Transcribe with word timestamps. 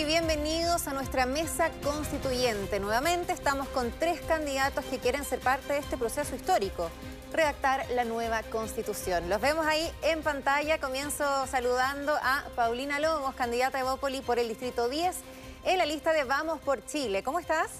y 0.00 0.04
bienvenidos 0.06 0.88
a 0.88 0.94
nuestra 0.94 1.26
mesa 1.26 1.70
constituyente. 1.82 2.80
Nuevamente 2.80 3.34
estamos 3.34 3.68
con 3.68 3.90
tres 3.90 4.18
candidatos 4.22 4.82
que 4.86 4.98
quieren 4.98 5.24
ser 5.24 5.40
parte 5.40 5.74
de 5.74 5.78
este 5.78 5.98
proceso 5.98 6.34
histórico, 6.34 6.88
redactar 7.34 7.84
la 7.90 8.04
nueva 8.04 8.42
constitución. 8.44 9.28
Los 9.28 9.42
vemos 9.42 9.66
ahí 9.66 9.90
en 10.00 10.22
pantalla. 10.22 10.78
Comienzo 10.78 11.46
saludando 11.48 12.14
a 12.14 12.44
Paulina 12.56 12.98
Lobos, 12.98 13.34
candidata 13.34 13.76
de 13.76 13.84
Bópoli 13.84 14.22
por 14.22 14.38
el 14.38 14.48
Distrito 14.48 14.88
10, 14.88 15.16
en 15.64 15.76
la 15.76 15.84
lista 15.84 16.14
de 16.14 16.24
Vamos 16.24 16.60
por 16.60 16.82
Chile. 16.86 17.22
¿Cómo 17.22 17.38
estás? 17.38 17.70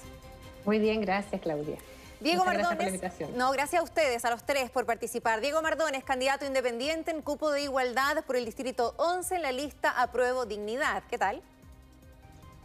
Muy 0.63 0.77
bien, 0.77 1.01
gracias 1.01 1.41
Claudia. 1.41 1.77
Diego 2.19 2.45
Mardones. 2.45 3.01
no, 3.35 3.49
gracias 3.49 3.79
a 3.79 3.83
ustedes, 3.83 4.25
a 4.25 4.29
los 4.29 4.43
tres, 4.43 4.69
por 4.69 4.85
participar. 4.85 5.41
Diego 5.41 5.63
Mardones, 5.63 6.03
candidato 6.03 6.45
independiente 6.45 7.09
en 7.09 7.23
cupo 7.23 7.49
de 7.49 7.63
igualdad 7.63 8.23
por 8.25 8.35
el 8.35 8.45
Distrito 8.45 8.93
11 8.97 9.37
en 9.37 9.41
la 9.41 9.51
lista 9.51 9.99
Apruebo 9.99 10.45
Dignidad. 10.45 11.01
¿Qué 11.09 11.17
tal? 11.17 11.41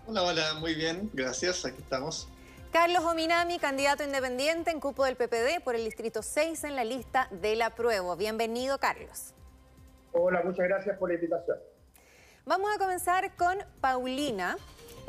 Hola, 0.09 0.23
hola, 0.23 0.55
muy 0.61 0.77
bien, 0.77 1.11
gracias, 1.15 1.65
aquí 1.65 1.83
estamos. 1.83 2.29
Carlos 2.71 3.05
Ominami, 3.05 3.59
candidato 3.59 4.05
independiente 4.05 4.71
en 4.71 4.79
cupo 4.79 5.05
del 5.05 5.17
PPD 5.17 5.61
por 5.65 5.75
el 5.75 5.85
Distrito 5.85 6.23
6 6.23 6.63
en 6.63 6.77
la 6.77 6.85
lista 6.85 7.27
del 7.33 7.61
apruebo. 7.61 8.15
Bienvenido, 8.15 8.79
Carlos. 8.79 9.35
Hola, 10.13 10.43
muchas 10.45 10.69
gracias 10.69 10.97
por 10.97 11.09
la 11.09 11.17
invitación. 11.17 11.59
Vamos 12.45 12.71
a 12.73 12.79
comenzar 12.79 13.35
con 13.35 13.59
Paulina. 13.81 14.57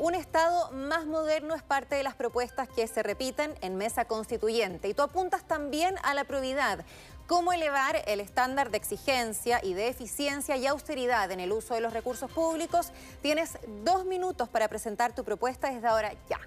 Un 0.00 0.16
Estado 0.16 0.72
más 0.72 1.06
moderno 1.06 1.54
es 1.54 1.62
parte 1.62 1.94
de 1.94 2.02
las 2.02 2.16
propuestas 2.16 2.68
que 2.68 2.84
se 2.88 3.04
repiten 3.04 3.54
en 3.60 3.76
mesa 3.76 4.06
constituyente 4.06 4.88
y 4.88 4.94
tú 4.94 5.02
apuntas 5.02 5.46
también 5.46 5.94
a 6.02 6.14
la 6.14 6.24
probidad. 6.24 6.84
¿Cómo 7.28 7.52
elevar 7.52 7.96
el 8.06 8.20
estándar 8.20 8.70
de 8.70 8.78
exigencia 8.78 9.60
y 9.62 9.74
de 9.74 9.88
eficiencia 9.88 10.56
y 10.56 10.66
austeridad 10.66 11.30
en 11.30 11.40
el 11.40 11.52
uso 11.52 11.74
de 11.74 11.82
los 11.82 11.92
recursos 11.92 12.30
públicos? 12.30 12.90
Tienes 13.20 13.58
dos 13.84 14.06
minutos 14.06 14.48
para 14.48 14.66
presentar 14.66 15.14
tu 15.14 15.24
propuesta 15.24 15.70
desde 15.70 15.86
ahora 15.86 16.12
ya. 16.30 16.40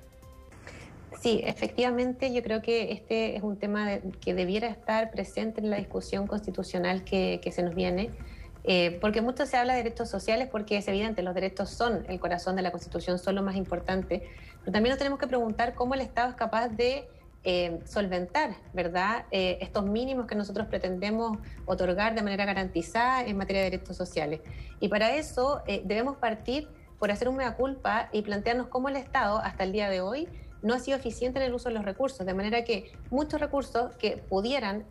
Sí, 1.19 1.39
efectivamente, 1.45 2.33
yo 2.33 2.41
creo 2.41 2.63
que 2.63 2.93
este 2.93 3.35
es 3.35 3.43
un 3.43 3.57
tema 3.57 3.99
que 4.21 4.33
debiera 4.33 4.69
estar 4.69 5.11
presente 5.11 5.61
en 5.61 5.69
la 5.69 5.77
discusión 5.77 6.25
constitucional 6.25 7.03
que, 7.03 7.39
se 7.53 7.61
nos 7.61 7.75
viene. 7.75 8.09
Eh, 8.63 8.97
porque 9.01 9.21
mucho 9.21 9.45
se 9.45 9.57
habla 9.57 9.73
de 9.73 9.83
derechos 9.83 10.09
sociales 10.09 10.47
porque 10.51 10.77
es 10.77 10.87
evidente, 10.87 11.21
los 11.21 11.35
derechos 11.35 11.69
son 11.69 12.05
el 12.09 12.19
corazón 12.19 12.55
de 12.55 12.63
la 12.63 12.71
Constitución, 12.71 13.19
son 13.19 13.35
lo 13.35 13.43
más 13.43 13.55
importante, 13.55 14.27
pero 14.61 14.71
también 14.71 14.91
nos 14.91 14.97
tenemos 14.97 15.19
que 15.19 15.27
preguntar 15.27 15.75
cómo 15.75 15.93
el 15.93 16.01
Estado 16.01 16.29
es 16.29 16.35
capaz 16.35 16.69
de 16.69 17.07
eh, 17.43 17.79
solventar, 17.85 18.55
¿verdad?, 18.73 19.25
eh, 19.31 19.57
estos 19.61 19.85
mínimos 19.85 20.27
que 20.27 20.35
nosotros 20.35 20.67
pretendemos 20.67 21.37
otorgar 21.65 22.15
de 22.15 22.21
manera 22.21 22.45
garantizada 22.45 23.25
en 23.25 23.37
materia 23.37 23.63
de 23.63 23.71
derechos 23.71 23.97
sociales. 23.97 24.41
Y 24.79 24.87
para 24.87 25.15
eso 25.15 25.61
debemos 25.65 26.17
partir 26.17 26.67
por 26.99 27.11
hacer 27.11 27.27
un 27.29 27.37
mea 27.37 27.55
culpa 27.55 28.09
y 28.11 28.21
plantearnos 28.21 28.67
cómo 28.67 28.89
el 28.89 28.95
Estado, 28.95 29.39
hasta 29.39 29.63
el 29.63 29.71
día 29.71 29.89
de 29.89 30.01
hoy, 30.01 30.27
no 30.61 30.75
ha 30.75 30.79
sido 30.79 30.97
eficiente 30.97 31.39
en 31.39 31.45
el 31.45 31.53
uso 31.53 31.69
de 31.69 31.75
los 31.75 31.83
recursos, 31.83 32.25
de 32.25 32.33
manera 32.33 32.63
que 32.63 32.91
muchos 33.09 33.41
recursos 33.41 33.95
que 33.97 34.17
pudieran 34.17 34.85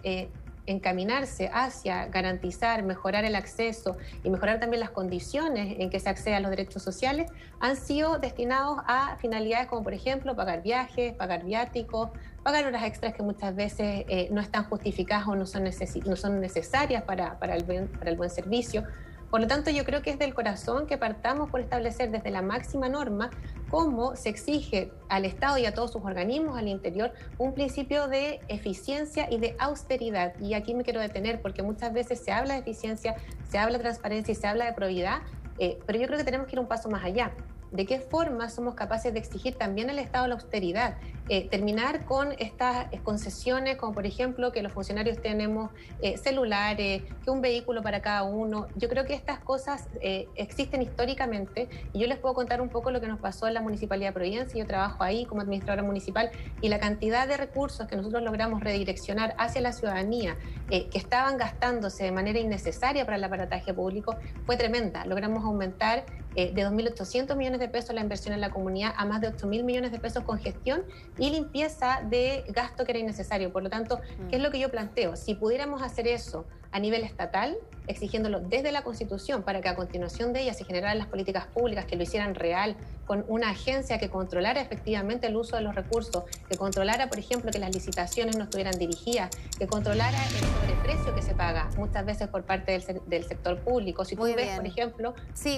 encaminarse 0.70 1.50
hacia 1.52 2.06
garantizar, 2.06 2.82
mejorar 2.82 3.24
el 3.24 3.34
acceso 3.34 3.96
y 4.22 4.30
mejorar 4.30 4.60
también 4.60 4.80
las 4.80 4.90
condiciones 4.90 5.76
en 5.78 5.90
que 5.90 6.00
se 6.00 6.08
accede 6.08 6.34
a 6.34 6.40
los 6.40 6.50
derechos 6.50 6.82
sociales, 6.82 7.30
han 7.58 7.76
sido 7.76 8.18
destinados 8.18 8.78
a 8.86 9.16
finalidades 9.16 9.66
como, 9.66 9.82
por 9.82 9.94
ejemplo, 9.94 10.36
pagar 10.36 10.62
viajes, 10.62 11.12
pagar 11.14 11.44
viáticos, 11.44 12.10
pagar 12.42 12.66
horas 12.66 12.84
extras 12.84 13.14
que 13.14 13.22
muchas 13.22 13.54
veces 13.54 14.04
eh, 14.08 14.28
no 14.30 14.40
están 14.40 14.64
justificadas 14.64 15.26
o 15.28 15.36
no 15.36 15.46
son, 15.46 15.64
no 16.06 16.16
son 16.16 16.40
necesarias 16.40 17.02
para, 17.02 17.38
para, 17.38 17.56
el 17.56 17.64
para 17.64 18.10
el 18.10 18.16
buen 18.16 18.30
servicio 18.30 18.84
por 19.30 19.40
lo 19.40 19.46
tanto, 19.46 19.70
yo 19.70 19.84
creo 19.84 20.02
que 20.02 20.10
es 20.10 20.18
del 20.18 20.34
corazón 20.34 20.86
que 20.86 20.98
partamos 20.98 21.50
por 21.50 21.60
establecer 21.60 22.10
desde 22.10 22.30
la 22.30 22.42
máxima 22.42 22.88
norma 22.88 23.30
cómo 23.70 24.16
se 24.16 24.28
exige 24.28 24.90
al 25.08 25.24
Estado 25.24 25.56
y 25.58 25.66
a 25.66 25.74
todos 25.74 25.92
sus 25.92 26.04
organismos 26.04 26.58
al 26.58 26.66
interior 26.66 27.12
un 27.38 27.54
principio 27.54 28.08
de 28.08 28.40
eficiencia 28.48 29.28
y 29.30 29.38
de 29.38 29.54
austeridad. 29.60 30.34
Y 30.40 30.54
aquí 30.54 30.74
me 30.74 30.82
quiero 30.82 31.00
detener 31.00 31.40
porque 31.40 31.62
muchas 31.62 31.92
veces 31.92 32.18
se 32.18 32.32
habla 32.32 32.54
de 32.54 32.60
eficiencia, 32.60 33.14
se 33.48 33.58
habla 33.58 33.78
de 33.78 33.84
transparencia 33.84 34.32
y 34.32 34.34
se 34.34 34.48
habla 34.48 34.64
de 34.64 34.72
probidad, 34.72 35.22
eh, 35.58 35.78
pero 35.86 36.00
yo 36.00 36.06
creo 36.06 36.18
que 36.18 36.24
tenemos 36.24 36.48
que 36.48 36.56
ir 36.56 36.60
un 36.60 36.66
paso 36.66 36.90
más 36.90 37.04
allá 37.04 37.30
de 37.72 37.86
qué 37.86 38.00
forma 38.00 38.48
somos 38.48 38.74
capaces 38.74 39.12
de 39.12 39.18
exigir 39.20 39.54
también 39.54 39.90
al 39.90 39.98
Estado 39.98 40.26
la 40.26 40.34
austeridad, 40.34 40.96
eh, 41.28 41.48
terminar 41.48 42.04
con 42.06 42.32
estas 42.38 42.88
concesiones, 43.04 43.76
como 43.76 43.92
por 43.92 44.04
ejemplo 44.04 44.50
que 44.50 44.62
los 44.62 44.72
funcionarios 44.72 45.22
tenemos 45.22 45.70
eh, 46.02 46.16
celulares, 46.18 47.02
que 47.24 47.30
un 47.30 47.40
vehículo 47.40 47.82
para 47.82 48.02
cada 48.02 48.24
uno. 48.24 48.66
Yo 48.74 48.88
creo 48.88 49.04
que 49.04 49.14
estas 49.14 49.38
cosas 49.38 49.88
eh, 50.00 50.26
existen 50.34 50.82
históricamente 50.82 51.68
y 51.92 52.00
yo 52.00 52.08
les 52.08 52.18
puedo 52.18 52.34
contar 52.34 52.60
un 52.60 52.68
poco 52.68 52.90
lo 52.90 53.00
que 53.00 53.06
nos 53.06 53.20
pasó 53.20 53.46
en 53.46 53.54
la 53.54 53.60
Municipalidad 53.60 54.08
de 54.08 54.14
Providencia. 54.14 54.58
Yo 54.58 54.66
trabajo 54.66 55.04
ahí 55.04 55.24
como 55.24 55.40
administradora 55.40 55.84
municipal 55.84 56.30
y 56.60 56.68
la 56.68 56.80
cantidad 56.80 57.28
de 57.28 57.36
recursos 57.36 57.86
que 57.86 57.94
nosotros 57.94 58.22
logramos 58.24 58.60
redireccionar 58.60 59.34
hacia 59.38 59.60
la 59.60 59.72
ciudadanía, 59.72 60.36
que 60.68 60.88
estaban 60.94 61.36
gastándose 61.36 62.04
de 62.04 62.12
manera 62.12 62.38
innecesaria 62.38 63.04
para 63.04 63.16
el 63.16 63.24
aparataje 63.24 63.72
público, 63.74 64.16
fue 64.46 64.56
tremenda. 64.56 65.04
Logramos 65.04 65.44
aumentar 65.44 66.04
de 66.48 66.66
2.800 66.66 67.36
millones 67.36 67.60
de 67.60 67.68
pesos 67.68 67.94
la 67.94 68.00
inversión 68.00 68.34
en 68.34 68.40
la 68.40 68.50
comunidad 68.50 68.92
a 68.96 69.04
más 69.04 69.20
de 69.20 69.28
8 69.28 69.46
mil 69.46 69.64
millones 69.64 69.92
de 69.92 69.98
pesos 69.98 70.24
con 70.24 70.38
gestión 70.38 70.82
y 71.18 71.30
limpieza 71.30 72.02
de 72.08 72.44
gasto 72.48 72.84
que 72.84 72.92
era 72.92 72.98
innecesario. 72.98 73.52
Por 73.52 73.62
lo 73.62 73.70
tanto, 73.70 74.00
¿qué 74.28 74.36
es 74.36 74.42
lo 74.42 74.50
que 74.50 74.58
yo 74.58 74.70
planteo? 74.70 75.16
Si 75.16 75.34
pudiéramos 75.34 75.82
hacer 75.82 76.08
eso 76.08 76.46
a 76.72 76.78
nivel 76.78 77.02
estatal, 77.02 77.56
exigiéndolo 77.90 78.40
desde 78.40 78.72
la 78.72 78.82
Constitución 78.82 79.42
para 79.42 79.60
que 79.60 79.68
a 79.68 79.74
continuación 79.74 80.32
de 80.32 80.42
ella 80.42 80.54
se 80.54 80.64
generaran 80.64 80.98
las 80.98 81.08
políticas 81.08 81.46
públicas 81.46 81.84
que 81.84 81.96
lo 81.96 82.02
hicieran 82.02 82.34
real, 82.34 82.76
con 83.06 83.24
una 83.28 83.50
agencia 83.50 83.98
que 83.98 84.08
controlara 84.08 84.60
efectivamente 84.60 85.26
el 85.26 85.36
uso 85.36 85.56
de 85.56 85.62
los 85.62 85.74
recursos, 85.74 86.24
que 86.48 86.56
controlara, 86.56 87.08
por 87.08 87.18
ejemplo, 87.18 87.50
que 87.50 87.58
las 87.58 87.74
licitaciones 87.74 88.36
no 88.36 88.44
estuvieran 88.44 88.78
dirigidas, 88.78 89.30
que 89.58 89.66
controlara 89.66 90.16
el 90.24 90.30
sobreprecio 90.30 91.14
que 91.14 91.22
se 91.22 91.34
paga 91.34 91.68
muchas 91.76 92.06
veces 92.06 92.28
por 92.28 92.44
parte 92.44 92.72
del, 93.06 93.24
sector 93.24 93.58
público. 93.58 94.04
Si 94.04 94.16
tú 94.16 94.22
ves, 94.22 94.56
por 94.56 94.66
ejemplo, 94.66 95.14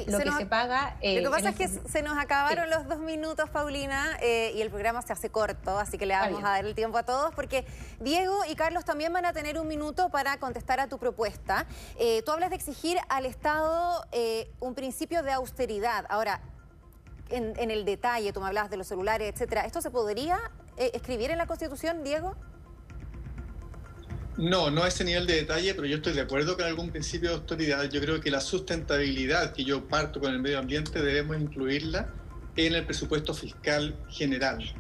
lo 0.07 0.19
que 0.19 0.33
se 0.33 0.47
paga... 0.47 0.97
lo 1.03 1.23
que 1.23 1.29
pasa 1.31 1.51
es 1.51 1.57
que 1.57 1.69
se 1.69 2.03
nos 2.03 2.19
acabaron 2.19 2.71
los 2.71 2.89
dos 2.89 3.01
minutos, 3.01 3.51
Paulina, 3.51 4.17
eh, 4.23 4.53
y 4.55 4.63
el 4.63 4.71
programa 4.71 5.03
se 5.03 5.13
hace 5.13 5.31
corto, 5.31 5.79
así 5.79 5.99
que 5.99 6.07
le 6.07 6.15
vamos 6.15 6.43
a 6.43 6.49
dar 6.49 6.65
el 6.65 6.75
tiempo 6.75 6.99
a 6.99 7.03
todos, 7.03 7.35
porque 7.35 7.67
Diego 8.01 8.41
y 8.49 8.55
Carlos 8.55 8.85
también 8.85 9.13
van 9.13 9.27
a 9.27 9.33
tener 9.33 9.59
un 9.59 9.69
minuto 9.69 10.09
para 10.09 10.39
contestar 10.39 10.81
a 10.81 10.87
tu 10.89 10.99
propuesta. 10.99 11.67
Eh, 11.99 12.22
tú 12.25 12.31
hablas 12.33 12.51
de 12.51 12.57
exigir 12.57 12.99
al 13.09 13.27
Estado 13.27 14.05
eh, 14.13 14.51
un 14.61 14.75
principio 14.75 15.23
de 15.23 15.33
austeridad. 15.33 16.07
Ahora, 16.09 16.41
en, 17.29 17.55
en, 17.59 17.71
el 17.71 17.85
detalle, 17.85 18.33
tú 18.33 18.41
me 18.41 18.47
hablabas 18.47 18.71
de 18.71 18.77
los 18.77 18.87
celulares, 18.87 19.33
etcétera, 19.33 19.63
¿esto 19.63 19.81
se 19.81 19.91
podría 19.91 20.39
escribir 20.77 21.31
en 21.31 21.39
la 21.39 21.47
Constitución, 21.47 22.03
Diego? 22.03 22.35
No, 24.37 24.71
no 24.71 24.83
a 24.83 24.89
ese 24.89 25.05
nivel 25.05 25.27
de 25.27 25.35
detalle, 25.35 25.75
pero 25.75 25.87
yo 25.87 25.97
estoy 25.97 26.15
de 26.15 26.23
acuerdo 26.23 26.57
con 26.57 26.65
algún 26.65 26.91
principio 26.91 27.29
de 27.31 27.35
autoridad. 27.37 27.85
Yo 27.91 28.01
creo 28.01 28.21
que 28.21 28.31
la 28.31 28.41
sustentabilidad 28.41 29.53
que 29.53 29.63
yo 29.63 29.87
parto 29.87 30.21
con 30.21 30.33
el 30.33 30.41
medio 30.41 30.59
ambiente 30.59 31.03
debemos 31.03 31.39
incluirla 31.39 32.09
en 32.57 32.75
el 32.75 32.85
presupuesto 32.85 33.35
fiscal 33.35 33.95
general. 34.09 34.75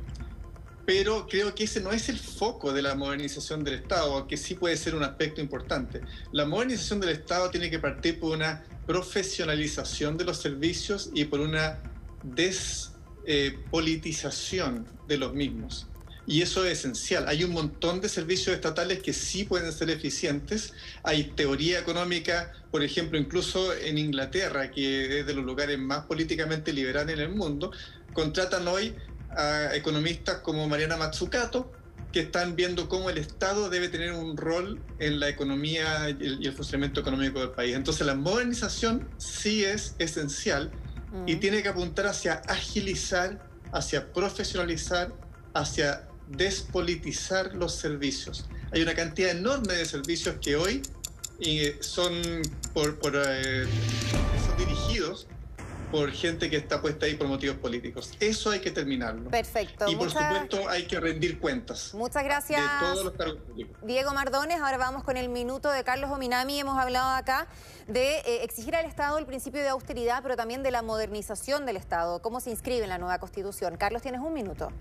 Pero 0.84 1.26
creo 1.28 1.54
que 1.54 1.65
ese 1.65 1.81
no 1.81 1.93
es 1.93 2.09
el 2.09 2.19
foco 2.19 2.72
de 2.72 2.81
la 2.82 2.94
modernización 2.94 3.62
del 3.62 3.75
Estado, 3.75 4.15
aunque 4.15 4.37
sí 4.37 4.54
puede 4.54 4.76
ser 4.76 4.94
un 4.94 5.04
aspecto 5.04 5.41
importante. 5.41 6.00
La 6.32 6.44
modernización 6.44 7.00
del 7.00 7.10
Estado 7.10 7.50
tiene 7.50 7.70
que 7.70 7.78
partir 7.78 8.19
por 8.19 8.37
una 8.37 8.65
profesionalización 8.87 10.16
de 10.16 10.25
los 10.25 10.38
servicios 10.38 11.10
y 11.15 11.26
por 11.26 11.41
una 11.41 11.78
despolitización 12.22 14.87
de 15.06 15.19
los 15.19 15.34
mismos. 15.34 15.87
Y 16.26 16.43
eso 16.43 16.64
es 16.64 16.79
esencial. 16.79 17.26
Hay 17.26 17.43
un 17.43 17.52
montón 17.52 18.00
de 18.00 18.08
servicios 18.08 18.55
estatales 18.55 19.02
que 19.02 19.12
sí 19.12 19.44
pueden 19.44 19.73
ser 19.73 19.90
eficientes. 19.90 20.73
Hay 21.02 21.25
teoría 21.25 21.81
económica, 21.81 22.52
por 22.70 22.84
ejemplo, 22.84 23.19
incluso 23.19 23.75
en 23.75 23.99
Inglaterra, 23.99 24.70
que 24.70 25.20
es 25.20 25.26
de 25.26 25.34
los 25.34 25.44
lugares 25.44 25.79
más 25.79 26.06
políticamente 26.06 26.73
liberales 26.73 27.17
en 27.17 27.23
el 27.23 27.31
mundo, 27.31 27.73
contratan 28.12 28.69
hoy 28.69 28.94
a 29.37 29.75
economistas 29.75 30.38
como 30.38 30.69
Mariana 30.69 30.96
Mazzucato, 30.96 31.70
que 32.12 32.20
están 32.20 32.56
viendo 32.56 32.88
cómo 32.88 33.11
el 33.11 33.19
Estado 33.19 33.70
debe 33.70 33.88
tener 33.88 34.12
un 34.12 34.37
rol 34.37 34.81
en 34.99 35.19
la 35.19 35.29
economía 35.29 36.11
y 36.11 36.46
el, 36.46 36.52
funcionamiento 36.52 37.00
económico 37.00 37.40
del 37.40 37.50
país. 37.50 37.75
Entonces 37.75 38.06
la 38.06 38.14
modernización 38.14 39.08
sí 39.17 39.64
es 39.64 39.94
esencial 39.99 40.70
y 41.26 41.37
mm. 41.37 41.40
tiene 41.40 41.62
que 41.62 41.69
apuntar 41.70 42.06
hacia 42.06 42.34
agilizar, 42.46 43.43
hacia 43.73 44.12
profesionalizar, 44.12 45.12
hacia 45.55 46.06
despolitizar 46.29 47.55
los 47.55 47.75
servicios. 47.75 48.46
Hay 48.73 48.82
una 48.82 48.94
cantidad 48.94 49.31
enorme 49.31 49.75
de 49.75 49.84
servicios 49.87 50.37
que 50.40 50.56
hoy 50.56 50.82
eh, 51.40 51.79
son, 51.81 52.12
por, 52.75 52.99
eh, 53.14 53.67
son 54.46 54.56
dirigidos 54.58 55.26
por 55.93 56.11
gente 56.11 56.49
que 56.49 56.56
está 56.56 56.81
puesta 56.81 57.06
ahí 57.06 57.15
por 57.15 57.29
motivos 57.29 57.59
políticos. 57.59 58.12
Eso 58.19 58.50
hay 58.50 58.61
que 58.61 58.71
terminarlo. 58.71 59.31
Perfecto. 59.31 59.89
Y 59.89 59.94
por 59.94 60.11
supuesto 60.11 60.69
hay 60.69 60.87
que 60.87 60.99
rendir 60.99 61.39
cuentas. 61.39 61.93
Muchas 61.94 62.25
gracias. 62.25 62.62
De 62.62 62.87
todos 62.87 63.05
los 63.05 63.15
cargos 63.15 63.37
públicos. 63.43 63.77
Diego 63.83 64.12
Mardones, 64.15 64.61
ahora 64.61 64.79
vamos 64.79 65.05
con 65.05 65.19
el 65.19 65.29
minuto 65.29 65.71
de 65.71 65.85
Carlos 65.85 66.11
Ominami. 66.11 66.59
Hemos 66.59 66.79
hablado 66.79 67.11
acá 67.11 67.47
de 67.87 68.19
eh, 68.21 68.43
exigir 68.43 68.75
al 68.75 68.87
Estado 68.87 69.19
el 69.19 69.27
principio 69.27 69.61
de 69.61 69.69
austeridad, 69.69 70.23
pero 70.23 70.35
también 70.35 70.62
de 70.62 70.71
la 70.71 70.81
modernización 70.81 71.67
del 71.67 71.77
Estado. 71.77 72.23
¿Cómo 72.23 72.41
se 72.41 72.50
inscribe 72.50 72.85
en 72.85 72.89
la 72.89 72.99
nueva 72.99 73.19
Constitución? 73.19 73.77
Carlos, 73.77 74.00
tienes 74.00 74.23
un 74.23 74.33
minuto. 74.33 74.73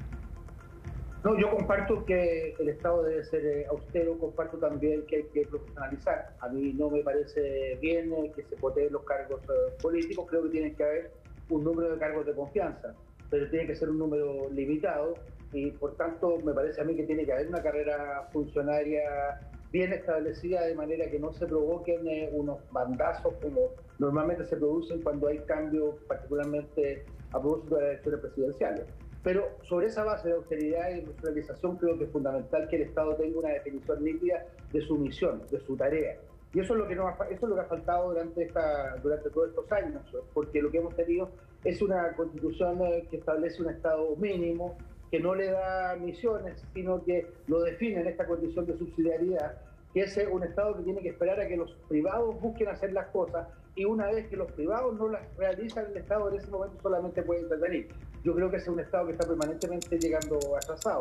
No, 1.23 1.37
yo 1.37 1.51
comparto 1.51 2.03
que 2.03 2.55
el 2.57 2.69
Estado 2.69 3.03
debe 3.03 3.23
ser 3.25 3.45
eh, 3.45 3.65
austero, 3.69 4.17
comparto 4.17 4.57
también 4.57 5.05
que 5.05 5.17
hay 5.17 5.23
que 5.25 5.45
profesionalizar. 5.45 6.33
A 6.39 6.49
mí 6.49 6.73
no 6.73 6.89
me 6.89 7.03
parece 7.03 7.77
bien 7.79 8.11
eh, 8.11 8.31
que 8.35 8.41
se 8.41 8.55
voten 8.55 8.91
los 8.91 9.03
cargos 9.03 9.39
eh, 9.43 9.71
políticos, 9.79 10.25
creo 10.27 10.43
que 10.43 10.49
tiene 10.49 10.73
que 10.73 10.83
haber 10.83 11.11
un 11.49 11.63
número 11.63 11.91
de 11.91 11.99
cargos 11.99 12.25
de 12.25 12.33
confianza, 12.33 12.95
pero 13.29 13.47
tiene 13.51 13.67
que 13.67 13.75
ser 13.75 13.91
un 13.91 13.99
número 13.99 14.49
limitado 14.49 15.13
y 15.53 15.69
por 15.71 15.95
tanto 15.95 16.39
me 16.43 16.53
parece 16.53 16.81
a 16.81 16.85
mí 16.85 16.95
que 16.95 17.03
tiene 17.03 17.23
que 17.23 17.33
haber 17.33 17.49
una 17.49 17.61
carrera 17.61 18.27
funcionaria 18.33 19.03
bien 19.71 19.93
establecida 19.93 20.65
de 20.65 20.73
manera 20.73 21.07
que 21.11 21.19
no 21.19 21.33
se 21.33 21.45
provoquen 21.45 22.01
unos 22.31 22.59
bandazos 22.71 23.35
como 23.41 23.69
normalmente 23.99 24.45
se 24.45 24.57
producen 24.57 25.01
cuando 25.01 25.27
hay 25.27 25.37
cambios, 25.39 25.95
particularmente 26.07 27.05
a 27.31 27.39
propósito 27.39 27.75
de 27.75 27.81
las 27.81 27.91
elecciones 27.91 28.21
presidenciales. 28.21 28.85
Pero 29.23 29.49
sobre 29.63 29.87
esa 29.87 30.03
base 30.03 30.29
de 30.29 30.35
austeridad 30.35 30.89
y 30.91 30.99
industrialización 30.99 31.77
creo 31.77 31.97
que 31.97 32.05
es 32.05 32.11
fundamental 32.11 32.67
que 32.67 32.77
el 32.77 32.81
Estado 32.83 33.15
tenga 33.15 33.39
una 33.39 33.49
definición 33.49 34.03
nítida 34.03 34.45
de 34.71 34.81
su 34.81 34.97
misión, 34.97 35.43
de 35.49 35.59
su 35.59 35.75
tarea. 35.75 36.17
Y 36.53 36.59
eso 36.59 36.73
es 36.73 36.79
lo 36.79 36.87
que, 36.87 36.95
no 36.95 37.07
ha, 37.07 37.13
eso 37.29 37.45
es 37.45 37.49
lo 37.49 37.55
que 37.55 37.61
ha 37.61 37.65
faltado 37.65 38.09
durante, 38.09 38.43
esta, 38.43 38.97
durante 38.97 39.29
todos 39.29 39.49
estos 39.49 39.71
años, 39.71 40.01
porque 40.33 40.61
lo 40.61 40.69
que 40.69 40.79
hemos 40.79 40.95
tenido 40.95 41.29
es 41.63 41.81
una 41.81 42.13
constitución 42.13 42.81
eh, 42.81 43.07
que 43.09 43.17
establece 43.17 43.61
un 43.61 43.69
Estado 43.69 44.15
mínimo, 44.17 44.75
que 45.11 45.19
no 45.19 45.35
le 45.35 45.51
da 45.51 45.95
misiones, 45.95 46.65
sino 46.73 47.03
que 47.03 47.27
lo 47.47 47.61
define 47.61 48.01
en 48.01 48.07
esta 48.07 48.25
condición 48.25 48.65
de 48.65 48.77
subsidiariedad, 48.77 49.59
que 49.93 50.01
es 50.01 50.19
un 50.29 50.43
Estado 50.43 50.77
que 50.77 50.83
tiene 50.83 51.01
que 51.01 51.09
esperar 51.09 51.39
a 51.39 51.47
que 51.47 51.57
los 51.57 51.71
privados 51.87 52.39
busquen 52.41 52.69
hacer 52.69 52.91
las 52.91 53.07
cosas 53.07 53.47
y 53.75 53.85
una 53.85 54.07
vez 54.11 54.27
que 54.27 54.35
los 54.35 54.51
privados 54.51 54.97
no 54.97 55.07
las 55.07 55.21
realizan, 55.37 55.85
el 55.91 55.97
Estado 55.97 56.29
en 56.29 56.39
ese 56.39 56.49
momento 56.49 56.77
solamente 56.81 57.23
puede 57.23 57.41
intervenir. 57.41 57.87
Yo 58.23 58.35
creo 58.35 58.51
que 58.51 58.57
es 58.57 58.67
un 58.67 58.79
Estado 58.79 59.07
que 59.07 59.13
está 59.13 59.27
permanentemente 59.27 59.97
llegando 59.97 60.37
atrasado. 60.55 60.99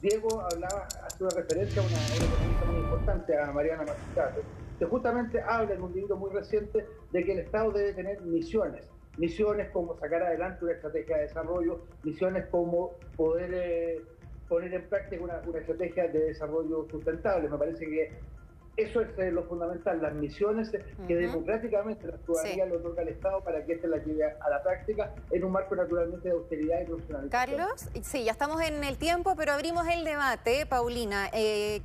Diego 0.00 0.40
hablaba, 0.40 0.86
hace 1.06 1.24
una 1.24 1.34
referencia 1.34 1.82
a 1.82 1.84
una, 1.84 1.96
pregunta 1.96 2.64
muy 2.66 2.80
importante, 2.80 3.38
a 3.38 3.52
Mariana 3.52 3.84
Mazzucato, 3.84 4.42
que 4.78 4.84
justamente 4.84 5.40
habla 5.42 5.74
en 5.74 5.82
un 5.82 5.92
libro 5.92 6.16
muy 6.16 6.30
reciente 6.30 6.86
de 7.12 7.24
que 7.24 7.32
el 7.32 7.38
Estado 7.40 7.72
debe 7.72 7.92
tener 7.94 8.20
misiones. 8.22 8.88
Misiones 9.18 9.70
como 9.70 9.98
sacar 9.98 10.22
adelante 10.22 10.64
una 10.64 10.74
estrategia 10.74 11.16
de 11.16 11.22
desarrollo, 11.22 11.84
misiones 12.04 12.46
como 12.46 12.92
poder 13.16 13.50
eh, 13.52 14.02
poner 14.48 14.72
en 14.72 14.88
práctica 14.88 15.22
una, 15.22 15.42
una 15.46 15.58
estrategia 15.58 16.08
de 16.08 16.20
desarrollo 16.26 16.86
sustentable. 16.90 17.48
Me 17.48 17.58
parece 17.58 17.84
que 17.86 18.12
eso 18.82 19.00
es 19.00 19.18
eh, 19.18 19.30
lo 19.30 19.44
fundamental, 19.44 20.00
las 20.00 20.14
misiones 20.14 20.70
que 21.06 21.16
democráticamente 21.16 22.06
la 22.06 22.18
ciudadanía 22.18 22.66
le 22.66 22.76
otorga 22.76 23.02
al 23.02 23.08
Estado 23.08 23.42
para 23.42 23.64
que 23.64 23.74
éste 23.74 23.88
las 23.88 24.04
lleve 24.04 24.24
a, 24.24 24.50
la 24.50 24.62
práctica 24.62 25.14
en 25.30 25.44
un 25.44 25.52
marco 25.52 25.74
naturalmente 25.74 26.28
de 26.28 26.34
austeridad 26.34 26.80
y 26.82 26.84
profesionalización. 26.86 27.28
Carlos, 27.30 27.88
sí, 28.02 28.24
ya 28.24 28.32
estamos 28.32 28.60
en 28.62 28.84
el 28.84 28.96
tiempo, 28.96 29.34
pero 29.36 29.52
abrimos 29.52 29.86
el 29.88 30.04
debate. 30.04 30.66
Paulina, 30.66 31.28
eh, 31.32 31.82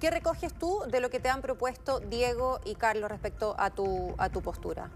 ¿qué 0.00 0.10
recoges 0.10 0.52
tú 0.54 0.80
de 0.90 1.00
lo 1.00 1.10
que 1.10 1.20
te 1.20 1.28
han 1.28 1.42
propuesto 1.42 2.00
Diego 2.00 2.60
y 2.64 2.74
Carlos 2.74 3.10
respecto 3.10 3.54
a 3.58 3.70
tu, 3.70 4.14
a 4.18 4.28
tu 4.28 4.42
postura? 4.42 4.90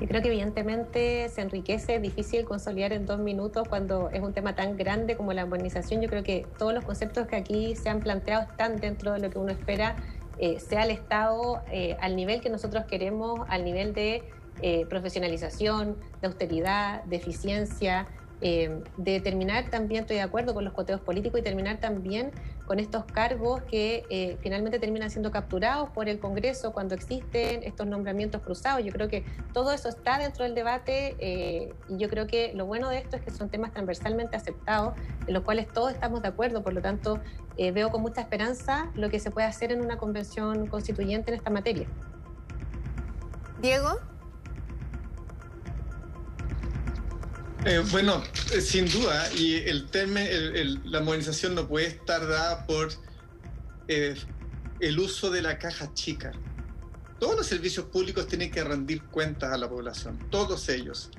Yo 0.00 0.08
creo 0.08 0.22
que 0.22 0.28
evidentemente 0.28 1.28
se 1.28 1.42
enriquece, 1.42 1.96
es 1.96 2.02
difícil 2.02 2.46
consolidar 2.46 2.94
en 2.94 3.04
dos 3.04 3.18
minutos 3.18 3.68
cuando 3.68 4.08
es 4.08 4.22
un 4.22 4.32
tema 4.32 4.54
tan 4.54 4.78
grande 4.78 5.14
como 5.14 5.34
la 5.34 5.44
modernización. 5.44 6.00
Yo 6.00 6.08
creo 6.08 6.22
que 6.22 6.46
todos 6.58 6.72
los 6.72 6.86
conceptos 6.86 7.26
que 7.26 7.36
aquí 7.36 7.76
se 7.76 7.90
han 7.90 8.00
planteado 8.00 8.44
están 8.50 8.76
dentro 8.76 9.12
de 9.12 9.18
lo 9.18 9.28
que 9.28 9.38
uno 9.38 9.52
espera 9.52 9.96
eh, 10.42 10.58
sea 10.58 10.84
el 10.84 10.90
Estado 10.90 11.62
eh, 11.70 11.98
al 12.00 12.16
nivel 12.16 12.40
que 12.40 12.48
nosotros 12.48 12.86
queremos, 12.86 13.40
al 13.50 13.62
nivel 13.62 13.92
de 13.92 14.24
eh, 14.62 14.86
profesionalización, 14.86 15.98
de 16.22 16.28
austeridad, 16.28 17.04
de 17.04 17.16
eficiencia, 17.16 18.08
de 18.40 19.20
terminar 19.20 19.68
también, 19.68 20.00
estoy 20.00 20.16
de 20.16 20.22
acuerdo 20.22 20.54
con 20.54 20.64
los 20.64 20.72
coteos 20.72 21.02
políticos 21.02 21.40
y 21.40 21.42
terminar 21.42 21.78
también 21.78 22.30
con 22.64 22.80
estos 22.80 23.04
cargos 23.04 23.60
que 23.64 24.38
finalmente 24.40 24.78
terminan 24.78 25.10
siendo 25.10 25.30
capturados 25.30 25.90
por 25.90 26.08
el 26.08 26.18
Congreso 26.18 26.72
cuando 26.72 26.94
existen 26.94 27.62
estos 27.64 27.86
nombramientos 27.86 28.40
cruzados. 28.40 28.82
Yo 28.82 28.92
creo 28.92 29.08
que 29.08 29.26
todo 29.52 29.72
eso 29.72 29.90
está 29.90 30.16
dentro 30.16 30.44
del 30.44 30.54
debate 30.54 31.74
y 31.90 31.98
yo 31.98 32.08
creo 32.08 32.26
que 32.26 32.54
lo 32.54 32.64
bueno 32.64 32.88
de 32.88 32.96
esto 32.96 33.16
es 33.16 33.22
que 33.22 33.30
son 33.30 33.50
temas 33.50 33.72
transversalmente 33.72 34.38
aceptados, 34.38 34.94
en 35.26 35.34
los 35.34 35.42
cuales 35.42 35.68
todos 35.68 35.92
estamos 35.92 36.22
de 36.22 36.28
acuerdo, 36.28 36.62
por 36.62 36.72
lo 36.72 36.80
tanto 36.80 37.20
veo 37.74 37.90
con 37.90 38.00
mucha 38.00 38.22
esperanza 38.22 38.90
lo 38.94 39.10
que 39.10 39.20
se 39.20 39.30
puede 39.30 39.46
hacer 39.46 39.70
en 39.70 39.82
una 39.82 39.98
convención 39.98 40.66
constituyente 40.66 41.30
en 41.30 41.36
esta 41.36 41.50
materia. 41.50 41.86
Diego. 43.60 44.00
Eh, 47.66 47.82
bueno, 47.90 48.22
eh, 48.54 48.62
sin 48.62 48.90
duda, 48.90 49.30
y 49.34 49.56
el 49.56 49.90
tema, 49.90 50.20
la 50.84 51.00
modernización 51.00 51.54
no 51.54 51.68
puede 51.68 51.88
estar 51.88 52.26
dada 52.26 52.66
por 52.66 52.88
eh, 53.88 54.14
el 54.80 54.98
uso 54.98 55.30
de 55.30 55.42
la 55.42 55.58
caja 55.58 55.92
chica. 55.92 56.32
Todos 57.18 57.36
los 57.36 57.46
servicios 57.46 57.84
públicos 57.86 58.26
tienen 58.26 58.50
que 58.50 58.64
rendir 58.64 59.02
cuentas 59.04 59.52
a 59.52 59.58
la 59.58 59.68
población, 59.68 60.18
todos 60.30 60.70
ellos. 60.70 61.10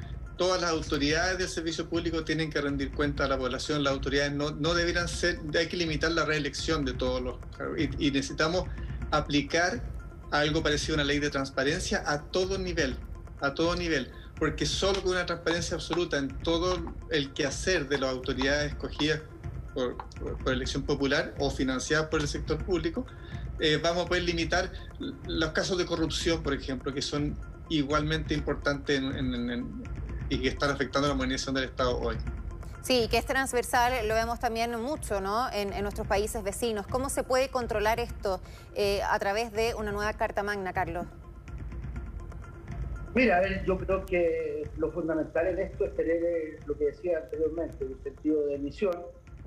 Todas 0.42 0.60
las 0.60 0.72
autoridades 0.72 1.38
del 1.38 1.48
servicio 1.48 1.88
público 1.88 2.24
tienen 2.24 2.50
que 2.50 2.60
rendir 2.60 2.90
cuentas 2.92 3.28
a 3.28 3.30
la 3.30 3.38
población. 3.38 3.84
Las 3.84 3.94
autoridades 3.94 4.34
no, 4.34 4.50
no 4.50 4.74
deberán 4.74 5.08
ser, 5.08 5.40
hay 5.56 5.68
que 5.68 5.78
limitar 5.78 6.12
la 6.14 6.26
reelección 6.26 6.84
de 6.84 6.94
todos 6.94 7.22
los. 7.22 7.36
Y, 7.78 8.08
y 8.08 8.10
necesitamos 8.10 8.66
aplicar 9.12 9.84
algo 10.32 10.64
parecido 10.64 10.96
a 10.96 10.96
una 10.96 11.04
ley 11.04 11.20
de 11.20 11.30
transparencia 11.30 12.02
a 12.08 12.24
todo 12.24 12.58
nivel, 12.58 12.96
a 13.40 13.54
todo 13.54 13.76
nivel 13.76 14.12
porque 14.40 14.66
solo 14.66 15.04
con 15.04 15.12
una 15.12 15.28
transparencia 15.28 15.76
absoluta 15.76 16.18
en 16.18 16.30
todo 16.40 16.96
el 17.12 17.32
quehacer 17.32 17.88
de 17.88 18.00
las 18.00 18.10
autoridades 18.10 18.72
escogidas 18.72 19.22
por, 19.76 19.96
elección 20.48 20.82
popular 20.82 21.36
o 21.38 21.52
financiadas 21.52 22.08
por 22.08 22.22
el 22.22 22.28
sector 22.28 22.58
público, 22.66 23.06
eh, 23.60 23.80
vamos 23.80 24.06
a 24.06 24.08
poder 24.08 24.24
limitar 24.24 24.72
los 25.28 25.52
casos 25.52 25.78
de 25.78 25.86
corrupción, 25.86 26.42
por 26.42 26.56
ejemplo, 26.56 26.92
que 26.92 27.04
son 27.04 27.38
igualmente 27.70 28.34
importantes 28.34 29.00
y 30.32 30.42
que 30.42 30.48
están 30.48 30.72
afectando 30.72 31.10
la 31.10 31.14
modernización 31.14 31.56
del 31.56 31.66
Estado 31.66 32.00
hoy. 32.00 32.16
Sí, 32.82 33.08
que 33.12 33.18
es 33.18 33.26
transversal, 33.26 34.08
lo 34.08 34.16
vemos 34.16 34.40
también 34.40 34.80
mucho 34.82 35.20
¿no? 35.20 35.52
en, 35.52 35.70
nuestros 35.84 36.08
países 36.08 36.42
vecinos. 36.42 36.88
¿Cómo 36.88 37.10
se 37.10 37.24
puede 37.24 37.50
controlar 37.50 38.00
esto 38.00 38.42
eh, 38.74 39.02
a 39.04 39.20
través 39.20 39.52
de 39.52 39.76
una 39.76 39.92
nueva 39.92 40.14
Carta 40.14 40.42
Magna, 40.42 40.74
Carlos? 40.74 41.06
Mira, 43.14 43.38
a 43.38 43.42
ver, 43.42 43.66
yo 43.66 43.78
creo 43.78 44.06
que 44.06 44.64
lo 44.78 44.90
fundamental 44.90 45.46
en 45.48 45.60
esto 45.60 45.84
es 45.84 45.94
tener 45.96 46.24
eh, 46.24 46.60
lo 46.66 46.78
que 46.78 46.86
decía 46.86 47.18
anteriormente, 47.18 47.84
un 47.84 48.02
sentido 48.02 48.46
de 48.48 48.58
misión. 48.58 48.96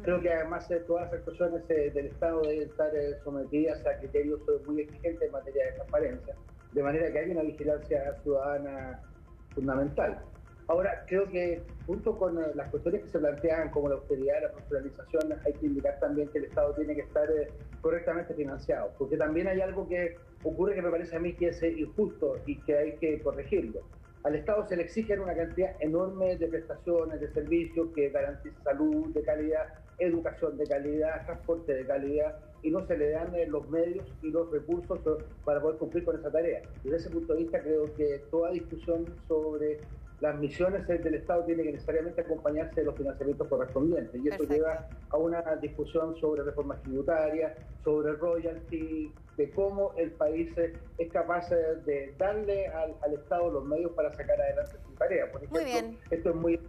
Creo 0.02 0.20
que 0.20 0.30
además 0.30 0.70
eh, 0.70 0.84
todas 0.86 1.06
las 1.06 1.14
actuaciones 1.14 1.62
eh, 1.70 1.90
del 1.94 2.06
Estado 2.08 2.42
deben 2.42 2.68
estar 2.68 2.90
sometidas 3.24 3.84
a 3.86 3.98
criterios 4.00 4.40
muy 4.66 4.82
exigentes 4.82 5.22
en 5.22 5.32
materia 5.32 5.64
de 5.64 5.72
transparencia, 5.72 6.34
de 6.72 6.82
manera 6.82 7.10
que 7.10 7.18
hay 7.18 7.30
una 7.30 7.40
vigilancia 7.40 8.14
ciudadana 8.22 9.00
fundamental. 9.54 10.22
Ahora, 10.66 11.04
creo 11.06 11.28
que 11.28 11.62
junto 11.86 12.16
con 12.16 12.36
las 12.54 12.70
cuestiones 12.70 13.02
que 13.02 13.08
se 13.08 13.18
plantean 13.18 13.70
como 13.70 13.88
la 13.88 13.96
austeridad, 13.96 14.42
la 14.42 14.50
profesionalización, 14.52 15.38
hay 15.44 15.52
que 15.52 15.66
indicar 15.66 15.98
también 16.00 16.28
que 16.28 16.38
el 16.38 16.44
Estado 16.44 16.74
tiene 16.74 16.94
que 16.94 17.02
estar 17.02 17.28
correctamente 17.82 18.32
financiado, 18.32 18.90
porque 18.98 19.18
también 19.18 19.46
hay 19.46 19.60
algo 19.60 19.86
que 19.86 20.16
ocurre 20.42 20.74
que 20.74 20.82
me 20.82 20.90
parece 20.90 21.16
a 21.16 21.18
mí 21.18 21.34
que 21.34 21.48
es 21.48 21.62
injusto 21.62 22.38
y 22.46 22.56
que 22.60 22.76
hay 22.76 22.92
que 22.96 23.20
corregirlo. 23.20 23.80
Al 24.22 24.36
Estado 24.36 24.66
se 24.66 24.76
le 24.76 24.84
exigen 24.84 25.20
una 25.20 25.34
cantidad 25.34 25.76
enorme 25.80 26.36
de 26.36 26.46
prestaciones, 26.46 27.20
de 27.20 27.30
servicios 27.34 27.88
que 27.94 28.08
garanticen 28.08 28.54
salud 28.62 29.12
de 29.12 29.22
calidad, 29.22 29.74
educación 29.98 30.56
de 30.56 30.66
calidad, 30.66 31.26
transporte 31.26 31.74
de 31.74 31.84
calidad, 31.84 32.38
y 32.62 32.70
no 32.70 32.86
se 32.86 32.96
le 32.96 33.10
dan 33.10 33.34
eh, 33.34 33.46
los 33.46 33.68
medios 33.68 34.06
y 34.22 34.30
los 34.30 34.50
recursos 34.50 34.98
para 35.44 35.60
poder 35.60 35.76
cumplir 35.76 36.04
con 36.06 36.18
esa 36.18 36.30
tarea. 36.30 36.62
Desde 36.82 36.96
ese 36.96 37.10
punto 37.10 37.34
de 37.34 37.40
vista 37.40 37.60
creo 37.60 37.94
que 37.94 38.22
toda 38.30 38.52
discusión 38.52 39.04
sobre 39.28 39.80
las 40.20 40.38
misiones 40.38 40.86
del 40.86 41.14
Estado 41.14 41.44
tiene 41.44 41.64
que 41.64 41.72
necesariamente 41.72 42.20
acompañarse 42.20 42.80
de 42.80 42.86
los 42.86 42.96
financiamientos 42.96 43.48
correspondientes. 43.48 44.20
Y 44.24 44.28
eso 44.28 44.44
lleva 44.44 44.88
a 45.10 45.16
una 45.16 45.42
discusión 45.56 46.16
sobre 46.16 46.42
reformas 46.42 46.80
tributarias, 46.82 47.52
sobre 47.82 48.12
royalty, 48.12 49.12
de 49.36 49.50
cómo 49.50 49.92
el 49.96 50.12
país 50.12 50.50
es 50.98 51.12
capaz 51.12 51.50
de 51.50 52.14
darle 52.18 52.68
al, 52.68 53.14
Estado 53.14 53.50
los 53.50 53.64
medios 53.64 53.92
para 53.92 54.12
sacar 54.12 54.40
adelante 54.40 54.76
su 54.86 54.92
tarea. 54.94 55.30
Por 55.30 55.42
ejemplo, 55.42 55.98
esto 56.10 56.30
es 56.30 56.36
muy 56.36 56.60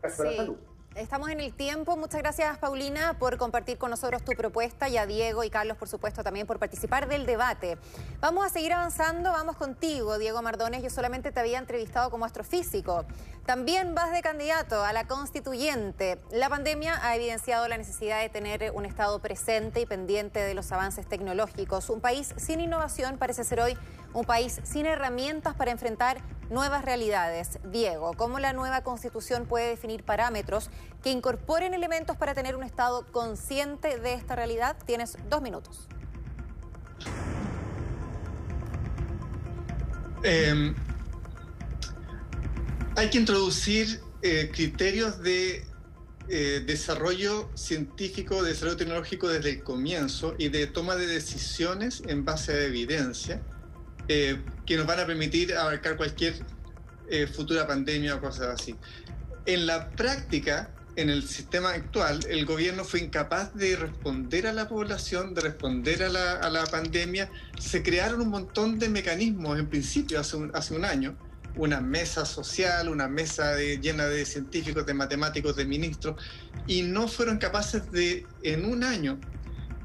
caso 0.00 0.22
de 0.22 0.30
la 0.30 0.36
salud. 0.36 0.56
Estamos 0.96 1.28
en 1.30 1.40
el 1.40 1.52
tiempo. 1.52 1.96
Muchas 1.96 2.22
gracias, 2.22 2.56
Paulina, 2.58 3.18
por 3.18 3.36
compartir 3.36 3.78
con 3.78 3.90
nosotros 3.90 4.24
tu 4.24 4.30
propuesta 4.32 4.88
y 4.88 4.96
a 4.96 5.06
Diego 5.06 5.42
y 5.42 5.50
Carlos, 5.50 5.76
por 5.76 5.88
supuesto, 5.88 6.22
también 6.22 6.46
por 6.46 6.60
participar 6.60 7.08
del 7.08 7.26
debate. 7.26 7.78
Vamos 8.20 8.46
a 8.46 8.48
seguir 8.48 8.72
avanzando. 8.72 9.32
Vamos 9.32 9.56
contigo, 9.56 10.18
Diego 10.18 10.40
Mardones. 10.40 10.84
Yo 10.84 10.90
solamente 10.90 11.32
te 11.32 11.40
había 11.40 11.58
entrevistado 11.58 12.12
como 12.12 12.24
astrofísico. 12.24 13.04
También 13.44 13.96
vas 13.96 14.12
de 14.12 14.22
candidato 14.22 14.84
a 14.84 14.92
la 14.92 15.08
constituyente. 15.08 16.20
La 16.30 16.48
pandemia 16.48 17.04
ha 17.04 17.16
evidenciado 17.16 17.66
la 17.66 17.76
necesidad 17.76 18.20
de 18.20 18.28
tener 18.28 18.70
un 18.72 18.86
Estado 18.86 19.18
presente 19.18 19.80
y 19.80 19.86
pendiente 19.86 20.38
de 20.38 20.54
los 20.54 20.70
avances 20.70 21.08
tecnológicos. 21.08 21.90
Un 21.90 22.00
país 22.00 22.32
sin 22.36 22.60
innovación 22.60 23.18
parece 23.18 23.42
ser 23.42 23.60
hoy 23.60 23.76
un 24.14 24.24
país 24.24 24.60
sin 24.62 24.86
herramientas 24.86 25.54
para 25.54 25.72
enfrentar 25.72 26.22
nuevas 26.48 26.84
realidades. 26.84 27.58
Diego, 27.70 28.12
¿cómo 28.16 28.38
la 28.38 28.52
nueva 28.52 28.82
constitución 28.82 29.46
puede 29.46 29.68
definir 29.68 30.04
parámetros 30.04 30.70
que 31.02 31.10
incorporen 31.10 31.74
elementos 31.74 32.16
para 32.16 32.34
tener 32.34 32.56
un 32.56 32.62
Estado 32.62 33.04
consciente 33.12 33.98
de 33.98 34.14
esta 34.14 34.36
realidad? 34.36 34.76
Tienes 34.86 35.18
dos 35.28 35.42
minutos. 35.42 35.88
Em, 40.22 40.74
hay 42.96 43.10
que 43.10 43.18
introducir 43.18 44.00
eh, 44.22 44.50
criterios 44.54 45.20
de 45.20 45.66
eh, 46.28 46.62
desarrollo 46.64 47.50
científico, 47.54 48.42
desarrollo 48.42 48.78
tecnológico 48.78 49.28
desde 49.28 49.50
el 49.50 49.62
comienzo 49.62 50.34
y 50.38 50.48
de 50.48 50.66
toma 50.66 50.96
de 50.96 51.06
decisiones 51.06 52.02
en 52.06 52.24
base 52.24 52.52
a 52.52 52.64
evidencia 52.64 53.42
eh, 54.08 54.42
que 54.66 54.76
nos 54.76 54.86
van 54.86 55.00
a 55.00 55.06
permitir 55.06 55.54
abarcar 55.54 55.96
cualquier 55.96 56.34
eh, 57.08 57.26
futura 57.26 57.66
pandemia 57.66 58.16
o 58.16 58.20
cosas 58.20 58.60
así. 58.60 58.74
En 59.46 59.66
la 59.66 59.90
práctica, 59.90 60.70
en 60.96 61.10
el 61.10 61.26
sistema 61.26 61.70
actual, 61.70 62.20
el 62.28 62.46
gobierno 62.46 62.84
fue 62.84 63.00
incapaz 63.00 63.54
de 63.54 63.76
responder 63.76 64.46
a 64.46 64.52
la 64.52 64.68
población, 64.68 65.34
de 65.34 65.40
responder 65.42 66.02
a 66.02 66.08
la, 66.08 66.32
a 66.34 66.50
la 66.50 66.64
pandemia. 66.64 67.30
Se 67.58 67.82
crearon 67.82 68.20
un 68.20 68.28
montón 68.28 68.78
de 68.78 68.88
mecanismos, 68.88 69.58
en 69.58 69.68
principio, 69.68 70.20
hace 70.20 70.36
un, 70.36 70.50
hace 70.54 70.74
un 70.74 70.84
año, 70.84 71.16
una 71.56 71.80
mesa 71.80 72.24
social, 72.24 72.88
una 72.88 73.08
mesa 73.08 73.56
llena 73.56 74.06
de 74.06 74.24
científicos, 74.24 74.86
de 74.86 74.94
matemáticos, 74.94 75.56
de 75.56 75.64
ministros, 75.64 76.20
y 76.66 76.82
no 76.82 77.08
fueron 77.08 77.38
capaces 77.38 77.90
de, 77.92 78.26
en 78.42 78.64
un 78.64 78.82
año, 78.82 79.20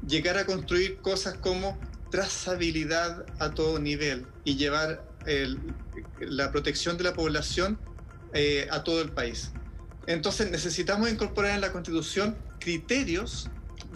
llegar 0.06 0.38
a 0.38 0.46
construir 0.46 0.98
cosas 0.98 1.34
como 1.34 1.78
trazabilidad 2.10 3.24
a 3.38 3.50
todo 3.50 3.78
nivel 3.78 4.26
y 4.44 4.56
llevar 4.56 5.04
la 6.20 6.50
protección 6.50 6.96
de 6.96 7.04
la 7.04 7.14
población 7.14 7.78
eh, 8.32 8.68
a 8.70 8.82
todo 8.84 9.02
el 9.02 9.10
país. 9.10 9.52
Entonces 10.06 10.50
necesitamos 10.50 11.10
incorporar 11.10 11.54
en 11.54 11.60
la 11.60 11.72
Constitución 11.72 12.36
criterios 12.58 13.48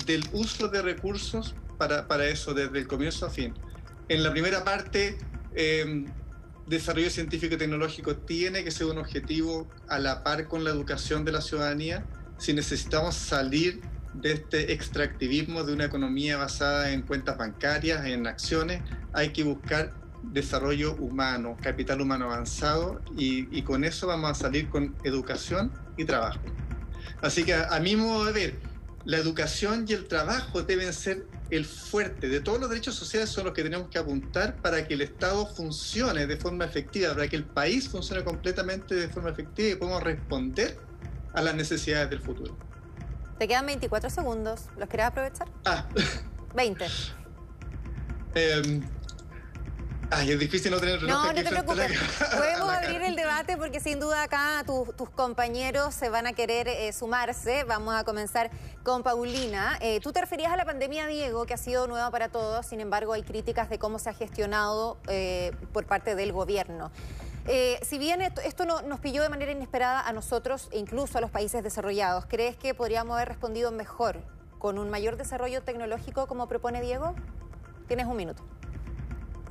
del 0.07 0.25
uso 0.33 0.69
de 0.69 0.83
recursos 0.83 1.55
para, 1.79 2.07
para 2.07 2.27
eso, 2.27 2.55
desde 2.55 2.79
el 2.79 2.87
comienzo 2.87 3.27
a 3.27 3.31
fin. 3.31 3.55
En 4.09 4.23
la 4.23 4.31
primera 4.31 4.65
parte, 4.65 5.19
em, 5.55 6.07
desarrollo 6.67 7.11
científico 7.11 7.55
y 7.55 7.59
tecnológico 7.59 8.17
tiene 8.17 8.65
que 8.65 8.71
ser 8.71 8.87
un 8.87 8.99
objetivo 8.99 9.69
a 9.89 9.99
la 9.99 10.23
par 10.23 10.49
con 10.49 10.65
la 10.65 10.71
educación 10.71 11.25
de 11.25 11.33
la 11.33 11.41
ciudadanía. 11.41 12.05
Si 12.39 12.53
necesitamos 12.53 13.15
salir 13.15 13.81
de 14.15 14.33
este 14.33 14.73
extractivismo 14.73 15.65
de 15.65 15.73
una 15.73 15.85
economía 15.85 16.37
basada 16.37 16.93
en 16.93 17.03
cuentas 17.03 17.37
bancarias, 17.37 18.07
en 18.07 18.27
acciones, 18.27 18.83
hay 19.13 19.31
que 19.31 19.45
buscar 19.45 19.93
desarrollo 20.33 20.95
humano, 20.97 21.57
capital 21.61 22.01
humano 22.01 22.27
avanzado 22.27 23.01
y, 23.17 23.63
con 23.63 23.85
eso 23.85 24.07
vamos 24.07 24.31
a 24.31 24.35
salir 24.35 24.69
con 24.69 24.95
educación 25.05 25.73
y 25.97 26.05
trabajo. 26.05 26.41
Así 27.21 27.45
que 27.45 27.55
a, 27.55 27.79
mi 27.81 27.97
modo 27.97 28.25
de 28.27 28.33
ver, 28.33 28.55
la 29.05 29.19
educación 29.19 29.85
y 29.89 29.93
el 29.93 30.07
trabajo 30.07 30.63
deben 30.63 30.93
ser 30.93 31.27
el 31.51 31.67
fuerte 31.67 32.29
de 32.29 32.41
todos 32.41 32.59
los 32.59 32.71
derechos 32.71 32.95
sociales 32.95 33.29
son 33.29 33.45
los 33.45 33.53
que 33.53 33.63
tenemos 33.63 33.89
que 33.89 33.99
apuntar 33.99 34.57
para 34.57 34.89
que 34.89 34.95
el 34.95 35.03
Estado 35.03 35.47
funcione 35.47 36.27
de 36.27 36.37
forma 36.37 36.65
efectiva, 36.65 37.13
para 37.13 37.29
que 37.29 37.37
el 37.37 37.45
país 37.45 37.89
funcione 37.89 38.25
completamente 38.25 38.95
de 38.95 39.09
forma 39.09 39.31
efectiva 39.31 39.69
y 39.69 39.75
podamos 39.77 40.03
responder 40.03 40.79
a 41.35 41.43
las 41.43 41.55
necesidades 41.55 42.09
del 42.11 42.21
futuro. 42.21 42.57
Te 43.39 43.49
quedan 43.49 43.67
24 43.67 44.11
segundos. 44.11 44.63
¿Los 44.77 44.89
querés 44.89 45.07
aprovechar? 45.07 45.49
Ah. 45.65 45.87
20. 46.55 46.87
Em, 48.37 48.83
ay, 50.11 50.33
es 50.33 50.39
difícil 50.39 50.71
no 50.71 50.79
tener 50.79 51.01
reloj 51.01 51.11
No, 51.11 51.33
no 51.33 51.35
te 51.35 51.49
preocupes. 51.49 51.93
Podemos 52.37 52.69
abrir 52.69 53.03
el 53.03 53.17
debate 53.17 53.57
porque 53.57 53.81
sin 53.81 53.99
duda 53.99 54.23
acá 54.23 54.65
tus 54.65 55.11
compañeros 55.11 55.95
se 55.95 56.09
van 56.09 56.27
a 56.27 56.33
querer 56.33 56.69
eh, 56.69 56.93
sumarse. 56.93 57.65
Vamos 57.65 57.95
a 57.95 58.05
comenzar 58.05 58.51
con 58.85 59.03
Paulina. 59.03 59.79
Eh, 59.81 60.01
tú 60.01 60.13
te 60.13 60.21
referías 60.21 60.53
a 60.53 60.57
la 60.57 60.65
pandemia, 60.65 61.07
Diego, 61.07 61.45
que 61.45 61.55
ha 61.55 61.59
sido 61.59 61.89
nueva 61.89 62.11
para 62.11 62.29
todos. 62.29 62.67
Sin 62.67 62.81
embargo, 62.81 63.13
hay 63.13 63.23
críticas 63.23 63.69
de 63.69 63.79
cómo 63.79 63.99
se 63.99 64.11
ha 64.11 64.15
gestionado 64.15 64.99
eh, 65.09 65.53
por 65.73 65.87
parte 65.87 66.15
del 66.15 66.33
gobierno. 66.33 66.93
Eh, 67.47 67.79
si 67.83 67.99
bien 67.99 68.23
esto, 68.23 68.65
nos 68.65 69.01
pilló 69.01 69.23
de 69.23 69.29
manera 69.29 69.53
inesperada 69.53 70.01
a 70.01 70.13
nosotros 70.13 70.69
e 70.73 70.79
incluso 70.79 71.19
a 71.19 71.21
los 71.21 71.31
países 71.31 71.63
desarrollados, 71.63 72.25
¿crees 72.27 72.57
que 72.57 72.75
podríamos 72.75 73.15
haber 73.17 73.29
respondido 73.29 73.71
mejor 73.71 74.23
con 74.59 74.79
un 74.79 74.89
mayor 74.89 75.17
desarrollo 75.17 75.63
tecnológico 75.63 76.27
como 76.27 76.49
propone 76.49 76.81
Diego? 76.81 77.15
Tienes 77.87 78.07
un 78.07 78.17
minuto. 78.17 78.43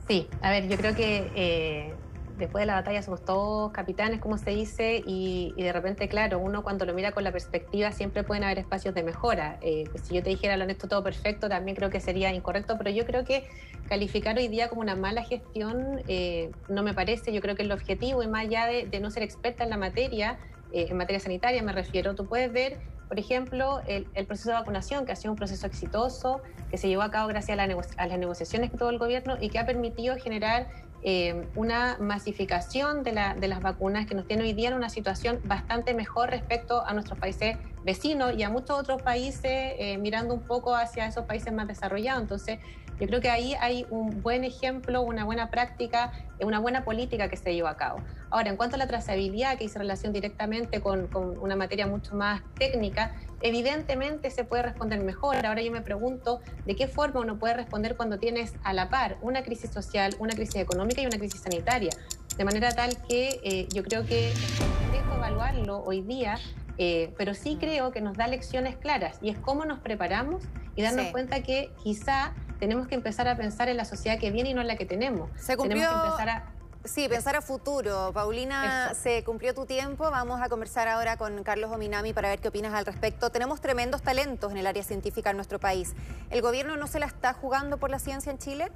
Sí, 0.07 0.27
a 0.41 0.49
ver, 0.49 0.67
yo 0.67 0.75
creo 0.77 0.95
que 0.95 1.31
eh, 1.35 1.93
después 2.37 2.61
de 2.61 2.65
la 2.65 2.75
batalla 2.75 3.01
somos 3.01 3.23
todos 3.23 3.71
capitanes, 3.71 4.19
como 4.19 4.37
se 4.37 4.51
dice, 4.51 5.01
y, 5.05 5.53
de 5.55 5.71
repente, 5.71 6.07
claro, 6.07 6.39
uno 6.39 6.63
cuando 6.63 6.85
lo 6.85 6.93
mira 6.93 7.11
con 7.11 7.23
la 7.23 7.31
perspectiva 7.31 7.91
siempre 7.91 8.23
pueden 8.23 8.43
haber 8.43 8.59
espacios 8.59 8.93
de 8.93 9.03
mejora. 9.03 9.57
Eh, 9.61 9.85
pues 9.91 10.03
si 10.03 10.15
yo 10.15 10.23
te 10.23 10.29
dijera 10.29 10.57
lo 10.57 10.63
honesto 10.63 10.87
todo 10.87 11.03
perfecto, 11.03 11.49
también 11.49 11.75
creo 11.75 11.89
que 11.89 11.99
sería 11.99 12.33
incorrecto, 12.33 12.77
pero 12.77 12.89
yo 12.89 13.05
creo 13.05 13.23
que 13.23 13.47
calificar 13.87 14.37
hoy 14.37 14.47
día 14.47 14.69
como 14.69 14.81
una 14.81 14.95
mala 14.95 15.23
gestión 15.23 16.01
eh, 16.07 16.51
no 16.69 16.83
me 16.83 16.93
parece, 16.93 17.33
yo 17.33 17.41
creo 17.41 17.55
que 17.55 17.63
el 17.63 17.71
objetivo, 17.71 18.23
y 18.23 18.27
más 18.27 18.45
allá 18.45 18.65
de, 18.65 18.99
no 18.99 19.11
ser 19.11 19.23
experta 19.23 19.63
en 19.63 19.69
la 19.69 19.77
materia, 19.77 20.37
eh, 20.71 20.87
en 20.89 20.97
materia 20.97 21.19
sanitaria 21.19 21.61
me 21.61 21.73
refiero, 21.73 22.15
tú 22.15 22.25
puedes 22.25 22.51
ver 22.51 22.79
por 23.13 23.19
ejemplo, 23.19 23.81
el, 23.85 24.05
proceso 24.25 24.49
de 24.49 24.55
vacunación, 24.55 25.05
que 25.05 25.11
ha 25.11 25.15
sido 25.15 25.33
un 25.33 25.37
proceso 25.37 25.67
exitoso, 25.67 26.41
que 26.71 26.79
se 26.79 26.87
llevó 26.87 27.03
a 27.03 27.11
cabo 27.11 27.27
gracias 27.27 27.59
a 27.59 28.07
las 28.07 28.17
negociaciones 28.17 28.71
que 28.71 28.77
tuvo 28.77 28.89
el 28.89 28.97
gobierno 28.97 29.37
y 29.39 29.49
que 29.49 29.59
ha 29.59 29.67
permitido 29.67 30.15
generar 30.17 30.65
eh, 31.05 31.47
una 31.55 31.97
masificación 31.99 33.03
de, 33.03 33.11
las 33.13 33.61
vacunas 33.61 34.05
que 34.05 34.15
nos 34.15 34.25
tiene 34.25 34.43
hoy 34.43 34.53
día 34.53 34.69
en 34.69 34.75
una 34.75 34.89
situación 34.89 35.41
bastante 35.43 35.93
mejor 35.93 36.29
respecto 36.29 36.85
a 36.85 36.93
nuestros 36.93 37.19
países 37.19 37.57
vecinos 37.83 38.33
y 38.37 38.43
a 38.43 38.49
muchos 38.49 38.79
otros 38.79 39.01
países, 39.01 39.73
eh, 39.77 39.97
mirando 39.97 40.33
un 40.33 40.43
poco 40.43 40.75
hacia 40.75 41.05
esos 41.05 41.25
países 41.25 41.51
más 41.51 41.67
desarrollados. 41.67 42.21
Entonces, 42.21 42.59
yo 42.99 43.07
creo 43.07 43.21
que 43.21 43.29
ahí 43.29 43.55
hay 43.59 43.85
un 43.89 44.21
buen 44.21 44.43
ejemplo, 44.43 45.01
una 45.01 45.25
buena 45.25 45.49
práctica, 45.49 46.11
una 46.39 46.59
buena 46.59 46.83
política 46.83 47.29
que 47.29 47.37
se 47.37 47.53
lleva 47.53 47.71
a 47.71 47.77
cabo. 47.77 47.99
Ahora, 48.29 48.49
en 48.49 48.57
cuanto 48.57 48.75
a 48.75 48.79
la 48.79 48.87
trazabilidad, 48.87 49.57
que 49.57 49.65
hizo 49.65 49.79
relación 49.79 50.13
directamente 50.13 50.81
con, 50.81 51.07
con 51.07 51.37
una 51.37 51.55
materia 51.55 51.87
mucho 51.87 52.15
más 52.15 52.41
técnica, 52.55 53.15
evidentemente 53.41 54.29
se 54.31 54.43
puede 54.43 54.63
responder 54.63 55.01
mejor. 55.03 55.45
Ahora 55.45 55.61
yo 55.61 55.71
me 55.71 55.81
pregunto 55.81 56.39
de 56.65 56.75
qué 56.75 56.87
forma 56.87 57.19
uno 57.19 57.37
puede 57.37 57.53
responder 57.53 57.95
cuando 57.95 58.17
tienes 58.17 58.53
a 58.63 58.73
la 58.73 58.89
par 58.89 59.17
una 59.21 59.43
crisis 59.43 59.69
social, 59.69 60.15
una 60.19 60.33
crisis 60.33 60.55
económica 60.55 61.01
y 61.01 61.05
una 61.05 61.17
crisis 61.17 61.41
sanitaria. 61.41 61.91
De 62.37 62.45
manera 62.45 62.71
tal 62.71 62.97
que 63.07 63.39
eh, 63.43 63.67
yo 63.73 63.83
creo 63.83 64.05
que 64.05 64.31
es 64.31 64.59
complejo 64.59 65.15
evaluarlo 65.15 65.83
hoy 65.83 66.01
día, 66.01 66.39
eh, 66.77 67.13
pero 67.17 67.35
sí 67.35 67.57
creo 67.59 67.91
que 67.91 68.01
nos 68.01 68.17
da 68.17 68.27
lecciones 68.27 68.75
claras 68.77 69.19
y 69.21 69.29
es 69.29 69.37
cómo 69.37 69.65
nos 69.65 69.79
preparamos 69.79 70.43
y 70.75 70.81
darnos 70.81 71.11
cuenta 71.11 71.43
que 71.43 71.69
quizá 71.83 72.33
tenemos 72.63 72.87
que 72.87 72.95
empezar 72.95 73.27
a 73.27 73.35
pensar 73.35 73.67
en 73.67 73.75
la 73.75 73.83
sociedad 73.83 74.17
que 74.17 74.31
viene 74.31 74.51
y 74.51 74.53
no 74.53 74.61
en 74.61 74.67
la 74.67 74.77
que 74.77 74.85
tenemos. 74.85 75.29
Se 75.35 75.57
cumplió... 75.57 75.81
Tenemos 75.81 76.01
que 76.01 76.07
empezar 76.07 76.29
a 76.29 76.53
Sí, 76.85 77.09
pensar 77.09 77.35
a 77.35 77.41
futuro. 77.41 78.11
Paulina, 78.13 78.93
se 78.93 79.21
cumplió 79.25 79.53
tu 79.53 79.65
tiempo. 79.65 80.09
Vamos 80.09 80.41
a 80.41 80.47
conversar 80.47 80.87
ahora 80.87 81.17
con 81.17 81.43
Carlos 81.43 81.71
Ominami 81.71 82.13
para 82.13 82.29
ver 82.29 82.39
qué 82.39 82.47
opinas 82.47 82.73
al 82.73 82.85
respecto. 82.85 83.29
Tenemos 83.31 83.59
tremendos 83.59 84.01
talentos 84.01 84.49
en 84.51 84.57
el 84.57 84.67
área 84.67 84.81
científica 84.83 85.31
en 85.31 85.35
nuestro 85.35 85.59
país. 85.59 85.93
¿El 86.29 86.41
gobierno 86.41 86.77
no 86.77 86.87
se 86.87 86.99
la 86.99 87.05
está 87.05 87.33
jugando 87.33 87.77
por 87.77 87.89
la 87.89 87.99
ciencia 87.99 88.31
en 88.31 88.37
Chile? 88.37 88.67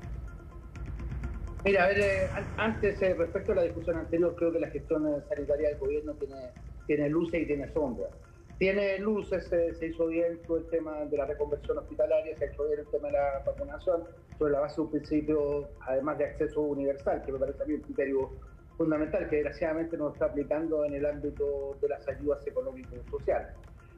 Mira, 1.64 1.86
a 1.86 1.88
ver, 1.88 2.00
eh, 2.00 2.30
antes, 2.58 3.02
eh, 3.02 3.14
respecto 3.14 3.54
a 3.54 3.56
la 3.56 3.62
discusión 3.64 3.98
anterior, 3.98 4.36
creo 4.36 4.52
que 4.52 4.60
la 4.60 4.70
gestión 4.70 5.24
sanitaria 5.30 5.70
del 5.70 5.78
gobierno 5.78 6.14
tiene, 6.14 6.52
tiene 6.88 7.10
luces 7.10 7.42
y 7.42 7.46
tiene 7.46 7.72
sombras. 7.74 8.12
Tiene 8.58 8.98
luces, 8.98 9.48
se 9.48 9.86
hizo 9.86 10.08
bien 10.08 10.42
todo 10.48 10.58
el 10.58 10.66
tema 10.70 11.06
de 11.06 11.16
la 11.16 11.26
reconversión 11.26 11.78
hospitalaria, 11.78 12.36
se 12.38 12.46
hecho 12.46 12.68
bien 12.68 12.80
el 12.80 12.88
tema 12.88 13.08
de 13.08 13.14
la 13.14 13.44
vacunación, 13.46 14.04
sobre 14.40 14.54
la 14.54 14.62
base 14.62 14.78
de 14.78 14.82
un 14.82 14.92
principio, 14.92 15.70
además 15.82 16.18
de 16.18 16.26
acceso 16.26 16.62
universal, 16.62 17.22
que 17.24 17.32
me 17.32 17.38
parece 17.38 17.62
a 17.62 17.66
mí 17.68 17.76
un 17.76 17.82
criterio 17.82 18.32
fundamental 18.76 19.30
que 19.30 19.38
desgraciadamente 19.38 19.96
no 19.96 20.12
está 20.12 20.26
aplicando 20.26 20.86
en 20.86 20.94
el 20.96 21.06
ámbito 21.06 21.78
de 21.82 21.88
las 21.88 22.08
ayudas 22.08 22.46
económicas 22.48 22.94
y 23.06 23.10
sociales. 23.12 23.48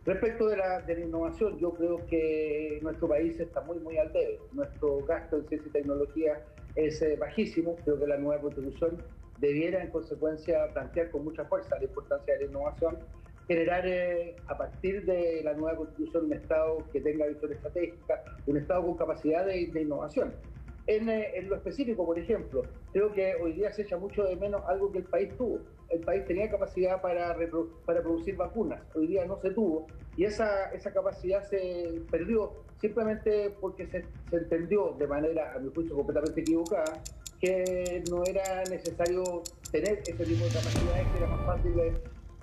Respecto 0.06 0.48
de 0.48 0.58
la, 0.58 0.82
de 0.82 0.96
la 0.96 1.06
innovación, 1.06 1.58
yo 1.58 1.72
creo 1.72 2.06
que 2.08 2.80
nuestro 2.82 3.08
país 3.08 3.40
está 3.40 3.62
muy, 3.62 3.80
muy 3.80 3.98
al 3.98 4.12
debe. 4.12 4.40
Nuestro 4.54 5.06
gasto 5.06 5.38
en 5.38 5.48
ciencia 5.48 5.70
y 5.70 5.72
tecnología 5.72 6.42
es 6.76 7.02
eh, 7.02 7.16
bajísimo. 7.18 7.76
Creo 7.84 8.00
que 8.00 8.08
la 8.08 8.18
nueva 8.18 8.42
constitución 8.42 9.04
debiera, 9.40 9.84
en 9.84 9.92
consecuencia, 9.92 10.68
plantear 10.74 11.12
con 11.12 11.24
mucha 11.24 11.46
fuerza 11.46 11.78
la 11.78 11.84
importancia 11.84 12.34
de 12.34 12.46
la 12.46 12.46
innovación 12.46 12.98
generar 13.50 13.84
eh, 13.88 14.36
a 14.48 14.56
partir 14.56 15.04
de 15.06 15.42
la 15.44 15.54
nueva 15.54 15.76
constitución 15.76 16.26
un 16.26 16.34
Estado 16.34 16.78
que 16.94 17.02
tenga 17.02 17.26
visión 17.26 17.52
estratégica, 17.52 18.24
un 18.46 18.58
Estado 18.58 18.84
con 18.84 18.96
capacidad 18.96 19.44
de, 19.44 19.62
innovación. 19.62 20.36
Eh, 20.86 21.32
en, 21.34 21.50
lo 21.50 21.56
específico, 21.56 22.06
por 22.06 22.20
ejemplo, 22.20 22.62
creo 22.94 23.12
que 23.12 23.34
hoy 23.42 23.54
día 23.54 23.72
se 23.74 23.82
echa 23.82 23.98
mucho 23.98 24.24
de 24.24 24.36
menos 24.36 24.62
algo 24.68 24.92
que 24.92 25.00
el 25.00 25.06
país 25.06 25.36
tuvo. 25.36 25.62
El 25.90 26.02
país 26.02 26.26
tenía 26.26 26.48
capacidad 26.48 27.02
para, 27.02 27.36
para 27.86 28.02
producir 28.04 28.36
vacunas, 28.36 28.82
hoy 28.94 29.08
día 29.08 29.26
no 29.26 29.40
se 29.42 29.50
tuvo, 29.50 29.88
y 30.16 30.26
esa, 30.26 30.72
esa 30.72 30.94
capacidad 30.94 31.42
se 31.42 32.04
perdió 32.12 32.52
simplemente 32.80 33.52
porque 33.60 33.88
se, 33.88 34.06
se 34.30 34.36
entendió 34.36 34.96
de 35.00 35.08
manera, 35.08 35.54
a 35.56 35.60
mi 35.60 35.74
juicio, 35.74 35.96
completamente 35.96 36.42
equivocada, 36.42 37.02
que 37.42 38.04
no 38.12 38.24
era 38.26 38.64
necesario 38.70 39.42
tener 39.72 40.04
ese 40.06 40.24
tipo 40.24 40.46
de 40.46 40.52
capacidades, 40.52 41.08
que 41.08 41.18
era 41.18 41.28
más 41.28 41.46
fácil 41.48 41.76
de 41.76 41.94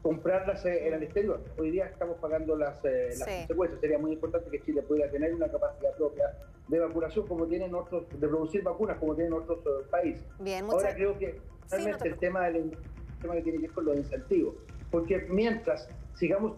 comprarlas 0.07 0.65
en 0.65 0.95
el 0.95 1.03
exterior. 1.03 1.43
Hoy 1.59 1.73
día 1.73 1.87
estamos 1.87 2.17
pagando 2.19 2.55
las, 2.55 2.79
eh, 2.85 3.09
consecuencias. 3.19 3.81
Sería 3.81 3.99
muy 3.99 4.13
importante 4.13 4.49
que 4.51 4.63
Chile 4.63 4.83
pudiera 4.83 5.11
tener 5.11 5.35
una 5.35 5.49
capacidad 5.49 5.97
propia 5.97 6.33
de 6.69 6.79
vacunación 6.79 7.27
como 7.27 7.45
tienen 7.47 7.75
otros, 7.75 8.05
de 8.09 8.29
producir 8.29 8.63
vacunas 8.63 8.99
como 8.99 9.17
tienen 9.17 9.33
otros 9.33 9.59
eh, 9.67 9.85
países. 9.91 10.25
Bien, 10.39 10.65
Ahora 10.71 10.95
creo 10.95 11.19
que 11.19 11.41
realmente 11.69 12.07
el 12.07 12.19
tema 12.19 12.49
del 12.49 12.79
tema 13.21 13.35
que 13.35 13.43
tiene 13.43 13.59
que 13.59 13.67
ver 13.67 13.75
con 13.75 13.85
los 13.85 13.97
incentivos. 13.97 14.55
Porque 14.93 15.27
mientras 15.29 15.89
sigamos 16.15 16.53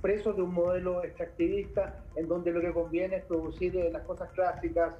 presos 0.00 0.36
de 0.36 0.42
un 0.42 0.54
modelo 0.54 1.04
extractivista 1.04 2.02
en 2.16 2.26
donde 2.26 2.52
lo 2.52 2.62
que 2.62 2.72
conviene 2.72 3.16
es 3.16 3.24
producir 3.26 3.76
eh, 3.76 3.90
las 3.92 4.02
cosas 4.06 4.30
clásicas, 4.30 4.94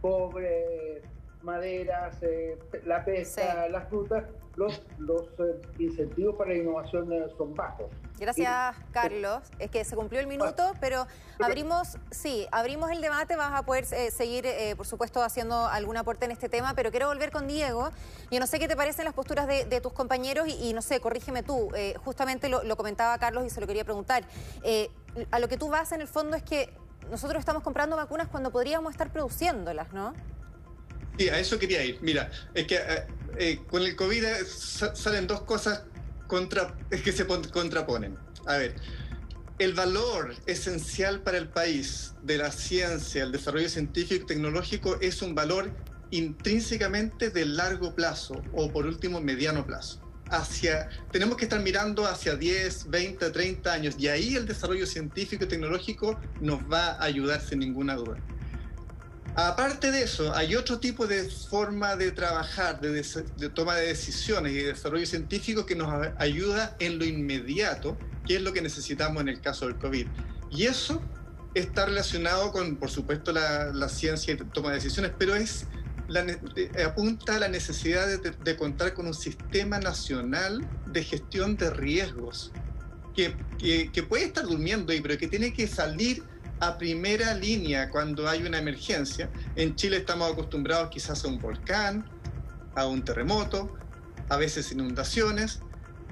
cobre, 0.00 1.02
maderas, 1.42 2.16
eh, 2.22 2.58
la 2.84 3.04
pesca, 3.04 3.68
las 3.68 3.88
frutas, 3.88 4.24
los, 4.56 4.82
los 4.98 5.22
eh, 5.38 5.60
incentivos 5.78 6.36
para 6.36 6.50
la 6.50 6.56
innovación 6.56 7.12
eh, 7.12 7.26
son 7.36 7.54
bajos. 7.54 7.86
Gracias, 8.18 8.76
Carlos. 8.92 9.42
Es 9.58 9.70
que 9.70 9.84
se 9.84 9.96
cumplió 9.96 10.20
el 10.20 10.26
minuto, 10.26 10.72
pero 10.80 11.06
abrimos, 11.40 11.98
sí, 12.10 12.46
abrimos 12.52 12.90
el 12.90 13.00
debate, 13.00 13.34
vas 13.34 13.52
a 13.52 13.64
poder 13.64 13.84
seguir, 13.84 14.46
por 14.76 14.86
supuesto, 14.86 15.22
haciendo 15.24 15.66
algún 15.66 15.96
aporte 15.96 16.26
en 16.26 16.30
este 16.30 16.48
tema, 16.48 16.74
pero 16.74 16.92
quiero 16.92 17.08
volver 17.08 17.32
con 17.32 17.48
Diego. 17.48 17.90
Yo 18.30 18.38
no 18.38 18.46
sé 18.46 18.60
qué 18.60 18.68
te 18.68 18.76
parecen 18.76 19.06
las 19.06 19.14
posturas 19.14 19.48
de, 19.48 19.80
tus 19.80 19.92
compañeros 19.92 20.46
y, 20.46 20.72
no 20.72 20.82
sé, 20.82 21.00
corrígeme 21.00 21.42
tú. 21.42 21.70
justamente 22.04 22.48
lo, 22.48 22.62
lo, 22.62 22.76
comentaba 22.76 23.18
Carlos 23.18 23.44
y 23.44 23.50
se 23.50 23.60
lo 23.60 23.66
quería 23.66 23.84
preguntar. 23.84 24.22
a 25.32 25.38
lo 25.40 25.48
que 25.48 25.56
tú 25.56 25.68
vas 25.68 25.90
en 25.90 26.00
el 26.00 26.06
fondo 26.06 26.36
es 26.36 26.44
que 26.44 26.72
nosotros 27.10 27.40
estamos 27.40 27.64
comprando 27.64 27.96
vacunas 27.96 28.28
cuando 28.28 28.52
podríamos 28.52 28.92
estar 28.92 29.10
produciéndolas, 29.10 29.92
¿no? 29.92 30.14
Sí, 31.18 31.28
a 31.28 31.38
eso 31.38 31.58
quería 31.58 31.84
ir. 31.84 31.98
Mira, 32.00 32.30
es 32.54 32.66
que 32.66 32.76
eh, 32.76 33.06
eh, 33.38 33.60
con 33.70 33.82
el 33.82 33.94
COVID 33.96 34.24
eh, 34.24 34.44
salen 34.46 35.26
dos 35.26 35.42
cosas 35.42 35.84
contra, 36.26 36.74
que 36.90 37.12
se 37.12 37.26
contraponen. 37.26 38.16
A 38.46 38.56
ver, 38.56 38.74
el 39.58 39.74
valor 39.74 40.34
esencial 40.46 41.20
para 41.22 41.38
el 41.38 41.48
país 41.48 42.14
de 42.22 42.38
la 42.38 42.50
ciencia, 42.50 43.22
el 43.22 43.32
desarrollo 43.32 43.68
científico 43.68 44.24
y 44.24 44.26
tecnológico 44.26 44.98
es 45.00 45.22
un 45.22 45.34
valor 45.34 45.70
intrínsecamente 46.10 47.30
de 47.30 47.46
largo 47.46 47.94
plazo 47.94 48.42
o 48.52 48.70
por 48.70 48.86
último 48.86 49.20
mediano 49.20 49.66
plazo. 49.66 50.00
Hacia, 50.30 50.88
tenemos 51.10 51.36
que 51.36 51.44
estar 51.44 51.60
mirando 51.60 52.06
hacia 52.06 52.36
10, 52.36 52.88
20, 52.88 53.30
30 53.30 53.72
años 53.72 53.94
y 53.98 54.08
ahí 54.08 54.34
el 54.34 54.46
desarrollo 54.46 54.86
científico 54.86 55.44
y 55.44 55.48
tecnológico 55.48 56.18
nos 56.40 56.60
va 56.60 56.92
a 56.92 57.04
ayudar 57.04 57.40
sin 57.40 57.58
ninguna 57.58 57.96
duda. 57.96 58.16
Aparte 59.34 59.90
de 59.90 60.02
eso, 60.02 60.34
hay 60.34 60.56
otro 60.56 60.78
tipo 60.78 61.06
de 61.06 61.24
forma 61.24 61.96
de 61.96 62.12
trabajar, 62.12 62.80
de, 62.80 63.02
toma 63.54 63.76
de 63.76 63.86
decisiones 63.86 64.52
y 64.52 64.56
de 64.56 64.66
desarrollo 64.74 65.06
científico 65.06 65.64
que 65.64 65.74
nos 65.74 66.08
ayuda 66.18 66.76
en 66.80 66.98
lo 66.98 67.06
inmediato, 67.06 67.96
que 68.26 68.36
es 68.36 68.42
lo 68.42 68.52
que 68.52 68.60
necesitamos 68.60 69.22
en 69.22 69.28
el 69.28 69.40
caso 69.40 69.66
del 69.66 69.76
COVID. 69.76 70.06
Y 70.50 70.64
eso 70.64 71.00
está 71.54 71.86
relacionado 71.86 72.52
con, 72.52 72.76
por 72.76 72.90
supuesto, 72.90 73.32
la, 73.32 73.88
ciencia 73.88 74.34
y 74.34 74.36
toma 74.36 74.68
de 74.68 74.74
decisiones, 74.76 75.12
pero 75.18 75.34
es 75.34 75.66
eh, 76.14 76.82
apunta 76.84 77.36
a 77.36 77.38
la 77.38 77.48
necesidad 77.48 78.06
de, 78.06 78.56
contar 78.56 78.92
con 78.92 79.06
un 79.06 79.14
sistema 79.14 79.78
nacional 79.78 80.68
de 80.92 81.04
gestión 81.04 81.56
de 81.56 81.70
riesgos, 81.70 82.52
que, 83.16 83.34
que, 83.58 83.90
que 83.90 84.02
puede 84.02 84.24
estar 84.24 84.44
durmiendo 84.44 84.92
ahí, 84.92 85.00
pero 85.00 85.16
que 85.16 85.28
tiene 85.28 85.54
que 85.54 85.66
salir 85.66 86.22
a 86.62 86.78
primera 86.78 87.34
línea 87.34 87.90
cuando 87.90 88.28
hay 88.28 88.44
una 88.44 88.58
emergencia. 88.58 89.28
En 89.56 89.74
Chile 89.74 89.96
estamos 89.96 90.30
acostumbrados 90.30 90.90
quizás 90.90 91.24
a 91.24 91.28
un 91.28 91.40
volcán, 91.40 92.08
a 92.76 92.86
un 92.86 93.04
terremoto, 93.04 93.76
a 94.28 94.36
veces 94.36 94.70
inundaciones, 94.70 95.58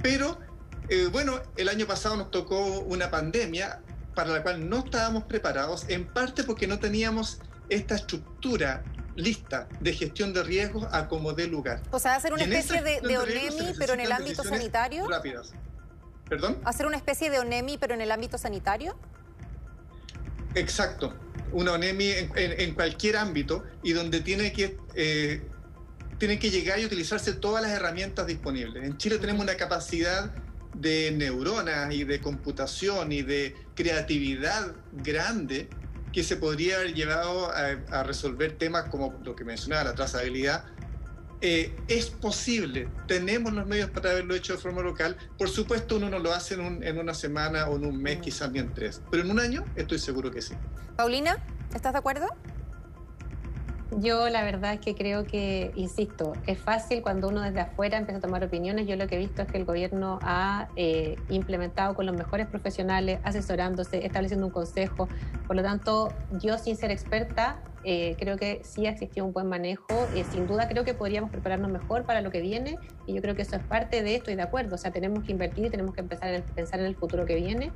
pero 0.02 0.40
eh, 0.88 1.08
bueno, 1.12 1.40
el 1.56 1.68
año 1.68 1.86
pasado 1.86 2.16
nos 2.16 2.32
tocó 2.32 2.80
una 2.80 3.12
pandemia 3.12 3.80
para 4.16 4.30
la 4.30 4.42
cual 4.42 4.68
no 4.68 4.78
estábamos 4.78 5.22
preparados, 5.24 5.84
en 5.88 6.12
parte 6.12 6.42
porque 6.42 6.66
no 6.66 6.80
teníamos 6.80 7.38
esta 7.68 7.94
estructura 7.94 8.82
lista 9.14 9.68
de 9.78 9.92
gestión 9.92 10.32
de 10.32 10.42
riesgos 10.42 10.88
a 10.90 11.06
como 11.06 11.32
dé 11.32 11.46
lugar. 11.46 11.80
O 11.92 12.00
sea, 12.00 12.16
hacer 12.16 12.32
una 12.32 12.42
especie 12.42 12.82
de, 12.82 13.00
de 13.00 13.18
ONEMI, 13.18 13.74
pero 13.78 13.94
en 13.94 14.00
el 14.00 14.10
ámbito 14.10 14.42
sanitario. 14.42 15.06
Rápidas. 15.06 15.52
¿Perdón? 16.28 16.58
¿Hacer 16.64 16.86
una 16.86 16.96
especie 16.96 17.30
de 17.30 17.38
ONEMI, 17.38 17.78
pero 17.78 17.94
en 17.94 18.00
el 18.00 18.10
ámbito 18.10 18.36
sanitario? 18.36 18.98
Exacto, 20.54 21.14
una 21.52 21.72
ONEMI 21.72 22.12
en, 22.34 22.74
cualquier 22.74 23.16
ámbito 23.16 23.64
y 23.82 23.92
donde 23.92 24.20
tiene 24.20 24.52
que, 24.52 24.78
eh, 24.94 25.42
tiene 26.18 26.38
que 26.38 26.50
llegar 26.50 26.80
y 26.80 26.84
utilizarse 26.84 27.34
todas 27.34 27.62
las 27.62 27.72
herramientas 27.72 28.26
disponibles. 28.26 28.84
En 28.84 28.98
Chile 28.98 29.18
tenemos 29.18 29.42
una 29.42 29.56
capacidad 29.56 30.32
de 30.74 31.12
neuronas 31.12 31.92
y 31.92 32.04
de 32.04 32.20
computación 32.20 33.12
y 33.12 33.22
de 33.22 33.54
creatividad 33.74 34.74
grande 34.92 35.68
que 36.12 36.24
se 36.24 36.36
podría 36.36 36.76
haber 36.76 36.94
llevado 36.94 37.52
a 37.52 38.02
resolver 38.02 38.58
temas 38.58 38.88
como 38.88 39.20
lo 39.24 39.36
que 39.36 39.44
mencionaba, 39.44 39.84
la 39.84 39.94
trazabilidad, 39.94 40.64
eh, 41.40 41.74
es 41.88 42.11
posible, 42.11 42.88
tenemos 43.07 43.53
los 43.53 43.66
medios 43.66 43.90
para 43.90 44.11
haberlo 44.11 44.35
hecho 44.35 44.55
de 44.55 44.59
forma 44.59 44.83
local. 44.83 45.16
Por 45.38 45.48
supuesto, 45.48 45.96
uno 45.96 46.11
no 46.11 46.18
lo 46.18 46.33
hace 46.33 46.55
en, 46.55 46.98
una 46.98 47.14
semana 47.14 47.66
o 47.68 47.76
en 47.76 47.87
un 47.87 48.03
mes, 48.03 48.18
mm. 48.18 48.20
quizás 48.20 48.53
ni 48.53 48.59
en 48.59 48.74
tres, 48.74 49.00
pero 49.11 49.22
en 49.22 49.31
un 49.31 49.40
año 49.40 49.64
estoy 49.76 49.98
seguro 49.98 50.31
que 50.31 50.42
sí. 50.42 50.55
Paulina, 50.96 51.38
¿estás 51.74 51.92
de 51.92 51.98
acuerdo? 51.98 52.26
Yo 53.98 54.29
la 54.29 54.44
verdad 54.44 54.74
es 54.74 54.81
que 54.81 54.94
creo 54.94 55.24
que, 55.24 55.72
insisto, 55.74 56.35
es 56.46 56.59
fácil 56.59 57.03
cuando 57.03 57.29
uno 57.29 57.40
desde 57.40 57.61
afuera 57.61 57.98
empieza 57.98 58.18
a 58.18 58.20
tomar 58.20 58.44
opiniones. 58.44 58.87
Yo 58.87 58.94
lo 58.94 59.09
que 59.09 59.16
he 59.16 59.18
visto 59.18 59.42
es 59.42 59.48
que 59.48 59.59
el 59.59 59.64
gobierno 59.64 60.20
ha 60.22 60.68
eh, 60.76 61.16
implementado 61.29 61.94
con 61.94 62.07
los 62.07 62.14
mejores 62.14 62.46
profesionales, 62.46 63.18
asesorándose, 63.24 64.07
estableciendo 64.07 64.46
un 64.46 64.53
consejo. 64.53 65.09
Por 65.44 65.57
lo 65.57 65.62
tanto, 65.62 66.12
yo 66.40 66.57
sin 66.57 66.76
ser 66.76 66.92
experta, 66.92 67.61
eh, 67.83 68.14
creo 68.16 68.37
que 68.37 68.61
sí 68.62 68.87
ha 68.87 68.90
existido 68.90 69.26
un 69.26 69.33
buen 69.33 69.48
manejo. 69.48 70.07
Eh, 70.14 70.24
sin 70.31 70.46
duda 70.46 70.68
creo 70.68 70.85
que 70.85 70.94
podríamos 70.94 71.31
prepararnos 71.31 71.72
mejor 71.72 72.05
para 72.05 72.20
lo 72.20 72.31
que 72.31 72.40
viene 72.40 72.79
y 73.07 73.14
yo 73.14 73.22
creo 73.22 73.35
que 73.35 73.42
eso 73.42 73.57
es 73.57 73.62
parte 73.62 74.05
de 74.05 74.14
esto 74.14 74.31
y 74.31 74.37
de 74.37 74.42
acuerdo. 74.42 74.76
O 74.76 74.79
sea, 74.79 74.92
tenemos 74.92 75.24
que 75.24 75.33
invertir 75.33 75.66
y 75.66 75.70
tenemos 75.70 75.96
que 75.96 76.00
empezar 76.03 76.33
a 76.33 76.40
pensar 76.55 76.79
en 76.79 76.87
el 76.87 76.94
futuro 76.94 77.26
que 77.26 77.35
viene. 77.35 77.72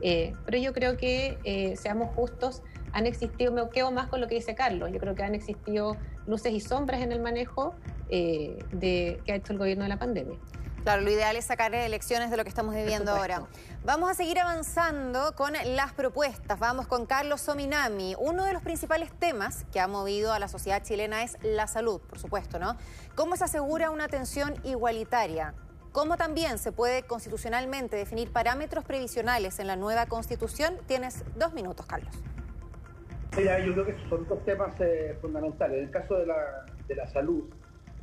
pero 0.00 0.56
yo 0.56 0.72
creo 0.72 0.96
que 0.96 1.76
seamos 1.76 2.08
justos 2.14 2.62
han 2.92 3.06
existido, 3.06 3.52
me 3.52 3.68
quedo 3.70 3.90
más 3.90 4.08
con 4.08 4.20
lo 4.20 4.28
que 4.28 4.34
dice 4.34 4.54
Carlos, 4.54 4.90
yo 4.92 4.98
creo 4.98 5.14
que 5.14 5.22
han 5.22 5.34
existido 5.34 5.96
luces 6.26 6.52
y 6.52 6.60
sombras 6.60 7.00
en 7.00 7.12
el 7.12 7.20
manejo 7.20 7.74
eh, 8.08 8.58
de, 8.72 9.20
que 9.24 9.32
ha 9.32 9.36
hecho 9.36 9.52
el 9.52 9.58
gobierno 9.58 9.84
de 9.84 9.90
la 9.90 9.98
pandemia. 9.98 10.38
Claro, 10.84 11.02
lo 11.02 11.10
ideal 11.10 11.36
es 11.36 11.44
sacar 11.44 11.74
elecciones 11.74 12.30
de 12.30 12.36
lo 12.36 12.44
que 12.44 12.48
estamos 12.48 12.74
viviendo 12.74 13.10
ahora. 13.10 13.42
Vamos 13.84 14.10
a 14.10 14.14
seguir 14.14 14.38
avanzando 14.38 15.34
con 15.34 15.52
las 15.52 15.92
propuestas. 15.92 16.58
Vamos 16.58 16.86
con 16.86 17.04
Carlos 17.04 17.42
Sominami. 17.42 18.14
Uno 18.18 18.44
de 18.44 18.52
los 18.54 18.62
principales 18.62 19.10
temas 19.12 19.66
que 19.72 19.80
ha 19.80 19.88
movido 19.88 20.32
a 20.32 20.38
la 20.38 20.48
sociedad 20.48 20.82
chilena 20.82 21.24
es 21.24 21.36
la 21.42 21.66
salud, 21.66 22.00
por 22.00 22.18
supuesto, 22.18 22.58
¿no? 22.58 22.76
¿Cómo 23.16 23.36
se 23.36 23.44
asegura 23.44 23.90
una 23.90 24.04
atención 24.04 24.54
igualitaria? 24.64 25.52
¿Cómo 25.92 26.16
también 26.16 26.58
se 26.58 26.70
puede 26.70 27.02
constitucionalmente 27.02 27.96
definir 27.96 28.32
parámetros 28.32 28.84
previsionales 28.84 29.58
en 29.58 29.66
la 29.66 29.76
nueva 29.76 30.06
constitución? 30.06 30.78
Tienes 30.86 31.24
dos 31.36 31.52
minutos, 31.52 31.86
Carlos. 31.86 32.14
Mira, 33.38 33.64
yo 33.64 33.72
creo 33.72 33.86
que 33.86 33.94
son 34.08 34.26
dos 34.26 34.44
temas 34.44 34.74
eh, 34.80 35.16
fundamentales. 35.20 35.78
En 35.78 35.84
el 35.84 35.90
caso 35.92 36.18
de 36.18 36.26
la, 36.26 36.66
de 36.88 36.96
la 36.96 37.06
salud, 37.06 37.44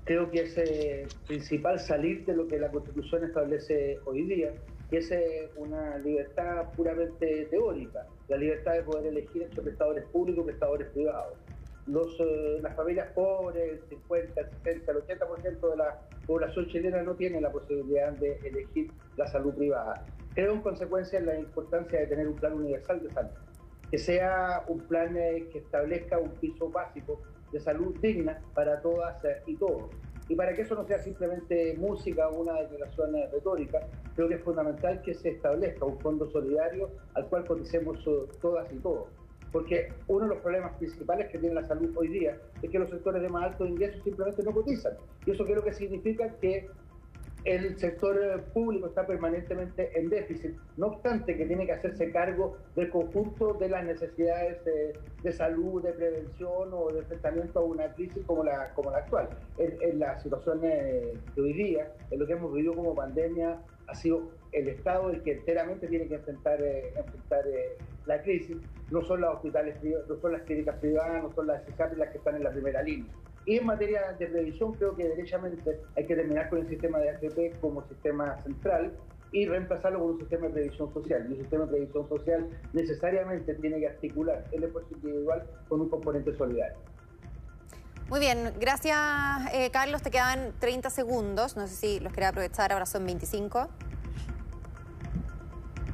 creo 0.05 0.31
que 0.31 0.43
es 0.43 0.57
eh, 0.57 1.05
principal 1.27 1.77
salir 1.77 2.23
de 2.25 2.33
lo 2.37 2.47
que 2.47 2.57
la 2.57 2.71
Constitución 2.71 3.25
establece 3.25 3.99
hoy 4.05 4.23
día, 4.23 4.53
que 4.89 4.99
es 4.99 5.11
eh, 5.11 5.51
una 5.57 5.97
libertad 5.97 6.71
puramente 6.77 7.47
teórica, 7.51 8.07
la 8.29 8.37
libertad 8.37 8.75
de 8.75 8.83
poder 8.83 9.07
elegir 9.07 9.43
entre 9.43 9.61
prestadores 9.61 10.05
públicos 10.05 10.45
y 10.45 10.47
prestadores 10.47 10.87
privados. 10.91 11.37
Los, 11.85 12.17
las 12.61 12.73
familias 12.73 13.11
pobres, 13.11 13.73
el 13.73 13.89
50, 13.89 14.39
el 14.39 14.49
60, 14.63 14.91
el 14.93 14.97
80% 14.99 15.69
de 15.69 15.75
la 15.75 15.99
población 16.25 16.67
chilena 16.67 17.03
no 17.03 17.13
tiene 17.15 17.41
la 17.41 17.51
posibilidad 17.51 18.13
de 18.13 18.39
elegir 18.45 18.89
la 19.17 19.27
salud 19.27 19.53
privada. 19.53 20.07
Creo 20.33 20.53
en 20.53 20.61
consecuencia 20.61 21.19
la 21.19 21.37
importancia 21.37 21.99
de 21.99 22.07
tener 22.07 22.25
un 22.25 22.37
plan 22.37 22.53
universal 22.53 23.03
de 23.03 23.11
salud 23.11 23.44
que 23.89 23.97
sea 23.97 24.63
un 24.67 24.79
plan 24.79 25.15
eh, 25.17 25.47
que 25.51 25.59
establezca 25.59 26.17
un 26.17 26.29
piso 26.31 26.69
básico 26.69 27.21
de 27.51 27.59
salud 27.59 27.95
digna 28.01 28.41
para 28.53 28.81
todas 28.81 29.23
eh, 29.25 29.41
y 29.45 29.55
todos. 29.55 29.89
Y 30.27 30.35
para 30.35 30.53
que 30.53 30.63
eso 30.63 30.73
no 30.75 30.85
sea 30.85 30.97
simplemente 30.97 31.75
música 31.77 32.27
o 32.29 32.41
una 32.41 32.61
declaración 32.61 33.13
retórica, 33.31 33.79
creo 34.15 34.27
que 34.27 34.35
es 34.35 34.41
fundamental 34.41 35.01
que 35.03 35.13
se 35.13 35.29
establezca 35.29 35.85
un 35.85 35.99
fondo 35.99 36.29
solidario 36.31 36.89
al 37.13 37.27
cual 37.27 37.45
coticemos 37.45 38.03
todas 38.41 38.71
y 38.73 38.77
todos. 38.77 39.07
Porque 39.51 39.93
uno 40.07 40.23
de 40.23 40.29
los 40.33 40.41
problemas 40.41 40.75
principales 40.77 41.29
que 41.29 41.37
tiene 41.37 41.53
la 41.53 41.63
salud 41.63 41.95
hoy 41.95 42.07
día 42.07 42.37
es 42.61 42.69
que 42.69 42.79
los 42.79 42.89
sectores 42.89 43.21
de 43.21 43.29
más 43.29 43.51
alto 43.51 43.65
ingresos 43.65 44.03
simplemente 44.03 44.41
no 44.43 44.51
cotizan. 44.51 44.93
Y 45.27 45.31
eso 45.31 45.45
creo 45.45 45.63
que 45.63 45.73
significa 45.73 46.27
que 46.41 46.67
el 47.45 47.77
sector 47.77 48.19
eh, 48.21 48.37
público 48.53 48.87
está 48.87 49.05
permanentemente 49.05 49.97
en 49.97 50.09
déficit, 50.09 50.55
no 50.77 50.87
obstante 50.87 51.37
que 51.37 51.45
tiene 51.45 51.65
que 51.65 51.73
hacerse 51.73 52.11
cargo 52.11 52.57
del 52.75 52.89
conjunto 52.89 53.53
de 53.53 53.69
las 53.69 53.85
necesidades 53.85 54.57
de, 54.65 55.31
salud, 55.31 55.81
de 55.83 55.93
prevención 55.93 56.69
o 56.73 56.91
de 56.91 56.99
enfrentamiento 56.99 57.59
a 57.59 57.63
una 57.63 57.93
crisis 57.93 58.23
como 58.25 58.43
la, 58.43 58.73
como 58.73 58.91
la 58.91 58.97
actual. 58.97 59.29
En, 59.57 59.99
la 59.99 60.19
situación 60.19 60.61
de 60.61 61.17
hoy 61.37 61.53
día, 61.53 61.91
en 62.11 62.19
lo 62.19 62.27
que 62.27 62.33
hemos 62.33 62.51
vivido 62.51 62.73
como 62.73 62.95
pandemia, 62.95 63.59
ha 63.87 63.95
sido 63.95 64.31
el 64.51 64.67
Estado 64.69 65.09
el 65.09 65.21
que 65.21 65.33
enteramente 65.33 65.87
tiene 65.87 66.07
que 66.07 66.15
enfrentar, 66.15 66.61
eh, 66.61 66.93
enfrentar 66.95 67.45
eh, 67.47 67.77
la 68.05 68.21
crisis, 68.21 68.57
no 68.89 69.01
son 69.03 69.21
los 69.21 69.35
hospitales 69.35 69.77
no 69.83 70.15
son 70.17 70.31
las 70.31 70.41
clínicas 70.43 70.75
privadas, 70.77 71.23
no 71.23 71.31
son 71.33 71.47
las 71.47 71.65
CISAP 71.65 71.97
las 71.97 72.09
que 72.09 72.17
están 72.17 72.35
en 72.35 72.43
la 72.43 72.51
primera 72.51 72.81
línea. 72.81 73.11
Y 73.45 73.57
en 73.57 73.65
materia 73.65 74.15
de 74.17 74.27
previsión, 74.27 74.73
creo 74.73 74.95
que 74.95 75.07
derechamente 75.07 75.79
hay 75.95 76.05
que 76.05 76.15
terminar 76.15 76.49
con 76.49 76.59
el 76.59 76.67
sistema 76.67 76.97
de 76.99 77.09
AFP 77.11 77.59
como 77.61 77.87
sistema 77.87 78.41
central 78.41 78.93
y 79.31 79.45
reemplazarlo 79.45 79.99
con 79.99 80.11
un 80.11 80.19
sistema 80.19 80.47
de 80.47 80.53
previsión 80.53 80.93
social. 80.93 81.25
Y 81.29 81.33
un 81.33 81.39
sistema 81.39 81.65
de 81.65 81.71
previsión 81.71 82.09
social 82.09 82.49
necesariamente 82.73 83.53
tiene 83.55 83.79
que 83.79 83.87
articular 83.87 84.43
el 84.51 84.63
esfuerzo 84.63 84.89
individual 84.95 85.43
con 85.67 85.81
un 85.81 85.89
componente 85.89 86.35
solidario. 86.35 86.77
Muy 88.07 88.19
bien, 88.19 88.53
gracias 88.59 88.97
eh, 89.51 89.71
Carlos. 89.71 90.01
Te 90.03 90.11
quedan 90.11 90.53
30 90.59 90.89
segundos. 90.91 91.57
No 91.57 91.67
sé 91.67 91.75
si 91.75 91.99
los 91.99 92.13
quería 92.13 92.29
aprovechar, 92.29 92.71
ahora 92.71 92.85
son 92.85 93.05
25. 93.05 93.67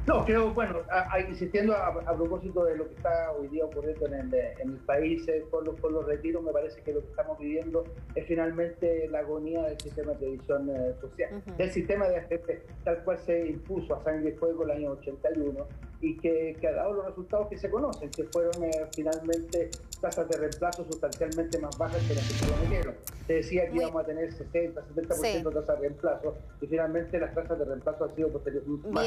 No, 0.04 0.24
creo, 0.24 0.52
bueno, 0.52 0.80
insistiendo 1.28 1.76
a, 1.76 2.16
propósito 2.16 2.64
de 2.64 2.76
lo 2.76 2.88
que 2.88 2.94
está 2.94 3.30
hoy 3.32 3.46
día 3.48 3.64
ocurriendo 3.64 4.06
en 4.06 4.14
el, 4.14 4.34
en 4.34 4.70
el 4.70 4.76
país 4.78 5.26
eh, 5.28 5.44
con, 5.48 5.64
los, 5.64 5.78
con, 5.80 5.92
los, 5.92 6.04
retiros, 6.04 6.42
me 6.42 6.50
parece 6.50 6.82
que 6.82 6.92
lo 6.92 7.02
que 7.02 7.10
estamos 7.10 7.38
viviendo 7.38 7.84
es 8.16 8.26
finalmente 8.26 9.08
la 9.08 9.20
agonía 9.20 9.62
del 9.62 9.80
sistema 9.80 10.12
de 10.12 10.18
previsión 10.18 10.68
eh, 10.70 10.94
social, 11.00 11.42
del 11.56 11.70
sistema 11.70 12.08
de 12.08 12.16
AFP, 12.16 12.62
tal 12.82 13.04
cual 13.04 13.18
se 13.18 13.46
impuso 13.46 13.94
a 13.94 14.02
sangre 14.02 14.30
y 14.30 14.32
fuego 14.32 14.64
el 14.64 14.72
año 14.72 14.90
81 14.90 15.66
y 16.00 16.16
que, 16.16 16.56
que, 16.60 16.66
ha 16.66 16.72
dado 16.72 16.94
los 16.94 17.06
resultados 17.06 17.46
que 17.46 17.56
se 17.56 17.70
conocen, 17.70 18.10
que 18.10 18.24
fueron 18.24 18.64
eh, 18.64 18.70
finalmente 18.92 19.70
tasas 20.00 20.28
de 20.28 20.36
reemplazo 20.36 20.84
sustancialmente 20.84 21.60
más 21.60 21.78
bajas 21.78 22.02
que 22.08 22.14
las 22.16 22.26
que 22.26 22.34
se 22.34 22.46
prometieron. 22.46 22.94
Se 23.28 23.34
decía 23.34 23.70
que 23.70 23.76
íbamos 23.76 24.02
a 24.02 24.06
tener 24.06 24.32
60, 24.32 24.82
70% 24.96 25.48
de 25.48 25.54
tasas 25.60 25.80
de 25.80 25.88
reemplazo 25.88 26.34
y 26.60 26.66
finalmente 26.66 27.20
las 27.20 27.32
tasas 27.32 27.56
de 27.56 27.64
reemplazo 27.66 28.04
han 28.04 28.16
sido 28.16 28.30
posteriormente 28.30 28.88
más 28.88 29.06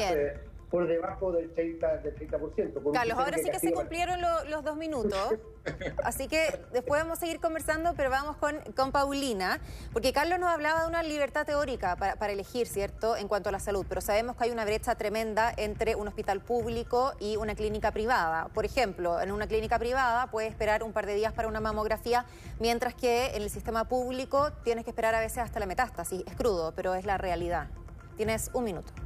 por 0.70 0.86
debajo 0.86 1.32
del 1.32 1.54
30%. 1.54 2.02
Del 2.02 2.16
30% 2.16 2.92
Carlos, 2.92 3.18
ahora 3.18 3.38
sí 3.38 3.50
que 3.50 3.58
se 3.58 3.72
cumplieron 3.72 4.20
los 4.20 4.64
dos 4.64 4.76
minutos, 4.76 5.34
así 6.04 6.28
que 6.28 6.60
después 6.72 7.00
vamos 7.00 7.18
a 7.18 7.20
seguir 7.20 7.40
conversando, 7.40 7.94
pero 7.96 8.10
vamos 8.10 8.36
con, 8.36 8.58
con 8.74 8.92
Paulina, 8.92 9.60
porque 9.92 10.12
Carlos 10.12 10.38
nos 10.38 10.50
hablaba 10.50 10.82
de 10.82 10.88
una 10.88 11.02
libertad 11.02 11.46
teórica 11.46 11.96
para, 11.96 12.16
para, 12.16 12.32
elegir, 12.32 12.66
¿cierto?, 12.66 13.16
en 13.16 13.28
cuanto 13.28 13.48
a 13.48 13.52
la 13.52 13.60
salud, 13.60 13.86
pero 13.88 14.00
sabemos 14.00 14.36
que 14.36 14.44
hay 14.44 14.50
una 14.50 14.64
brecha 14.64 14.94
tremenda 14.96 15.52
entre 15.56 15.94
un 15.94 16.08
hospital 16.08 16.40
público 16.40 17.12
y 17.20 17.36
una 17.36 17.54
clínica 17.54 17.92
privada. 17.92 18.48
Por 18.48 18.64
ejemplo, 18.64 19.20
en 19.20 19.32
una 19.32 19.46
clínica 19.46 19.78
privada 19.78 20.28
puedes 20.30 20.50
esperar 20.50 20.82
un 20.82 20.92
par 20.92 21.06
de 21.06 21.14
días 21.14 21.32
para 21.32 21.48
una 21.48 21.60
mamografía, 21.60 22.26
mientras 22.58 22.94
que 22.94 23.28
en 23.34 23.42
el 23.42 23.50
sistema 23.50 23.88
público 23.88 24.52
tienes 24.64 24.84
que 24.84 24.90
esperar 24.90 25.14
a 25.14 25.20
veces 25.20 25.38
hasta 25.38 25.60
la 25.60 25.66
metástasis. 25.66 26.22
Es 26.26 26.34
crudo, 26.34 26.72
pero 26.74 26.94
es 26.94 27.04
la 27.04 27.18
realidad. 27.18 27.68
Tienes 28.16 28.50
un 28.54 28.64
minuto. 28.64 29.05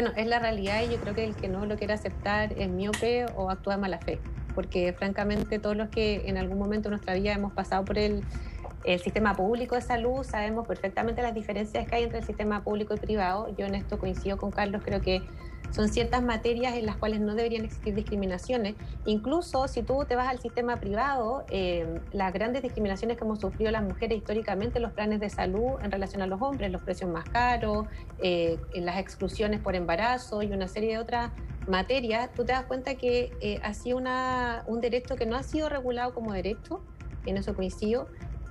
Bueno, 0.00 0.14
es 0.16 0.26
la 0.26 0.38
realidad 0.38 0.80
y 0.82 0.88
yo 0.90 0.98
creo 0.98 1.14
que 1.14 1.26
el 1.26 1.36
que 1.36 1.50
no 1.50 1.66
lo 1.66 1.76
quiere 1.76 1.92
aceptar 1.92 2.54
es 2.56 2.70
miope 2.70 3.26
o 3.36 3.50
actúa 3.50 3.74
de 3.74 3.82
mala 3.82 3.98
fe, 3.98 4.22
porque 4.54 4.94
francamente 4.94 5.58
todos 5.58 5.76
los 5.76 5.90
que 5.90 6.22
en 6.24 6.38
algún 6.38 6.58
momento 6.58 6.88
de 6.88 6.92
nuestra 6.92 7.12
vida 7.12 7.34
hemos 7.34 7.52
pasado 7.52 7.84
por 7.84 7.98
el, 7.98 8.24
el 8.84 9.00
sistema 9.00 9.34
público 9.34 9.74
de 9.74 9.82
salud 9.82 10.22
sabemos 10.22 10.66
perfectamente 10.66 11.22
las 11.22 11.34
diferencias 11.34 11.86
que 11.86 11.94
hay 11.94 12.04
entre 12.04 12.20
el 12.20 12.24
sistema 12.24 12.62
público 12.64 12.94
y 12.94 12.98
privado. 12.98 13.54
Yo 13.56 13.66
en 13.66 13.74
esto 13.74 13.98
coincido 13.98 14.38
con 14.38 14.50
Carlos, 14.50 14.82
creo 14.84 15.00
que 15.00 15.22
son 15.70 15.88
ciertas 15.88 16.22
materias 16.22 16.74
en 16.74 16.86
las 16.86 16.96
cuales 16.96 17.20
no 17.20 17.34
deberían 17.34 17.64
existir 17.64 17.94
discriminaciones. 17.94 18.74
Incluso 19.06 19.68
si 19.68 19.82
tú 19.82 20.04
te 20.04 20.16
vas 20.16 20.28
al 20.28 20.40
sistema 20.40 20.78
privado, 20.78 21.44
eh, 21.48 22.00
las 22.12 22.32
grandes 22.32 22.62
discriminaciones 22.62 23.16
que 23.16 23.24
hemos 23.24 23.40
sufrido 23.40 23.70
las 23.70 23.84
mujeres 23.84 24.18
históricamente, 24.18 24.80
los 24.80 24.92
planes 24.92 25.20
de 25.20 25.30
salud 25.30 25.78
en 25.82 25.90
relación 25.90 26.22
a 26.22 26.26
los 26.26 26.42
hombres, 26.42 26.72
los 26.72 26.82
precios 26.82 27.10
más 27.10 27.24
caros, 27.24 27.86
eh, 28.20 28.58
las 28.74 28.98
exclusiones 28.98 29.60
por 29.60 29.76
embarazo 29.76 30.42
y 30.42 30.52
una 30.52 30.66
serie 30.66 30.90
de 30.90 30.98
otras 30.98 31.30
materias, 31.68 32.30
tú 32.34 32.44
te 32.44 32.52
das 32.52 32.64
cuenta 32.64 32.96
que 32.96 33.32
eh, 33.40 33.60
ha 33.62 33.74
sido 33.74 33.96
una, 33.96 34.64
un 34.66 34.80
derecho 34.80 35.14
que 35.14 35.26
no 35.26 35.36
ha 35.36 35.42
sido 35.42 35.68
regulado 35.68 36.12
como 36.14 36.32
derecho, 36.32 36.82
en 37.26 37.36
eso 37.36 37.54
coincido, 37.54 38.08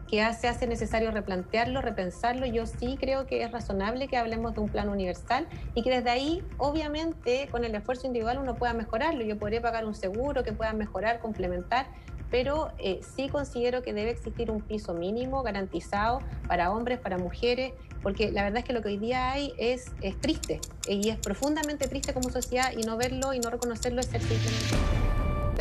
que 0.10 0.34
se 0.34 0.48
hace 0.48 0.66
necesario 0.66 1.12
replantearlo, 1.12 1.82
repensarlo. 1.82 2.46
Yo 2.48 2.66
sí 2.66 2.98
creo 3.00 3.28
que 3.28 3.44
es 3.44 3.52
razonable 3.52 4.08
que 4.08 4.18
hablemos 4.18 4.56
de 4.56 4.62
un 4.62 4.70
plan 4.70 4.90
universal 4.90 5.48
y 5.76 5.84
que 5.84 5.92
desde 5.92 6.10
ahí, 6.10 6.44
obviamente, 6.58 7.48
con 7.52 7.64
el 7.64 7.76
esfuerzo 7.76 8.08
individual 8.08 8.40
uno 8.40 8.56
pueda 8.56 8.74
mejorarlo. 8.74 9.24
Yo 9.24 9.38
podría 9.38 9.62
pagar 9.62 9.86
un 9.86 9.94
seguro 9.94 10.44
que 10.44 10.52
pueda 10.52 10.74
mejorar, 10.74 11.20
complementar, 11.20 11.88
pero 12.32 12.72
eh, 12.80 13.02
sí 13.16 13.30
considero 13.30 13.84
que 13.84 13.94
debe 13.94 14.12
existir 14.12 14.50
un 14.50 14.62
piso 14.62 14.94
mínimo 14.94 15.44
garantizado 15.44 16.22
para 16.48 16.72
hombres, 16.72 17.00
para 17.00 17.18
mujeres, 17.18 17.74
porque 18.02 18.32
la 18.32 18.44
verdad 18.44 18.60
es 18.60 18.66
que 18.66 18.74
lo 18.74 18.82
que 18.82 18.90
hoy 18.90 18.98
día 18.98 19.32
hay 19.32 19.54
es, 19.58 19.92
triste 20.22 20.60
y 20.88 21.10
es 21.10 21.18
profundamente 21.18 21.88
triste 21.88 22.14
como 22.14 22.30
sociedad 22.30 22.72
y 22.76 22.82
no 22.82 22.98
verlo 22.98 23.34
y 23.34 23.40
no 23.40 23.50
reconocerlo 23.50 24.00
es 24.00 24.08
ser 24.08 24.22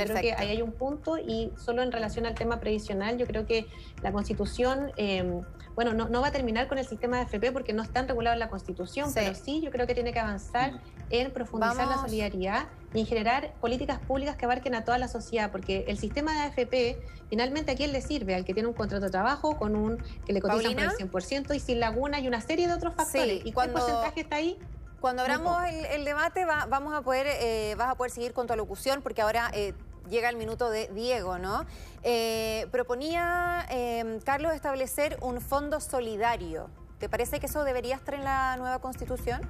Creo 0.05 0.21
que 0.21 0.33
ahí 0.33 0.49
hay 0.49 0.63
un 0.63 0.73
punto 0.73 1.19
y 1.19 1.53
solo 1.57 1.83
en 1.83 1.93
relación 1.93 2.27
al 2.27 2.35
tema 2.35 2.61
previsional, 2.61 3.19
yo 3.19 3.27
creo 3.27 3.47
que 3.47 3.67
la 4.03 4.13
Constitución, 4.13 4.93
em, 4.97 5.43
bueno, 5.75 5.93
no, 5.93 6.21
va 6.21 6.29
a 6.29 6.33
terminar 6.33 6.69
con 6.69 6.79
el 6.79 6.87
sistema 6.87 7.19
de 7.19 7.25
FP 7.25 7.53
porque 7.53 7.73
no 7.73 7.83
están 7.83 8.09
regulados 8.09 8.35
en 8.35 8.41
la 8.41 8.49
Constitución, 8.49 9.11
pero 9.15 9.35
sí 9.35 9.61
yo 9.61 9.71
creo 9.71 9.87
que 9.87 9.95
tiene 9.95 10.13
que 10.13 10.19
avanzar 10.19 10.81
en 11.11 11.31
profundizar 11.33 11.87
la 11.87 11.99
solidaridad 11.99 12.67
y 12.93 13.01
en 13.01 13.07
generar 13.07 13.55
políticas 13.61 13.99
públicas 14.01 14.37
que 14.37 14.45
abarquen 14.45 14.75
a 14.75 14.85
toda 14.85 14.99
la 14.99 15.09
sociedad, 15.09 15.51
porque 15.51 15.85
el 15.89 15.99
sistema 15.99 16.33
de 16.33 16.41
AFP 16.41 16.99
finalmente 17.29 17.73
a 17.73 17.77
quién 17.77 17.93
le 17.93 18.01
sirve, 18.01 18.35
al 18.35 18.45
que 18.45 18.55
tiene 18.55 18.69
un 18.69 18.75
contrato 18.75 19.05
de 19.05 19.11
trabajo 19.11 19.57
con 19.57 19.77
un 19.77 19.99
que 20.27 20.33
le 20.33 20.41
cotizan 20.41 20.75
por 21.11 21.23
el 21.23 21.31
100% 21.31 21.55
y 21.55 21.61
sin 21.61 21.81
laguna 21.81 22.21
y 22.21 22.29
una 22.29 22.41
serie 22.41 22.67
de 22.67 22.75
otros 22.75 22.95
factores. 22.95 23.45
¿Y 23.45 23.53
cuál 23.53 23.71
porcentaje 23.71 24.21
está 24.21 24.37
ahí? 24.37 24.59
Cuando 25.01 25.23
abramos 25.23 25.63
el, 25.93 26.05
debate 26.05 26.45
vamos 26.45 26.93
a 26.93 27.03
poder, 27.03 27.27
eh, 27.29 27.75
vas 27.77 27.89
a 27.91 27.95
poder 27.95 28.11
seguir 28.11 28.33
con 28.33 28.47
tu 28.47 28.53
alocución 28.53 29.01
porque 29.01 29.23
ahora 29.23 29.51
eh, 29.55 29.73
llega 30.09 30.29
el 30.29 30.37
minuto 30.37 30.71
de 30.71 30.89
Diego, 30.95 31.39
¿no? 31.39 31.67
Eh, 32.03 32.67
proponía 32.71 33.67
em, 33.71 34.21
Carlos 34.21 34.55
establecer 34.55 35.19
un 35.21 35.41
fondo 35.41 35.81
solidario. 35.81 36.71
¿Te 36.99 37.09
parece 37.09 37.39
que 37.41 37.47
eso 37.47 37.65
debería 37.65 37.97
estar 37.97 38.15
en 38.15 38.25
la 38.25 38.57
nueva 38.57 38.81
constitución? 38.81 39.41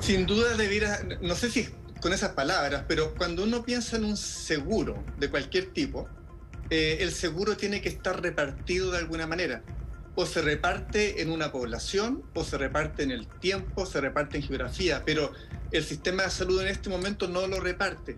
Sin 0.00 0.26
duda 0.26 0.56
debiera, 0.56 1.00
no 1.20 1.34
sé 1.34 1.50
si 1.50 1.68
con 2.00 2.12
esas 2.12 2.30
palabras, 2.30 2.84
pero 2.88 3.14
cuando 3.14 3.44
uno 3.44 3.62
piensa 3.62 3.96
en 3.96 4.04
un 4.04 4.16
seguro 4.16 5.04
de 5.18 5.30
cualquier 5.30 5.72
tipo, 5.72 6.08
eh, 6.70 6.98
el 7.00 7.12
seguro 7.12 7.56
tiene 7.56 7.80
que 7.80 7.88
estar 7.88 8.20
repartido 8.20 8.90
de 8.90 8.98
alguna 8.98 9.26
manera. 9.26 9.62
O 10.14 10.26
se 10.26 10.42
reparte 10.42 11.22
en 11.22 11.30
una 11.30 11.52
población, 11.52 12.22
o 12.34 12.44
se 12.44 12.58
reparte 12.58 13.02
en 13.02 13.10
el 13.10 13.26
tiempo, 13.26 13.86
se 13.86 14.00
reparte 14.00 14.36
en 14.36 14.42
geografía, 14.42 15.02
pero 15.06 15.32
el 15.70 15.82
sistema 15.84 16.24
de 16.24 16.30
salud 16.30 16.60
en 16.60 16.68
este 16.68 16.90
momento 16.90 17.28
no 17.28 17.46
lo 17.46 17.60
reparte. 17.60 18.16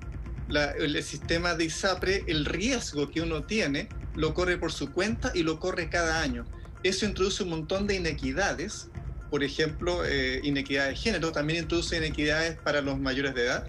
el, 0.49 1.03
sistema 1.03 1.55
de 1.55 1.65
ISAPRE, 1.65 2.25
el 2.27 2.45
riesgo 2.45 3.11
que 3.11 3.21
uno 3.21 3.45
tiene, 3.45 3.89
lo 4.15 4.35
corre 4.35 4.59
por 4.59 4.73
su 4.73 4.93
cuenta 4.93 5.31
y 5.35 5.43
lo 5.43 5.61
corre 5.61 5.89
cada 5.89 6.21
año. 6.21 6.45
Eso 6.83 7.07
introduce 7.07 7.45
un 7.45 7.51
montón 7.51 7.87
de 7.87 7.95
inequidades, 7.95 8.89
por 9.31 9.43
ejemplo, 9.43 10.05
eh, 10.05 10.41
inequidad 10.43 10.89
de 10.89 10.97
género, 10.97 11.33
también 11.33 11.61
introduce 11.63 11.97
inequidades 11.97 12.59
para 12.59 12.83
los 12.83 12.99
mayores 12.99 13.35
de 13.35 13.45
edad, 13.45 13.69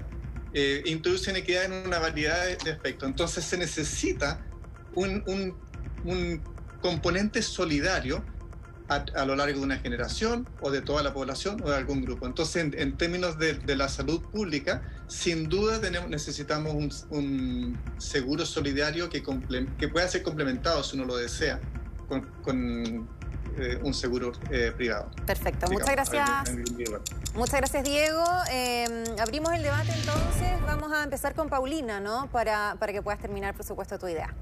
eh, 0.53 0.83
introduce 0.85 1.29
inequidad 1.29 1.65
en 1.65 1.87
una 1.87 1.99
variedad 1.99 2.45
de, 2.45 2.71
aspectos. 2.71 3.07
Entonces 3.07 3.45
se 3.45 3.57
necesita 3.57 4.43
un 4.95 5.53
componente 6.85 7.41
solidario 7.41 8.23
a, 8.89 9.25
lo 9.25 9.35
largo 9.35 9.57
de 9.57 9.65
una 9.65 9.79
generación 9.79 10.47
o 10.61 10.69
de 10.69 10.81
toda 10.81 11.01
la 11.01 11.15
población 11.15 11.59
o 11.63 11.71
de 11.71 11.75
algún 11.75 12.03
grupo. 12.03 12.27
Entonces, 12.27 12.71
en, 12.75 12.95
términos 12.95 13.39
de, 13.39 13.75
la 13.75 13.89
salud 13.89 14.21
pública, 14.21 14.83
sin 15.07 15.49
duda 15.49 15.81
tenemos, 15.81 16.11
necesitamos 16.11 17.07
un, 17.09 17.75
seguro 17.97 18.45
solidario 18.45 19.09
que, 19.09 19.23
que 19.79 19.87
pueda 19.87 20.07
ser 20.07 20.21
complementado, 20.21 20.83
si 20.83 20.95
uno 20.95 21.05
lo 21.05 21.17
desea, 21.17 21.59
con, 22.43 23.09
eh, 23.57 23.79
un 23.81 23.95
seguro 23.95 24.33
eh, 24.51 24.71
privado. 24.77 25.09
Perfecto, 25.25 25.67
muchas 25.71 25.89
gracias. 25.89 26.53
Muchas 27.33 27.61
gracias, 27.61 27.83
Diego. 27.83 28.23
Em, 28.51 29.05
abrimos 29.19 29.51
el 29.53 29.63
debate 29.63 29.91
entonces. 29.91 30.61
Vamos 30.67 30.91
a 30.91 31.03
empezar 31.03 31.33
con 31.33 31.49
Paulina, 31.49 31.99
¿no? 31.99 32.29
Para, 32.31 32.75
para 32.79 32.93
que 32.93 33.01
puedas 33.01 33.19
terminar, 33.19 33.55
por 33.55 33.65
supuesto, 33.65 33.97
tu 33.97 34.07
idea. 34.07 34.35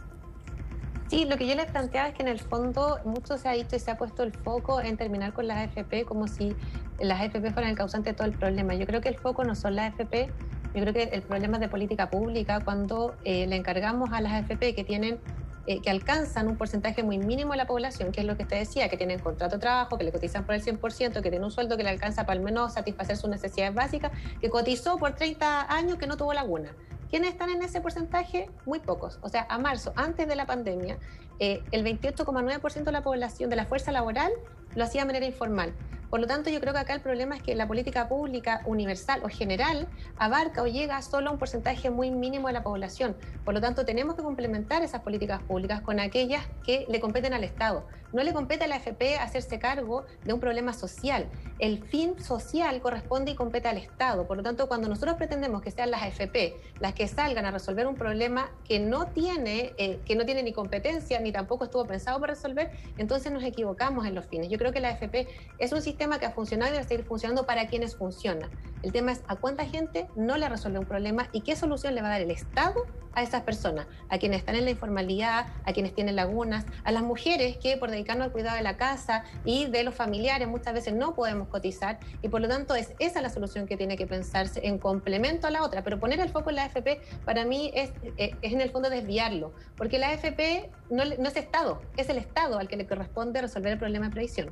Sí, 1.13 1.25
lo 1.25 1.37
que 1.37 1.45
yo 1.45 1.53
les 1.53 1.67
planteaba 1.67 2.07
es 2.07 2.15
que 2.15 2.23
en 2.23 2.27
el 2.27 2.39
fondo 2.39 2.97
mucho 3.05 3.37
se 3.37 3.47
ha 3.47 3.53
visto 3.53 3.75
y 3.75 3.79
se 3.79 3.91
ha 3.91 3.99
puesto 3.99 4.23
el 4.23 4.31
foco 4.31 4.81
en 4.81 4.97
terminar 4.97 5.31
con 5.31 5.45
las 5.45 5.59
AFP 5.59 6.05
como 6.05 6.27
si 6.27 6.55
las 6.99 7.21
AFP 7.21 7.51
fueran 7.51 7.69
el 7.69 7.77
causante 7.77 8.09
de 8.09 8.15
todo 8.15 8.25
el 8.25 8.33
problema. 8.33 8.73
Yo 8.73 8.87
creo 8.87 8.99
que 8.99 9.09
el 9.09 9.19
foco 9.19 9.43
no 9.43 9.53
son 9.53 9.75
las 9.75 9.93
AFP, 9.93 10.31
yo 10.73 10.81
creo 10.81 10.91
que 10.91 11.03
el 11.03 11.21
problema 11.21 11.57
es 11.57 11.61
de 11.61 11.69
política 11.69 12.09
pública 12.09 12.61
cuando 12.61 13.13
eh, 13.25 13.45
le 13.45 13.55
encargamos 13.55 14.11
a 14.11 14.21
las 14.21 14.33
AFP 14.33 14.73
que 14.73 14.83
tienen 14.83 15.19
eh, 15.67 15.81
que 15.81 15.91
alcanzan 15.91 16.47
un 16.47 16.57
porcentaje 16.57 17.03
muy 17.03 17.19
mínimo 17.19 17.51
de 17.51 17.57
la 17.57 17.67
población, 17.67 18.11
que 18.11 18.21
es 18.21 18.25
lo 18.25 18.35
que 18.35 18.41
usted 18.41 18.57
decía, 18.57 18.89
que 18.89 18.97
tienen 18.97 19.19
contrato 19.19 19.57
de 19.57 19.61
trabajo, 19.61 19.99
que 19.99 20.05
le 20.05 20.11
cotizan 20.11 20.47
por 20.47 20.55
el 20.55 20.63
100%, 20.63 21.13
que 21.13 21.21
tienen 21.21 21.43
un 21.43 21.51
sueldo 21.51 21.77
que 21.77 21.83
le 21.83 21.89
alcanza 21.89 22.25
para 22.25 22.39
al 22.39 22.43
menos 22.43 22.73
satisfacer 22.73 23.17
sus 23.17 23.29
necesidades 23.29 23.75
básicas, 23.75 24.11
que 24.41 24.49
cotizó 24.49 24.97
por 24.97 25.13
30 25.13 25.71
años, 25.71 25.99
que 25.99 26.07
no 26.07 26.17
tuvo 26.17 26.33
laguna. 26.33 26.71
¿Quiénes 27.13 27.29
están 27.29 27.51
en 27.51 27.61
ese 27.61 27.79
porcentaje? 27.79 28.49
Muy 28.65 28.79
pocos. 28.79 29.19
O 29.21 29.29
sea, 29.29 29.45
a 29.47 29.59
marzo, 29.59 29.93
antes 29.95 30.27
de 30.27 30.35
la 30.35 30.47
pandemia, 30.47 30.97
eh, 31.37 31.61
el 31.69 31.85
28,9% 31.85 32.85
de 32.85 32.91
la 32.91 33.03
población, 33.03 33.51
de 33.51 33.55
la 33.55 33.67
fuerza 33.67 33.91
laboral, 33.91 34.31
lo 34.73 34.83
hacía 34.83 35.01
de 35.01 35.05
manera 35.05 35.27
informal. 35.27 35.75
Por 36.09 36.21
lo 36.21 36.25
tanto, 36.25 36.49
yo 36.49 36.59
creo 36.59 36.73
que 36.73 36.79
acá 36.79 36.95
el 36.95 37.01
problema 37.01 37.35
es 37.35 37.43
que 37.43 37.53
la 37.53 37.67
política 37.67 38.07
pública 38.07 38.63
universal 38.65 39.21
o 39.23 39.29
general 39.29 39.87
abarca 40.17 40.63
o 40.63 40.65
llega 40.65 40.99
solo 41.03 41.29
a 41.29 41.33
un 41.33 41.37
porcentaje 41.37 41.91
muy 41.91 42.09
mínimo 42.09 42.47
de 42.47 42.53
la 42.53 42.63
población. 42.63 43.15
Por 43.45 43.53
lo 43.53 43.61
tanto, 43.61 43.85
tenemos 43.85 44.15
que 44.15 44.23
complementar 44.23 44.81
esas 44.81 45.01
políticas 45.01 45.39
públicas 45.43 45.81
con 45.81 45.99
aquellas 45.99 46.43
que 46.65 46.87
le 46.89 46.99
competen 46.99 47.35
al 47.35 47.43
Estado. 47.43 47.85
No 48.13 48.23
le 48.23 48.31
compete 48.31 48.65
a 48.65 48.67
la 48.67 48.75
AFP 48.75 49.17
hacerse 49.19 49.57
cargo 49.57 50.05
de 50.23 50.33
un 50.33 50.39
problema 50.39 50.73
social. 50.73 51.27
El 51.57 51.83
fin 51.83 52.19
social 52.19 52.79
corresponde 52.79 53.31
y 53.31 53.35
compete 53.35 53.67
al 53.67 53.77
Estado. 53.77 54.27
Por 54.27 54.37
lo 54.37 54.43
tanto, 54.43 54.67
cuando 54.67 54.87
nosotros 54.87 55.15
pretendemos 55.15 55.63
que 55.63 55.71
sean 55.71 55.89
las 55.89 56.03
AFP 56.03 56.55
las 56.79 56.93
que 56.93 57.07
salgan 57.07 57.45
a 57.45 57.51
resolver 57.51 57.87
un 57.87 57.95
problema 57.95 58.51
que 58.65 58.79
no 58.79 59.07
tiene, 59.07 59.73
eh, 59.77 59.99
que 60.05 60.15
no 60.15 60.25
tiene 60.25 60.43
ni 60.43 60.53
competencia 60.53 61.19
ni 61.19 61.31
tampoco 61.31 61.65
estuvo 61.65 61.85
pensado 61.85 62.19
para 62.19 62.35
resolver, 62.35 62.71
entonces 62.97 63.31
nos 63.31 63.43
equivocamos 63.43 64.05
en 64.05 64.13
los 64.13 64.27
fines. 64.27 64.49
Yo 64.49 64.59
creo 64.59 64.71
que 64.71 64.79
la 64.79 64.89
AFP 64.89 65.27
es 65.57 65.71
un 65.71 65.81
sistema 65.81 66.19
que 66.19 66.27
ha 66.27 66.31
funcionado 66.31 66.71
y 66.71 66.73
debe 66.75 66.87
seguir 66.87 67.05
funcionando 67.05 67.47
para 67.47 67.67
quienes 67.67 67.95
funciona. 67.95 68.49
El 68.83 68.91
tema 68.91 69.13
es 69.13 69.23
a 69.27 69.37
cuánta 69.37 69.65
gente 69.65 70.07
no 70.15 70.37
le 70.37 70.47
resuelve 70.49 70.77
un 70.77 70.85
problema 70.85 71.29
y 71.31 71.41
qué 71.41 71.55
solución 71.55 71.95
le 71.95 72.01
va 72.01 72.09
a 72.09 72.11
dar 72.11 72.21
el 72.21 72.31
Estado 72.31 72.85
a 73.15 73.21
esas 73.21 73.43
personas, 73.43 73.87
a 74.09 74.17
quienes 74.17 74.39
están 74.39 74.55
en 74.55 74.65
la 74.65 74.71
informalidad, 74.71 75.47
a 75.65 75.73
quienes 75.73 75.93
tienen 75.93 76.15
lagunas, 76.15 76.65
a 76.83 76.91
las 76.91 77.03
mujeres 77.03 77.57
que 77.57 77.77
por 77.77 77.91
dedicarnos 78.03 78.27
al 78.27 78.31
cuidado 78.33 78.57
de 78.57 78.63
la 78.63 78.77
casa 78.77 79.23
y 79.45 79.67
de 79.67 79.83
los 79.83 79.95
familiares 79.95 80.47
muchas 80.47 80.73
veces 80.73 80.93
no 80.93 81.15
podemos 81.15 81.47
cotizar 81.47 81.99
y 82.21 82.27
por 82.27 82.41
lo 82.41 82.49
tanto 82.49 82.75
es 82.75 82.93
esa 82.99 83.21
la 83.21 83.29
solución 83.29 83.65
que 83.65 83.77
tiene 83.77 83.95
que 83.95 84.05
pensarse 84.05 84.67
en 84.67 84.77
complemento 84.77 85.47
a 85.47 85.51
la 85.51 85.63
otra. 85.63 85.83
Pero 85.83 85.99
poner 85.99 86.19
el 86.19 86.29
foco 86.29 86.49
en 86.49 86.57
la 86.57 86.65
AFP 86.65 87.01
para 87.25 87.45
mí 87.45 87.71
es, 87.73 87.91
eh, 88.17 88.35
es 88.41 88.53
en 88.53 88.61
el 88.61 88.69
fondo 88.69 88.89
desviarlo, 88.89 89.53
porque 89.77 89.97
la 89.97 90.09
AFP 90.09 90.69
no, 90.89 91.03
no 91.05 91.27
es 91.27 91.37
Estado, 91.37 91.81
es 91.97 92.09
el 92.09 92.17
Estado 92.17 92.59
al 92.59 92.67
que 92.67 92.75
le 92.75 92.85
corresponde 92.85 93.41
resolver 93.41 93.71
el 93.71 93.79
problema 93.79 94.07
de 94.07 94.11
previsión. 94.11 94.51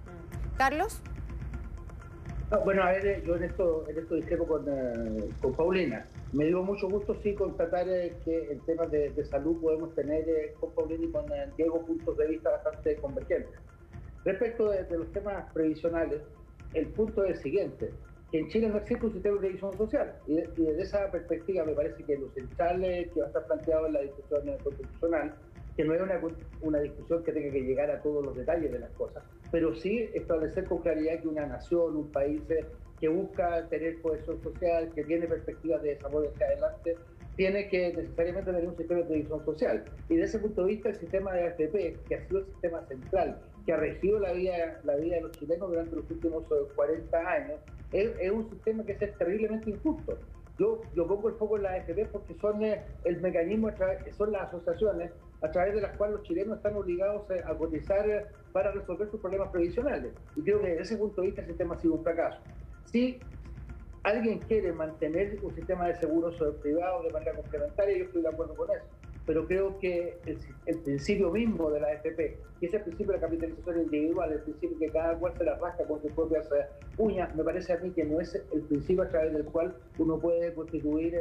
Carlos 0.57 1.01
bueno, 2.65 2.83
a 2.83 2.91
ver, 2.91 3.05
eh, 3.07 3.23
yo 3.25 3.35
en 3.37 3.43
esto, 3.45 3.85
en 3.87 3.97
esto 3.97 4.15
discrepo 4.15 4.45
con, 4.45 4.65
eh, 4.67 5.29
con 5.41 5.53
Paulina. 5.53 6.05
Me 6.33 6.45
dio 6.45 6.63
mucho 6.63 6.87
gusto, 6.87 7.13
sí, 7.21 7.33
constatar 7.35 7.89
eh, 7.89 8.13
que 8.23 8.51
en 8.51 8.59
temas 8.61 8.89
de, 8.89 9.25
salud 9.25 9.59
podemos 9.59 9.93
tener 9.95 10.25
con 10.59 10.71
Paulina 10.71 11.05
y 11.05 11.11
con 11.11 11.25
Diego 11.57 11.85
puntos 11.85 12.17
de 12.17 12.27
vista 12.27 12.51
bastante 12.51 12.95
convergentes. 12.95 13.59
Respecto 14.23 14.69
de, 14.69 14.97
los 14.97 15.11
temas 15.11 15.51
previsionales, 15.51 16.21
el 16.73 16.87
punto 16.87 17.25
es 17.25 17.31
el 17.31 17.43
siguiente, 17.43 17.91
que 18.31 18.39
en 18.39 18.47
Chile 18.47 18.69
no 18.69 18.77
existe 18.77 19.05
un 19.05 19.11
sistema 19.11 19.35
de 19.35 19.39
previsión 19.41 19.77
social. 19.77 20.15
Y, 20.25 20.35
desde 20.35 20.81
esa 20.81 21.11
perspectiva 21.11 21.65
me 21.65 21.73
parece 21.73 22.01
que 22.03 22.17
lo 22.17 22.29
central 22.29 22.79
que 22.81 23.19
va 23.19 23.25
a 23.25 23.27
estar 23.27 23.45
planteado 23.47 23.87
en 23.87 23.93
la 23.93 24.01
discusión 24.01 24.57
constitucional 24.63 25.35
que 25.75 25.85
no 25.85 25.93
es 25.93 26.01
una, 26.01 26.21
una, 26.61 26.79
discusión 26.79 27.23
que 27.23 27.31
tenga 27.31 27.51
que 27.51 27.61
llegar 27.61 27.89
a 27.89 28.01
todos 28.01 28.25
los 28.25 28.35
detalles 28.35 28.71
de 28.71 28.79
las 28.79 28.91
cosas, 28.91 29.23
pero 29.51 29.73
sí 29.73 30.09
establecer 30.13 30.65
con 30.65 30.79
claridad 30.79 31.21
que 31.21 31.27
una 31.27 31.45
nación, 31.45 31.95
un 31.95 32.11
país 32.11 32.41
eh, 32.49 32.65
que 33.01 33.09
busca 33.09 33.67
tener 33.67 33.99
cohesión 34.01 34.41
social, 34.43 34.89
que 34.93 35.03
tiene 35.03 35.27
perspectivas 35.27 35.81
de 35.81 35.95
desarrollo 35.95 36.29
hacia 36.29 36.45
adelante, 36.45 36.95
tiene 37.35 37.67
que 37.69 37.93
necesariamente 37.93 38.51
tener 38.51 38.67
un 38.67 38.77
sistema 38.77 38.99
de 38.99 39.05
previsión 39.07 39.45
social. 39.45 39.83
Y 40.07 40.15
desde 40.15 40.37
ese 40.37 40.39
punto 40.39 40.61
de 40.61 40.67
vista, 40.67 40.89
el 40.89 40.95
sistema 40.95 41.33
de 41.33 41.47
AFP, 41.47 41.97
que 42.07 42.15
ha 42.15 42.27
sido 42.27 42.39
el 42.39 42.45
sistema 42.45 42.85
central, 42.87 43.41
que 43.65 43.73
ha 43.73 43.77
regido 43.77 44.19
la 44.19 44.33
vida, 44.33 44.79
la 44.83 44.95
vida 44.97 45.15
de 45.15 45.21
los 45.21 45.31
chilenos 45.31 45.69
durante 45.69 45.95
los 45.95 46.11
últimos 46.11 46.43
40 46.75 47.17
eh, 47.17 47.25
años, 47.25 47.59
es, 47.91 48.31
un 48.31 48.49
sistema 48.49 48.83
que 48.85 48.91
es 48.93 49.17
terriblemente 49.17 49.71
injusto. 49.71 50.19
Yo, 50.59 50.81
pongo 51.07 51.29
el 51.29 51.35
foco 51.35 51.57
en 51.57 51.63
la 51.63 51.71
AFP 51.71 52.05
porque 52.11 52.35
son 52.35 52.61
eh, 52.63 52.83
el 53.05 53.19
mecanismo, 53.21 53.71
son 54.15 54.31
las 54.31 54.43
asociaciones 54.43 55.11
a 55.41 55.49
través 55.49 55.73
de 55.73 55.81
las 55.81 55.97
cuales 55.97 56.17
los 56.17 56.27
chilenos 56.27 56.57
están 56.57 56.75
obligados 56.75 57.23
eh, 57.31 57.41
a 57.43 57.55
cotizar 57.55 58.27
para 58.51 58.71
resolver 58.71 59.09
sus 59.09 59.19
problemas 59.19 59.49
previsionales. 59.49 60.13
Y 60.35 60.41
creo 60.41 60.61
que 60.61 60.67
desde 60.67 60.83
ese 60.83 60.97
punto 60.97 61.21
de 61.21 61.27
vista 61.27 61.41
el 61.41 61.47
sistema 61.47 61.73
ha 61.73 61.79
sido 61.79 61.95
un 61.95 62.03
fracaso. 62.03 62.39
Si 62.85 63.19
alguien 64.03 64.39
quiere 64.39 64.71
mantener 64.73 65.39
un 65.43 65.53
sistema 65.53 65.87
de 65.87 65.95
seguros 65.95 66.35
privados 66.61 67.05
de 67.05 67.11
manera 67.11 67.33
complementaria, 67.33 67.97
yo 67.97 68.05
estoy 68.05 68.21
de 68.21 68.29
acuerdo 68.29 68.55
con 68.55 68.69
eso. 68.69 68.85
Pero 69.25 69.45
creo 69.45 69.77
que 69.77 70.17
el, 70.65 70.77
principio 70.79 71.31
mismo 71.31 71.69
de 71.69 71.79
la 71.79 71.87
AFP, 71.89 72.37
que 72.59 72.65
es 72.65 72.73
el 72.73 72.81
principio 72.81 73.13
de 73.13 73.19
la 73.19 73.27
capitalización 73.27 73.81
individual, 73.83 74.31
el 74.31 74.41
principio 74.41 74.79
que 74.79 74.89
cada 74.89 75.15
cual 75.17 75.33
se 75.37 75.43
la 75.43 75.55
rasca 75.55 75.85
con 75.85 76.01
sus 76.01 76.11
propias 76.11 76.47
eh, 76.47 76.65
uñas, 76.97 77.33
me 77.35 77.43
parece 77.43 77.73
a 77.73 77.77
mí 77.77 77.91
que 77.91 78.03
no 78.03 78.19
es 78.19 78.33
el 78.33 78.61
principio 78.61 79.03
a 79.03 79.09
través 79.09 79.31
del 79.33 79.45
cual 79.45 79.75
uno 79.99 80.19
puede 80.19 80.53
constituir, 80.55 81.15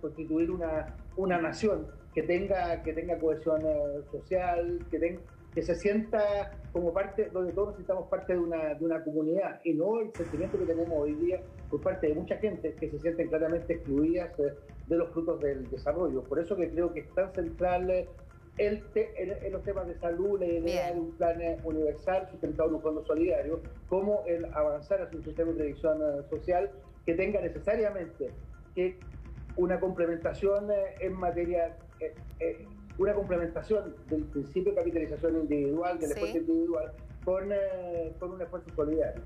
constituir 0.00 0.50
una, 0.50 0.94
una 1.16 1.40
nación 1.40 1.86
que 2.14 2.22
tenga, 2.22 2.82
que 2.82 2.92
tenga 2.92 3.18
cohesión 3.18 3.62
eh, 3.64 4.02
social, 4.10 4.78
que, 4.90 5.18
que 5.54 5.62
se 5.62 5.74
sienta 5.74 6.52
como 6.72 6.92
parte, 6.92 7.28
donde 7.32 7.52
todos 7.52 7.70
necesitamos 7.70 8.08
parte 8.08 8.34
de 8.34 8.38
una, 8.38 8.74
de 8.74 8.84
una 8.84 9.02
comunidad 9.02 9.60
y 9.64 9.74
no 9.74 10.00
el 10.00 10.12
sentimiento 10.14 10.58
que 10.58 10.66
tenemos 10.66 10.96
hoy 10.96 11.14
día 11.14 11.40
por 11.68 11.80
parte 11.80 12.08
de 12.08 12.14
mucha 12.14 12.36
gente 12.36 12.74
que 12.74 12.88
se 12.88 12.98
sienten 13.00 13.28
claramente 13.28 13.74
excluidas 13.74 14.38
eh, 14.38 14.54
de 14.86 14.96
los 14.96 15.10
frutos 15.10 15.40
del 15.40 15.68
desarrollo. 15.68 16.22
Por 16.22 16.38
eso 16.38 16.56
que 16.56 16.70
creo 16.70 16.92
que 16.92 17.00
es 17.00 17.14
tan 17.14 17.32
central 17.34 17.90
eh, 17.90 18.08
el 18.58 18.82
en, 18.94 19.52
los 19.52 19.62
temas 19.62 19.86
de 19.86 19.98
salud, 19.98 20.38
la 20.38 20.46
idea 20.46 20.92
de 20.92 21.00
un 21.00 21.12
plan 21.12 21.38
universal 21.64 22.28
sustentado 22.30 22.68
en 22.68 22.74
un 22.76 22.82
fondo 22.82 23.04
solidario, 23.04 23.60
como 23.88 24.22
el 24.26 24.44
avanzar 24.54 25.02
hacia 25.02 25.18
un 25.18 25.24
sistema 25.24 25.50
de 25.52 25.56
previsión 25.56 25.98
social 26.28 26.70
que 27.06 27.14
tenga 27.14 27.40
necesariamente 27.40 28.30
que 28.74 28.98
una 29.56 29.80
complementación 29.80 30.68
en 31.00 31.12
materia 31.14 31.76
eh, 32.00 32.14
eh, 32.40 32.66
una 33.00 33.14
complementación 33.14 33.96
del 34.10 34.24
principio 34.24 34.72
de 34.72 34.78
capitalización 34.78 35.36
individual, 35.36 35.98
del 35.98 36.12
esfuerzo 36.12 36.36
individual, 36.36 36.92
con, 37.24 37.50
eh, 37.50 38.12
con 38.20 38.32
un 38.32 38.42
esfuerzo 38.42 38.68
solidario. 38.76 39.22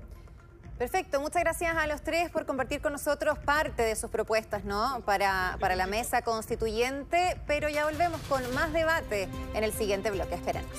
Perfecto, 0.77 1.19
muchas 1.19 1.43
gracias 1.43 1.75
a 1.75 1.85
los 1.85 2.01
tres 2.01 2.29
por 2.29 2.45
compartir 2.45 2.81
con 2.81 2.93
nosotros 2.93 3.37
parte 3.39 3.83
de 3.83 3.95
sus 3.97 4.09
propuestas 4.09 4.63
¿no? 4.63 5.01
para, 5.05 5.57
para 5.59 5.75
la 5.75 5.87
mesa 5.87 6.21
constituyente, 6.21 7.37
pero 7.47 7.67
ya 7.67 7.85
volvemos 7.85 8.21
con 8.29 8.41
más 8.53 8.71
debate 8.71 9.27
en 9.53 9.63
el 9.65 9.73
siguiente 9.73 10.09
bloque. 10.09 10.35
Esperemos. 10.35 10.71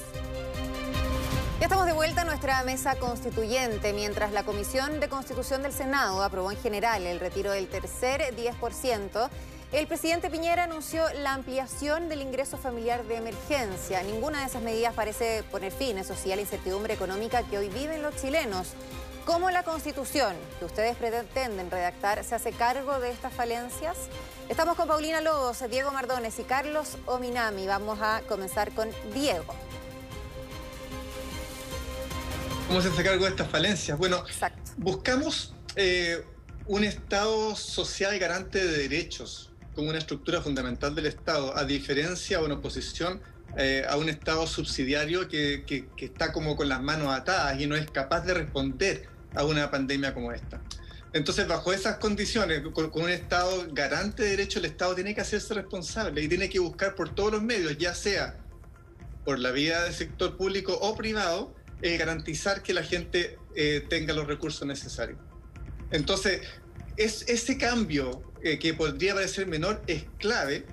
Ya 1.61 1.67
estamos 1.67 1.87
de 1.87 1.93
vuelta 1.93 2.23
a 2.23 2.25
nuestra 2.25 2.63
mesa 2.65 2.97
constituyente, 2.97 3.93
mientras 3.93 4.33
la 4.33 4.43
Comisión 4.43 5.01
de 5.01 5.09
Constitución 5.09 5.63
del 5.63 5.73
Senado 5.73 6.23
aprobó 6.23 6.51
en 6.51 6.59
general 6.59 7.03
el 7.07 7.21
retiro 7.21 7.51
del 7.51 7.69
tercer 7.69 8.21
10%. 8.35 9.31
El 9.73 9.89
presidente 9.89 10.31
Piñera 10.31 10.63
anunció 10.63 11.03
la 11.23 11.35
ampliación 11.35 12.09
del 12.09 12.23
ingreso 12.23 12.57
familiar 12.57 13.05
de 13.05 13.17
emergencia. 13.17 14.01
Ninguna 14.05 14.41
de 14.41 14.47
esas 14.47 14.63
medidas 14.63 14.95
parece 14.95 15.43
poner 15.51 15.73
fin, 15.73 15.99
eso 15.99 16.15
sí, 16.15 16.31
a 16.31 16.37
la 16.37 16.43
incertidumbre 16.43 16.95
económica 16.95 17.43
que 17.43 17.59
hoy 17.59 17.69
viven 17.69 18.01
los 18.01 18.15
chilenos. 18.15 18.69
¿Cómo 19.25 19.51
la 19.51 19.65
constitución 19.65 20.37
que 20.61 20.67
ustedes 20.67 20.95
pretenden 20.95 21.69
redactar 21.69 22.23
se 22.23 22.37
hace 22.37 22.53
cargo 22.53 23.01
de 23.01 23.11
estas 23.11 23.33
falencias? 23.33 23.97
Estamos 24.49 24.77
con 24.77 24.87
Paulina 24.87 25.21
Lobos, 25.21 25.59
Diego 25.69 25.91
Mardones 25.91 26.39
y 26.39 26.45
Carlos 26.45 26.97
Ominami. 27.07 27.67
Vamos 27.67 27.99
a 28.01 28.23
comenzar 28.29 28.71
con 28.71 28.89
Diego. 29.13 29.53
¿Cómo 32.69 32.81
se 32.81 32.89
hace 32.89 33.03
cargo 33.03 33.25
de 33.25 33.31
estas 33.31 33.51
falencias? 33.51 33.99
Bueno, 33.99 34.23
buscamos 34.77 35.55
eh, 35.75 36.25
un 36.67 36.85
Estado 36.85 37.57
social 37.57 38.17
garante 38.21 38.65
de 38.65 38.79
derechos 38.79 39.51
como 39.77 39.91
una 39.91 39.99
estructura 39.99 40.41
fundamental 40.41 40.95
del 40.95 41.07
Estado, 41.07 41.57
a 41.57 41.65
diferencia 41.65 42.41
o 42.41 42.47
en 42.47 42.53
oposición 42.53 43.21
eh, 43.59 43.85
a 43.89 43.97
un 43.97 44.09
Estado 44.09 44.47
subsidiario 44.47 45.29
que, 45.29 45.65
que, 45.67 45.87
está 46.05 46.33
como 46.33 46.57
con 46.57 46.69
las 46.69 46.83
manos 46.83 47.15
atadas 47.15 47.61
y 47.61 47.67
no 47.67 47.77
es 47.77 47.89
capaz 47.91 48.23
de 48.23 48.35
responder 48.35 49.09
a 49.35 49.45
una 49.45 49.71
pandemia 49.71 50.15
como 50.15 50.33
esta. 50.33 50.61
Entonces, 51.13 51.47
bajo 51.47 51.73
esas 51.73 51.99
condiciones, 51.99 52.63
con, 52.73 52.91
un 52.93 53.11
Estado 53.11 53.67
garante 53.71 54.25
de 54.25 54.31
derechos, 54.31 54.57
el 54.57 54.71
Estado 54.71 54.95
tiene 54.95 55.15
que 55.15 55.21
hacerse 55.21 55.55
responsable 55.55 56.23
y 56.23 56.29
tiene 56.29 56.49
que 56.49 56.59
buscar 56.59 56.95
por 56.95 57.15
todos 57.15 57.33
los 57.33 57.43
medios, 57.43 57.77
ya 57.77 57.95
sea 57.95 58.39
por 59.25 59.39
la 59.39 59.51
vía 59.51 59.83
del 59.83 59.93
sector 59.93 60.37
público 60.37 60.73
o 60.73 60.97
privado, 60.97 61.55
eh, 61.83 61.99
garantizar 61.99 62.63
que 62.63 62.73
la 62.73 62.83
gente 62.83 63.39
eh, 63.55 63.85
tenga 63.89 64.15
los 64.15 64.27
recursos 64.27 64.67
necesarios. 64.67 65.19
Entonces, 65.91 66.41
es, 66.97 67.25
ese 67.29 67.59
cambio 67.59 68.23
que 68.61 68.75
podría 68.75 69.15
parecer 69.15 69.47
menor 69.49 69.83
es 69.89 70.05
clave 70.19 70.65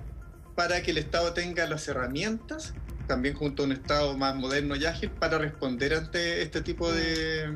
para 0.54 0.80
que 0.82 0.92
el 0.92 0.98
Estado 0.98 1.32
tenga 1.32 1.66
las 1.66 1.88
herramientas 1.88 2.72
también 3.06 3.34
junto 3.34 3.62
a 3.62 3.66
un 3.66 3.72
Estado 3.72 4.16
más 4.16 4.34
moderno 4.34 4.76
y 4.76 4.86
ágil 4.86 5.10
para 5.10 5.38
responder 5.38 5.94
ante 5.94 6.42
este 6.42 6.62
tipo 6.62 6.90
de, 6.90 7.54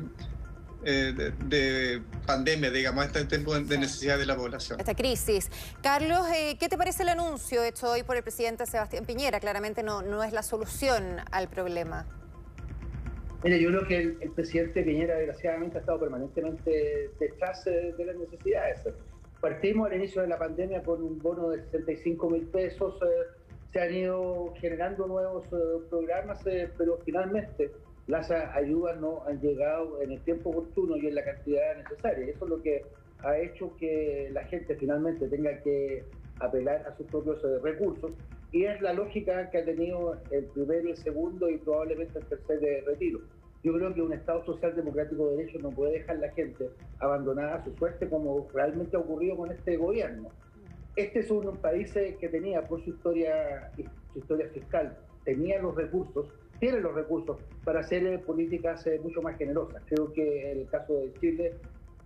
eh, 0.83 1.33
de, 1.45 2.01
pandemia, 2.25 2.69
digamos, 2.69 3.05
este 3.05 3.25
tipo 3.25 3.59
de 3.59 3.77
necesidad 3.77 4.17
de 4.17 4.25
la 4.25 4.35
población. 4.35 4.79
Esta 4.79 4.95
crisis. 4.95 5.49
Carlos, 5.81 6.27
eh, 6.33 6.57
¿qué 6.59 6.69
te 6.69 6.77
parece 6.77 7.03
el 7.03 7.09
anuncio 7.09 7.63
hecho 7.63 7.89
hoy 7.91 8.03
por 8.03 8.15
el 8.15 8.23
presidente 8.23 8.65
Sebastián 8.65 9.05
Piñera? 9.05 9.39
Claramente 9.39 9.83
no, 9.83 10.01
no 10.01 10.23
es 10.23 10.31
la 10.31 10.43
solución 10.43 11.17
al 11.31 11.49
problema. 11.49 12.05
Mire, 13.41 13.61
yo 13.61 13.69
creo 13.69 13.87
que 13.87 13.97
el, 13.97 14.31
presidente 14.31 14.83
Piñera, 14.83 15.15
desgraciadamente, 15.15 15.77
ha 15.77 15.79
estado 15.79 15.99
permanentemente 16.01 17.09
detrás 17.19 17.63
de 17.63 18.05
las 18.05 18.17
necesidades. 18.17 18.81
Partimos 19.39 19.89
al 19.89 19.95
inicio 19.95 20.21
de 20.21 20.27
la 20.27 20.37
pandemia 20.37 20.83
con 20.83 21.01
un 21.01 21.17
bono 21.19 21.49
de 21.49 21.63
65 21.63 22.29
mil 22.29 22.45
pesos, 22.47 22.99
eh, 23.01 23.05
se 23.71 23.79
han 23.79 23.93
ido 23.93 24.53
generando 24.59 25.07
nuevos 25.07 25.45
eh, 25.53 25.85
programas, 25.89 26.45
eh, 26.47 26.69
pero 26.77 26.97
finalmente 27.05 27.71
las 28.07 28.29
ayudas 28.31 28.99
no 28.99 29.23
han 29.25 29.39
llegado 29.39 30.01
en 30.01 30.11
el 30.11 30.21
tiempo 30.21 30.49
oportuno 30.49 30.97
y 30.97 31.07
en 31.07 31.15
la 31.15 31.23
cantidad 31.23 31.77
necesaria. 31.77 32.25
Eso 32.25 32.43
es 32.43 32.49
lo 32.49 32.61
que 32.61 32.83
ha 33.19 33.37
hecho 33.37 33.73
que 33.77 34.29
la 34.33 34.43
gente 34.45 34.75
finalmente 34.75 35.29
tenga 35.29 35.57
que 35.61 36.03
apelar 36.39 36.85
a 36.87 36.97
sus 36.97 37.05
propios 37.07 37.41
recursos 37.61 38.11
y 38.51 38.65
es 38.65 38.81
la 38.81 38.93
lógica 38.93 39.49
que 39.49 39.59
ha 39.59 39.65
tenido 39.65 40.17
el 40.31 40.45
primero 40.45 40.89
el 40.89 40.97
segundo 40.97 41.49
y 41.49 41.57
probablemente 41.57 42.19
el 42.19 42.25
tercer 42.25 42.83
retiro. 42.85 43.19
Yo 43.63 43.73
creo 43.73 43.93
que 43.93 44.01
un 44.01 44.13
Estado 44.13 44.43
social 44.45 44.75
democrático 44.75 45.29
de 45.29 45.37
derecho 45.37 45.59
no 45.59 45.69
puede 45.69 45.99
dejar 45.99 46.15
a 46.17 46.19
la 46.19 46.31
gente 46.31 46.69
abandonada 46.99 47.55
a 47.55 47.63
su 47.63 47.75
suerte 47.75 48.07
como 48.07 48.47
realmente 48.53 48.95
ha 48.95 48.99
ocurrido 49.01 49.35
con 49.35 49.51
este 49.51 49.75
gobierno. 49.75 50.29
Este 50.95 51.19
es 51.19 51.29
un 51.29 51.57
país 51.57 51.93
que 51.93 52.29
tenía 52.29 52.61
por 52.67 52.83
su 52.83 52.91
historia, 52.91 53.71
su 54.13 54.19
historia 54.19 54.47
fiscal, 54.49 54.97
tenía 55.25 55.61
los 55.61 55.75
recursos, 55.75 56.27
tiene 56.59 56.79
los 56.79 56.93
recursos 56.93 57.37
para 57.63 57.81
hacer 57.81 58.05
eh, 58.05 58.19
políticas 58.19 58.85
eh, 58.87 58.99
mucho 59.03 59.21
más 59.21 59.37
generosas. 59.37 59.81
Creo 59.87 60.11
que 60.11 60.51
el 60.51 60.67
caso 60.69 60.93
de 60.93 61.13
Chile 61.19 61.53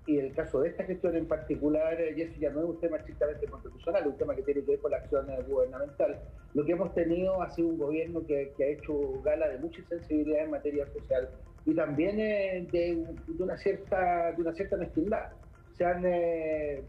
y 0.05 0.17
el 0.17 0.33
caso 0.33 0.59
de 0.61 0.69
esta 0.69 0.83
gestión 0.83 1.15
en 1.15 1.27
particular, 1.27 1.99
eh, 1.99 2.29
ya 2.37 2.49
no 2.49 2.59
es 2.59 2.65
un 2.65 2.79
tema 2.79 2.97
estrictamente 2.97 3.47
constitucional, 3.47 4.01
es 4.01 4.07
un 4.07 4.17
tema 4.17 4.35
que 4.35 4.41
tiene 4.41 4.61
que 4.61 4.71
ver 4.71 4.79
con 4.79 4.91
la 4.91 4.97
acción 4.97 5.27
gubernamental. 5.47 6.19
Lo 6.53 6.65
que 6.65 6.73
hemos 6.73 6.93
tenido 6.93 7.41
ha 7.41 7.49
sido 7.51 7.69
un 7.69 7.77
gobierno 7.77 8.25
que, 8.25 8.53
ha 8.59 8.63
hecho 8.63 9.21
gala 9.23 9.47
de 9.47 9.59
mucha 9.59 9.81
sensibilidad 9.87 10.43
en 10.43 10.51
materia 10.51 10.85
social 10.87 11.29
y 11.65 11.73
también 11.73 12.19
eh, 12.19 12.67
de, 12.71 13.05
una 13.39 13.57
cierta 13.57 14.33
de 14.33 14.41
una 14.41 14.53
cierta 14.53 14.75
mezquindad. 14.75 15.31
Se 15.77 15.85
han 15.85 16.03
eh, 16.05 16.83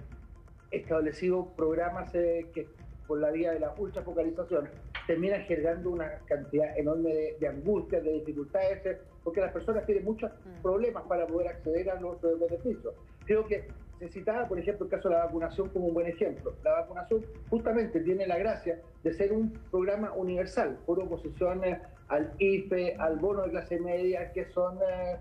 establecido 0.73 1.55
programas 1.57 2.11
que 2.11 2.67
por 3.07 3.21
la 3.21 3.31
vía 3.31 3.53
de 3.53 3.61
la 3.61 3.73
ultrafocalización 3.79 4.69
terminan 5.07 5.43
generando 5.43 5.91
una 5.91 6.19
cantidad 6.27 6.77
enorme 6.79 7.13
de, 7.13 7.37
de 7.41 7.49
angustias, 7.49 8.03
de 8.03 8.13
dificultades, 8.13 8.99
porque 9.23 9.41
las 9.41 9.53
personas 9.53 9.85
tienen 9.87 10.05
muchos 10.05 10.31
mm. 10.31 10.63
problemas 10.63 11.05
para 11.05 11.27
poder 11.27 11.49
acceder 11.49 11.91
a 11.91 12.01
los 12.01 12.21
beneficios. 12.21 12.95
Creo 13.27 13.47
que 13.47 13.69
se 13.99 14.09
citaba, 14.09 14.47
por 14.49 14.59
ejemplo, 14.59 14.87
el 14.87 14.91
caso 14.91 15.09
de 15.09 15.15
la 15.15 15.25
vacunación 15.25 15.69
como 15.71 15.87
un 15.87 15.95
buen 15.95 16.07
ejemplo. 16.07 16.55
La 16.63 16.73
vacunación 16.73 17.25
justamente 17.49 18.01
tiene 18.01 18.27
la 18.27 18.37
gracia 18.39 18.81
de 19.03 19.13
ser 19.15 19.33
un 19.33 19.53
programa 19.71 20.13
universal, 20.13 20.79
por 20.85 21.01
oposición 21.01 21.63
al 22.09 22.33
IFE, 22.39 22.97
al 22.99 23.19
bono 23.19 23.43
de 23.43 23.51
clase 23.51 23.79
media, 23.81 24.33
que 24.33 24.47
son 24.47 24.79
eh, 24.79 25.17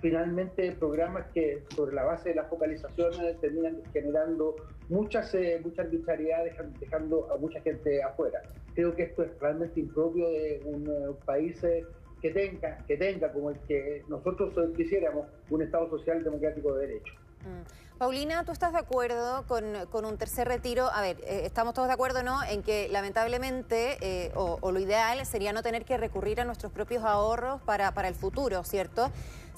finalmente 0.00 0.72
programas 0.72 1.26
que 1.32 1.62
sobre 1.74 1.94
la 1.94 2.04
base 2.04 2.30
de 2.30 2.36
las 2.36 2.48
focalizaciones 2.48 3.40
terminan 3.40 3.82
generando 3.92 4.56
muchas, 4.88 5.34
eh, 5.34 5.60
muchas 5.62 5.86
arbitrariedades, 5.86 6.54
dejando 6.78 7.30
a 7.32 7.36
mucha 7.36 7.60
gente 7.60 8.02
afuera. 8.02 8.42
Creo 8.74 8.94
que 8.94 9.04
esto 9.04 9.22
es 9.22 9.38
realmente 9.38 9.80
impropio 9.80 10.28
de 10.28 10.62
un 10.64 10.86
eh, 10.86 11.16
país 11.24 11.62
eh, 11.64 11.84
que 12.20 12.30
tenga, 12.30 12.78
que 12.86 12.96
tenga 12.96 13.32
como 13.32 13.50
el 13.50 13.58
que 13.60 14.02
nosotros 14.08 14.52
quisiéramos 14.76 15.26
un 15.50 15.62
Estado 15.62 15.88
social 15.90 16.22
democrático 16.22 16.74
de 16.74 16.86
derecho. 16.86 17.14
Mm. 17.40 17.80
Paulina, 18.00 18.44
¿tú 18.46 18.52
estás 18.52 18.72
de 18.72 18.78
acuerdo 18.78 19.44
con, 19.46 20.06
un 20.06 20.16
tercer 20.16 20.48
retiro? 20.48 20.88
A 20.90 21.02
ver, 21.02 21.18
eh, 21.20 21.42
estamos 21.44 21.74
todos 21.74 21.86
de 21.86 21.92
acuerdo, 21.92 22.22
¿no? 22.22 22.42
En 22.44 22.62
que 22.62 22.88
lamentablemente, 22.88 23.98
eh, 24.00 24.32
o, 24.34 24.72
lo 24.72 24.80
ideal 24.80 25.26
sería 25.26 25.52
no 25.52 25.62
tener 25.62 25.84
que 25.84 25.98
recurrir 25.98 26.40
a 26.40 26.46
nuestros 26.46 26.72
propios 26.72 27.04
ahorros 27.04 27.60
para, 27.60 27.92
para 27.92 28.08
el 28.08 28.14
futuro, 28.14 28.64
¿cierto? 28.64 29.10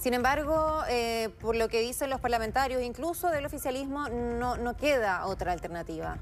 Sin 0.02 0.14
embargo, 0.14 0.82
eh, 0.88 1.28
por 1.40 1.54
lo 1.54 1.68
que 1.68 1.80
dicen 1.80 2.10
los 2.10 2.18
parlamentarios, 2.18 2.82
incluso 2.82 3.30
del 3.30 3.46
oficialismo, 3.46 4.08
no, 4.08 4.56
no 4.56 4.76
queda 4.76 5.26
otra 5.26 5.52
alternativa. 5.52 6.18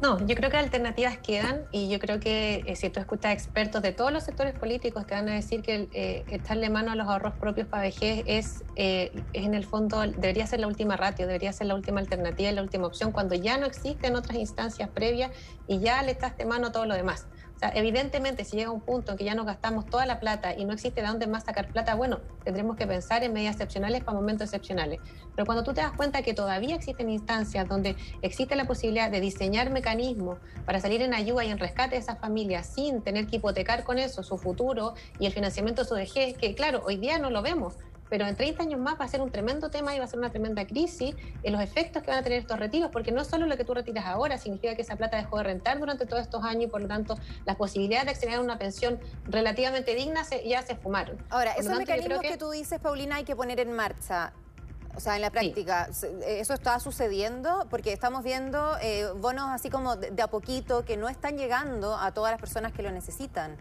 No, 0.00 0.18
yo 0.26 0.34
creo 0.34 0.50
que 0.50 0.56
alternativas 0.56 1.18
quedan 1.18 1.66
y 1.70 1.90
yo 1.90 1.98
creo 1.98 2.20
que 2.20 2.64
eh, 2.66 2.76
si 2.76 2.88
tú 2.88 2.98
escuchas 2.98 3.34
expertos 3.34 3.82
de 3.82 3.92
todos 3.92 4.10
los 4.10 4.24
sectores 4.24 4.54
políticos 4.54 5.06
te 5.06 5.14
van 5.14 5.28
a 5.28 5.34
decir 5.34 5.60
que 5.60 5.90
eh, 5.92 6.24
echarle 6.28 6.70
mano 6.70 6.92
a 6.92 6.94
los 6.94 7.06
ahorros 7.08 7.34
propios 7.34 7.68
para 7.68 7.82
vejez 7.82 8.24
es, 8.26 8.64
eh, 8.76 9.12
es 9.34 9.44
en 9.44 9.52
el 9.52 9.66
fondo, 9.66 10.00
debería 10.00 10.46
ser 10.46 10.60
la 10.60 10.66
última 10.66 10.96
ratio, 10.96 11.26
debería 11.26 11.52
ser 11.52 11.66
la 11.66 11.74
última 11.74 12.00
alternativa 12.00 12.50
y 12.50 12.54
la 12.54 12.62
última 12.62 12.86
opción 12.86 13.12
cuando 13.12 13.34
ya 13.34 13.58
no 13.58 13.66
existen 13.66 14.16
otras 14.16 14.38
instancias 14.38 14.88
previas 14.88 15.30
y 15.66 15.80
ya 15.80 16.02
le 16.02 16.12
echaste 16.12 16.46
mano 16.46 16.68
a 16.68 16.72
todo 16.72 16.86
lo 16.86 16.94
demás 16.94 17.26
evidentemente, 17.74 18.44
si 18.44 18.56
llega 18.56 18.70
un 18.70 18.80
punto 18.80 19.12
en 19.12 19.18
que 19.18 19.24
ya 19.24 19.34
nos 19.34 19.46
gastamos 19.46 19.86
toda 19.86 20.06
la 20.06 20.20
plata 20.20 20.54
y 20.54 20.64
no 20.64 20.72
existe 20.72 21.00
de 21.00 21.06
dónde 21.06 21.26
más 21.26 21.44
sacar 21.44 21.68
plata, 21.68 21.94
bueno, 21.94 22.20
tendremos 22.44 22.76
que 22.76 22.86
pensar 22.86 23.22
en 23.22 23.32
medidas 23.32 23.54
excepcionales 23.54 24.02
para 24.02 24.16
momentos 24.16 24.46
excepcionales. 24.46 25.00
Pero 25.34 25.46
cuando 25.46 25.64
tú 25.64 25.72
te 25.72 25.80
das 25.80 25.92
cuenta 25.92 26.22
que 26.22 26.34
todavía 26.34 26.74
existen 26.74 27.10
instancias 27.10 27.68
donde 27.68 27.96
existe 28.22 28.56
la 28.56 28.66
posibilidad 28.66 29.10
de 29.10 29.20
diseñar 29.20 29.70
mecanismos 29.70 30.38
para 30.66 30.80
salir 30.80 31.02
en 31.02 31.14
ayuda 31.14 31.44
y 31.44 31.50
en 31.50 31.58
rescate 31.58 31.94
de 31.96 32.00
esas 32.00 32.18
familias 32.18 32.66
sin 32.66 33.02
tener 33.02 33.26
que 33.26 33.36
hipotecar 33.36 33.84
con 33.84 33.98
eso 33.98 34.22
su 34.22 34.36
futuro 34.36 34.94
y 35.18 35.26
el 35.26 35.32
financiamiento 35.32 35.82
de 35.82 35.88
su 35.88 35.94
vejez, 35.94 36.36
que 36.36 36.54
claro, 36.54 36.82
hoy 36.84 36.96
día 36.96 37.18
no 37.18 37.30
lo 37.30 37.42
vemos, 37.42 37.74
pero 38.08 38.26
en 38.26 38.36
30 38.36 38.62
años 38.62 38.80
más 38.80 38.98
va 39.00 39.04
a 39.04 39.08
ser 39.08 39.20
un 39.20 39.30
tremendo 39.30 39.70
tema 39.70 39.94
y 39.94 39.98
va 39.98 40.04
a 40.04 40.08
ser 40.08 40.18
una 40.18 40.30
tremenda 40.30 40.66
crisis 40.66 41.14
en 41.42 41.52
los 41.52 41.62
efectos 41.62 42.02
que 42.02 42.10
van 42.10 42.20
a 42.20 42.22
tener 42.22 42.38
estos 42.38 42.58
retiros, 42.58 42.90
porque 42.90 43.12
no 43.12 43.24
solo 43.24 43.46
lo 43.46 43.56
que 43.56 43.64
tú 43.64 43.74
retiras 43.74 44.06
ahora 44.06 44.38
significa 44.38 44.74
que 44.74 44.82
esa 44.82 44.96
plata 44.96 45.16
dejó 45.16 45.38
de 45.38 45.44
rentar 45.44 45.78
durante 45.78 46.06
todos 46.06 46.22
estos 46.22 46.44
años 46.44 46.64
y 46.64 46.66
por 46.68 46.82
lo 46.82 46.88
tanto 46.88 47.16
las 47.44 47.56
posibilidades 47.56 48.06
de 48.06 48.10
acceder 48.12 48.34
a 48.36 48.40
una 48.40 48.58
pensión 48.58 48.98
relativamente 49.26 49.94
digna 49.94 50.22
ya 50.44 50.62
se 50.62 50.76
fumaron. 50.76 51.18
Ahora, 51.30 51.52
esos 51.52 51.76
mecanismos 51.76 52.20
que... 52.20 52.36
tú 52.36 52.50
dices, 52.50 52.80
Paulina, 52.80 53.16
hay 53.16 53.24
que 53.24 53.36
poner 53.36 53.60
en 53.60 53.72
marcha. 53.72 54.32
O 54.96 55.00
sea, 55.00 55.16
en 55.16 55.22
la 55.22 55.30
práctica, 55.30 55.88
¿eso 56.24 56.54
está 56.54 56.78
sucediendo? 56.78 57.66
Porque 57.68 57.92
estamos 57.92 58.22
viendo 58.22 58.76
eh, 58.80 59.08
bonos 59.16 59.50
así 59.50 59.68
como 59.68 59.96
de, 59.96 60.22
a 60.22 60.28
poquito 60.28 60.84
que 60.84 60.96
no 60.96 61.08
están 61.08 61.36
llegando 61.36 61.96
a 61.96 62.12
todas 62.12 62.30
las 62.30 62.40
personas 62.40 62.72
que 62.72 62.82
lo 62.82 62.92
necesitan. 62.92 63.56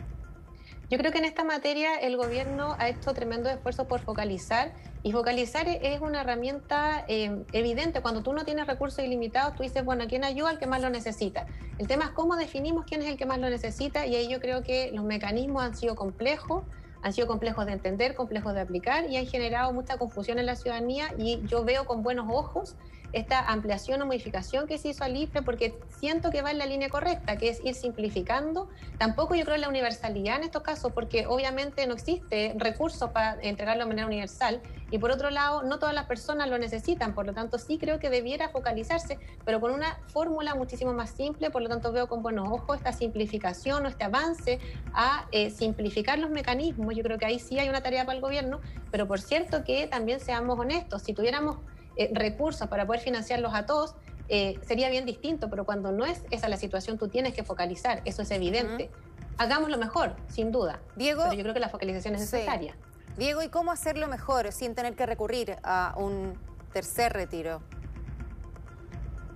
Yo 0.93 0.99
creo 0.99 1.11
que 1.11 1.17
en 1.17 1.25
esta 1.25 1.43
materia 1.43 1.95
el 1.95 2.17
gobierno 2.17 2.75
ha 2.77 2.87
hecho 2.87 3.15
tremendo 3.15 3.49
esfuerzo 3.49 3.87
por 3.87 4.01
focalizar 4.01 4.75
y 5.01 5.11
focalizar 5.11 5.67
es 5.67 6.01
una 6.01 6.21
herramienta 6.21 7.03
eh, 7.07 7.45
evidente. 7.51 8.03
Cuando 8.03 8.21
tú 8.21 8.31
no 8.31 8.45
tienes 8.45 8.67
recursos 8.67 9.03
ilimitados, 9.03 9.55
tú 9.55 9.63
dices, 9.63 9.83
bueno, 9.83 10.05
¿quién 10.07 10.23
ayuda 10.23 10.51
al 10.51 10.59
que 10.59 10.67
más 10.67 10.83
lo 10.83 10.91
necesita? 10.91 11.47
El 11.79 11.87
tema 11.87 12.05
es 12.05 12.11
cómo 12.11 12.35
definimos 12.35 12.85
quién 12.85 13.01
es 13.01 13.07
el 13.07 13.17
que 13.17 13.25
más 13.25 13.39
lo 13.39 13.49
necesita 13.49 14.05
y 14.05 14.13
ahí 14.13 14.29
yo 14.29 14.39
creo 14.39 14.61
que 14.61 14.91
los 14.91 15.03
mecanismos 15.03 15.63
han 15.63 15.75
sido 15.75 15.95
complejos 15.95 16.65
han 17.01 17.11
sido 17.11 17.27
complejos 17.27 17.65
de 17.65 17.73
entender, 17.73 18.15
complejos 18.15 18.53
de 18.53 18.61
aplicar 18.61 19.09
y 19.09 19.17
han 19.17 19.25
generado 19.25 19.73
mucha 19.73 19.97
confusión 19.97 20.39
en 20.39 20.45
la 20.45 20.55
ciudadanía 20.55 21.07
y 21.17 21.41
yo 21.43 21.65
veo 21.65 21.85
con 21.85 22.01
buenos 22.01 22.27
ojos 22.29 22.77
esta 23.13 23.39
ampliación 23.39 24.01
o 24.01 24.05
modificación 24.05 24.67
que 24.67 24.77
se 24.77 24.89
hizo 24.89 25.03
al 25.03 25.15
IFE 25.15 25.43
porque 25.43 25.79
siento 25.99 26.31
que 26.31 26.41
va 26.41 26.51
en 26.51 26.57
la 26.57 26.65
línea 26.65 26.89
correcta, 26.89 27.37
que 27.37 27.49
es 27.49 27.63
ir 27.63 27.75
simplificando. 27.75 28.67
Tampoco 28.97 29.35
yo 29.35 29.45
creo 29.45 29.55
en 29.55 29.61
la 29.61 29.69
universalidad 29.69 30.37
en 30.37 30.43
estos 30.43 30.63
casos 30.63 30.91
porque 30.91 31.27
obviamente 31.27 31.85
no 31.87 31.93
existe 31.93 32.53
recursos 32.57 33.11
para 33.11 33.39
entregarlo 33.41 33.83
de 33.83 33.89
manera 33.89 34.07
universal 34.07 34.61
y 34.89 34.97
por 34.97 35.11
otro 35.11 35.29
lado 35.29 35.63
no 35.63 35.79
todas 35.79 35.95
las 35.95 36.05
personas 36.05 36.49
lo 36.49 36.57
necesitan, 36.57 37.13
por 37.13 37.25
lo 37.25 37.33
tanto 37.33 37.57
sí 37.57 37.77
creo 37.77 37.99
que 37.99 38.09
debiera 38.09 38.49
focalizarse, 38.49 39.17
pero 39.45 39.59
con 39.59 39.71
una 39.71 39.99
fórmula 40.07 40.55
muchísimo 40.55 40.93
más 40.93 41.11
simple, 41.11 41.49
por 41.49 41.61
lo 41.61 41.69
tanto 41.69 41.91
veo 41.91 42.07
con 42.07 42.21
buenos 42.21 42.47
ojos 42.47 42.77
esta 42.77 42.93
simplificación 42.93 43.85
o 43.85 43.89
este 43.89 44.03
avance 44.03 44.59
a 44.93 45.27
eh, 45.31 45.49
simplificar 45.49 46.19
los 46.19 46.29
mecanismos. 46.29 46.95
Yo 46.95 47.03
creo 47.03 47.17
que 47.17 47.25
ahí 47.25 47.39
sí 47.39 47.59
hay 47.59 47.69
una 47.69 47.81
tarea 47.81 48.05
para 48.05 48.15
el 48.15 48.21
gobierno, 48.21 48.59
pero 48.91 49.07
por 49.07 49.19
cierto 49.19 49.63
que 49.63 49.87
también 49.87 50.19
seamos 50.19 50.59
honestos, 50.59 51.01
si 51.01 51.13
tuviéramos 51.13 51.57
eh, 51.95 52.09
recursos 52.13 52.67
para 52.67 52.85
poder 52.85 53.01
financiarlos 53.01 53.53
a 53.53 53.65
todos, 53.65 53.95
eh, 54.29 54.59
sería 54.65 54.89
bien 54.89 55.05
distinto, 55.05 55.49
pero 55.49 55.65
cuando 55.65 55.91
no 55.91 56.05
es 56.05 56.23
esa 56.31 56.47
la 56.47 56.57
situación, 56.57 56.97
tú 56.97 57.07
tienes 57.07 57.33
que 57.33 57.43
focalizar, 57.43 58.01
eso 58.05 58.21
es 58.21 58.31
evidente. 58.31 58.89
Hagámoslo 59.37 59.77
mejor, 59.77 60.15
sin 60.27 60.51
duda. 60.51 60.81
Diego, 60.95 61.23
pero 61.23 61.35
yo 61.35 61.41
creo 61.43 61.53
que 61.53 61.59
la 61.59 61.69
focalización 61.69 62.15
es 62.15 62.21
necesaria. 62.21 62.75
Diego, 63.17 63.43
¿y 63.43 63.49
cómo 63.49 63.71
hacerlo 63.71 64.07
mejor 64.07 64.51
sin 64.51 64.75
tener 64.75 64.95
que 64.95 65.05
recurrir 65.05 65.57
a 65.63 65.93
un 65.97 66.37
tercer 66.71 67.13
retiro? 67.13 67.61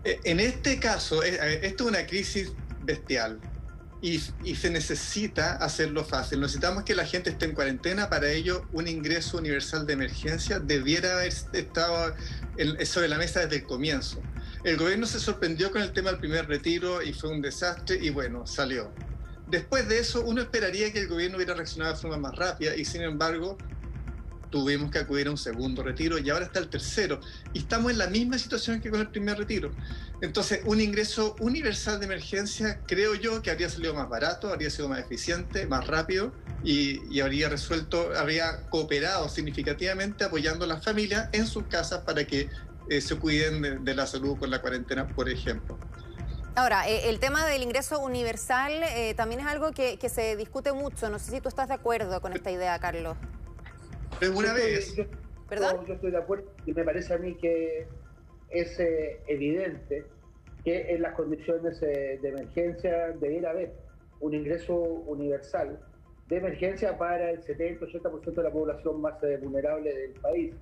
Eh, 0.04 0.20
en 0.24 0.40
este 0.40 0.80
caso, 0.80 1.22
esto 1.22 1.84
es 1.84 1.90
una 1.90 2.06
crisis 2.06 2.54
bestial 2.84 3.40
y, 4.02 4.20
se 4.20 4.70
necesita 4.70 5.56
hacerlo 5.56 6.04
fácil. 6.04 6.40
Necesitamos 6.40 6.84
que 6.84 6.96
la 6.96 7.06
gente 7.06 7.30
esté 7.30 7.46
en 7.46 7.54
cuarentena. 7.54 8.10
Para 8.10 8.30
ello, 8.32 8.66
un 8.74 8.88
ingreso 8.88 9.38
universal 9.38 9.86
de 9.88 9.94
emergencia 9.94 10.60
debiera 10.60 11.14
haber 11.14 11.34
estado 11.54 12.16
sobre 12.86 13.08
la 13.08 13.18
mesa 13.18 13.42
desde 13.42 13.58
el 13.58 13.64
comienzo. 13.64 14.22
El 14.64 14.78
gobierno 14.78 15.06
se 15.06 15.20
sorprendió 15.20 15.72
con 15.72 15.82
el 15.82 15.94
tema 15.94 16.12
del 16.12 16.20
primer 16.20 16.48
retiro 16.48 17.02
y 17.02 17.14
fue 17.14 17.30
un 17.30 17.42
desastre 17.42 17.98
y 18.02 18.10
bueno, 18.10 18.46
salió. 18.46 18.92
Después 19.48 19.88
de 19.88 20.00
eso, 20.00 20.26
uno 20.26 20.42
esperaría 20.42 20.92
que 20.92 21.00
el 21.00 21.08
gobierno 21.08 21.38
hubiera 21.38 21.54
reaccionado 21.54 21.94
de 21.94 22.00
forma 22.02 22.18
más 22.18 22.36
rápida 22.36 22.76
y 22.76 22.84
sin 22.84 23.02
embargo 23.02 23.58
tuvimos 24.50 24.92
que 24.92 25.00
acudir 25.00 25.28
a 25.28 25.32
un 25.32 25.38
segundo 25.38 25.84
retiro 25.84 26.18
y 26.18 26.30
ahora 26.30 26.46
está 26.46 26.60
el 26.60 26.70
tercero. 26.70 27.20
Y 27.54 27.60
estamos 27.60 27.92
en 27.92 27.98
la 27.98 28.08
misma 28.08 28.38
situación 28.38 28.82
que 28.82 28.90
con 28.90 29.00
el 29.00 29.10
primer 29.10 29.38
retiro. 29.38 29.72
Entonces, 30.22 30.62
un 30.66 30.82
ingreso 30.82 31.36
universal 31.40 32.00
de 32.00 32.06
emergencia 32.06 32.82
creo 32.88 33.14
yo 33.14 33.42
que 33.42 33.52
habría 33.52 33.70
salido 33.70 33.94
más 33.94 34.10
barato, 34.10 34.52
habría 34.52 34.70
sido 34.70 34.90
más 34.90 35.00
eficiente, 35.00 35.68
más 35.68 35.86
rápido 35.86 36.34
y, 36.64 37.20
habría 37.20 37.50
resuelto, 37.50 38.10
habría 38.18 38.68
cooperado 38.70 39.30
significativamente 39.30 40.24
apoyando 40.24 40.66
a 40.66 40.68
las 40.68 40.84
familias 40.84 41.30
en 41.34 41.46
sus 41.46 41.66
casas 41.68 42.02
para 42.04 42.26
que 42.26 42.50
eh, 42.90 43.02
se 43.02 43.16
cuiden 43.16 43.84
de, 43.84 43.96
la 43.96 44.08
salud 44.08 44.38
con 44.38 44.50
la 44.50 44.62
cuarentena, 44.62 45.08
por 45.08 45.30
ejemplo. 45.30 45.78
Ahora, 46.56 46.90
eh, 46.90 47.10
el 47.10 47.20
tema 47.20 47.46
del 47.46 47.62
ingreso 47.62 48.00
universal 48.00 48.72
eh, 48.72 49.14
también 49.16 49.42
es 49.42 49.46
algo 49.46 49.72
que, 49.72 50.00
que 50.00 50.10
se 50.10 50.36
discute 50.36 50.72
mucho. 50.72 51.10
No 51.10 51.20
sé 51.20 51.30
si 51.30 51.42
tú 51.42 51.50
estás 51.50 51.68
de 51.68 51.76
acuerdo 51.76 52.20
con 52.22 52.34
esta 52.34 52.50
idea, 52.50 52.80
Carlos. 52.80 53.16
Pero 54.20 54.38
una 54.38 54.54
vez. 54.54 54.96
Yo, 54.96 55.06
¿Perdón? 55.50 55.86
yo 55.86 55.94
estoy 55.94 56.12
de 56.12 56.18
acuerdo 56.18 56.52
y 56.66 56.74
me 56.74 56.84
parece 56.84 57.14
a 57.14 57.18
mí 57.18 57.36
que 57.36 57.88
es 58.50 58.80
eh, 58.80 59.22
evidente 59.28 60.06
que 60.64 60.94
en 60.94 61.02
las 61.02 61.14
condiciones 61.16 61.82
eh, 61.82 62.20
de 62.22 62.30
emergencia 62.30 63.14
debiera 63.20 63.52
haber 63.52 63.74
un 64.20 64.34
ingreso 64.34 64.76
universal 64.76 65.80
de 66.28 66.38
emergencia 66.38 66.98
para 66.98 67.32
el 67.32 67.42
70-80% 67.44 68.34
de 68.34 68.44
la 68.44 68.52
población 68.52 69.00
más 69.00 69.22
eh, 69.24 69.38
vulnerable 69.42 69.94
del 69.94 70.12
país. 70.14 70.54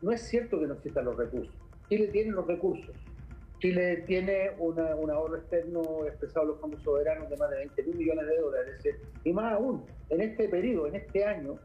No 0.00 0.12
es 0.12 0.22
cierto 0.22 0.58
que 0.60 0.66
no 0.66 0.74
existan 0.74 1.04
los 1.04 1.16
recursos. 1.16 1.54
Chile 1.88 2.08
tiene 2.08 2.30
los 2.30 2.46
recursos. 2.46 2.94
Chile 3.58 4.04
tiene 4.06 4.52
una, 4.58 4.94
un 4.94 5.10
ahorro 5.10 5.36
externo 5.36 6.06
expresado 6.06 6.42
en 6.42 6.48
los 6.48 6.60
fondos 6.60 6.82
soberanos 6.82 7.28
de 7.28 7.36
más 7.36 7.50
de 7.50 7.56
20 7.56 7.82
mil 7.82 7.96
millones 7.96 8.26
de 8.26 8.36
dólares. 8.38 8.74
Y 9.24 9.32
más 9.32 9.52
aún, 9.52 9.84
en 10.08 10.20
este 10.22 10.48
periodo, 10.48 10.86
en 10.86 10.96
este 10.96 11.24
año, 11.24 11.58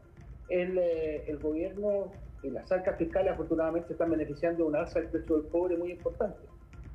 el, 0.50 0.78
el 0.78 1.38
gobierno 1.38 2.12
y 2.42 2.50
las 2.50 2.70
arcas 2.72 2.96
fiscales 2.98 3.32
afortunadamente 3.32 3.92
están 3.92 4.10
beneficiando 4.10 4.64
de 4.64 4.68
una 4.70 4.80
alza 4.80 5.00
del 5.00 5.08
precio 5.08 5.36
del 5.36 5.48
cobre 5.48 5.76
muy 5.76 5.92
importante. 5.92 6.40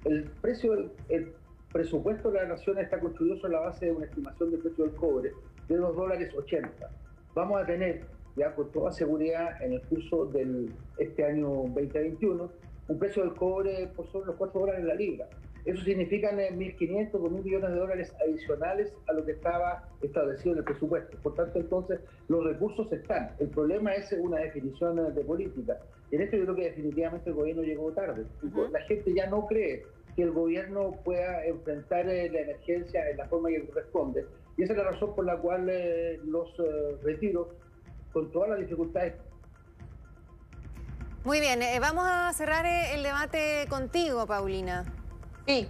El 0.03 0.23
precio, 0.41 0.91
el 1.09 1.33
presupuesto 1.71 2.31
de 2.31 2.39
la 2.41 2.47
nación 2.47 2.77
está 2.79 2.99
construido 2.99 3.37
sobre 3.37 3.53
la 3.53 3.59
base 3.61 3.87
de 3.87 3.91
una 3.91 4.05
estimación 4.05 4.51
del 4.51 4.61
precio 4.61 4.85
del 4.85 4.95
cobre 4.95 5.31
de 5.67 5.75
2 5.75 5.95
dólares 5.95 6.33
80. 6.35 6.89
Vamos 7.33 7.61
a 7.61 7.65
tener 7.65 8.05
ya 8.35 8.53
con 8.53 8.71
toda 8.71 8.91
seguridad 8.91 9.61
en 9.61 9.73
el 9.73 9.81
curso 9.81 10.25
de 10.25 10.69
este 10.97 11.25
año 11.25 11.49
2021 11.49 12.51
un 12.87 12.99
precio 12.99 13.23
del 13.23 13.33
cobre 13.33 13.87
por 13.95 14.07
sobre 14.11 14.27
los 14.27 14.35
4 14.35 14.59
dólares 14.59 14.85
la 14.85 14.93
libra. 14.93 15.27
Eso 15.65 15.83
significa 15.83 16.31
1.500 16.31 17.09
o 17.13 17.19
1.000 17.19 17.43
millones 17.43 17.71
de 17.71 17.75
dólares 17.75 18.13
adicionales 18.21 18.93
a 19.07 19.13
lo 19.13 19.25
que 19.25 19.31
estaba 19.31 19.83
establecido 20.01 20.53
en 20.53 20.59
el 20.59 20.63
presupuesto. 20.63 21.17
Por 21.23 21.33
tanto, 21.33 21.59
entonces, 21.59 21.99
los 22.27 22.43
recursos 22.43 22.91
están. 22.91 23.31
El 23.39 23.49
problema 23.49 23.93
es 23.95 24.11
una 24.13 24.37
definición 24.37 25.13
de 25.13 25.21
política. 25.23 25.79
Y 26.11 26.17
en 26.17 26.21
esto 26.21 26.37
yo 26.37 26.43
creo 26.43 26.55
que 26.55 26.63
definitivamente 26.65 27.29
el 27.31 27.35
gobierno 27.35 27.63
llegó 27.63 27.91
tarde. 27.93 28.25
La 28.71 28.81
gente 28.81 29.11
ya 29.13 29.27
no 29.27 29.47
cree 29.47 29.83
que 30.15 30.21
el 30.21 30.31
gobierno 30.31 30.91
pueda 31.03 31.43
enfrentar 31.45 32.07
eh, 32.07 32.29
la 32.29 32.41
emergencia 32.41 33.09
en 33.09 33.17
la 33.17 33.27
forma 33.27 33.49
que 33.49 33.65
corresponde. 33.65 34.25
Y 34.57 34.63
esa 34.63 34.73
es 34.73 34.77
la 34.77 34.91
razón 34.91 35.15
por 35.15 35.25
la 35.25 35.37
cual 35.37 35.67
eh, 35.69 36.19
los 36.25 36.47
eh, 36.59 36.95
retiros, 37.03 37.47
con 38.13 38.31
todas 38.31 38.51
las 38.51 38.59
dificultades 38.59 39.13
muy 41.25 41.39
bien, 41.39 41.59
vamos 41.81 42.05
a 42.07 42.31
cerrar 42.33 42.67
el 42.67 43.01
debate 43.01 43.65
contigo, 43.67 44.27
Paulina. 44.27 44.85
Sí, 45.45 45.67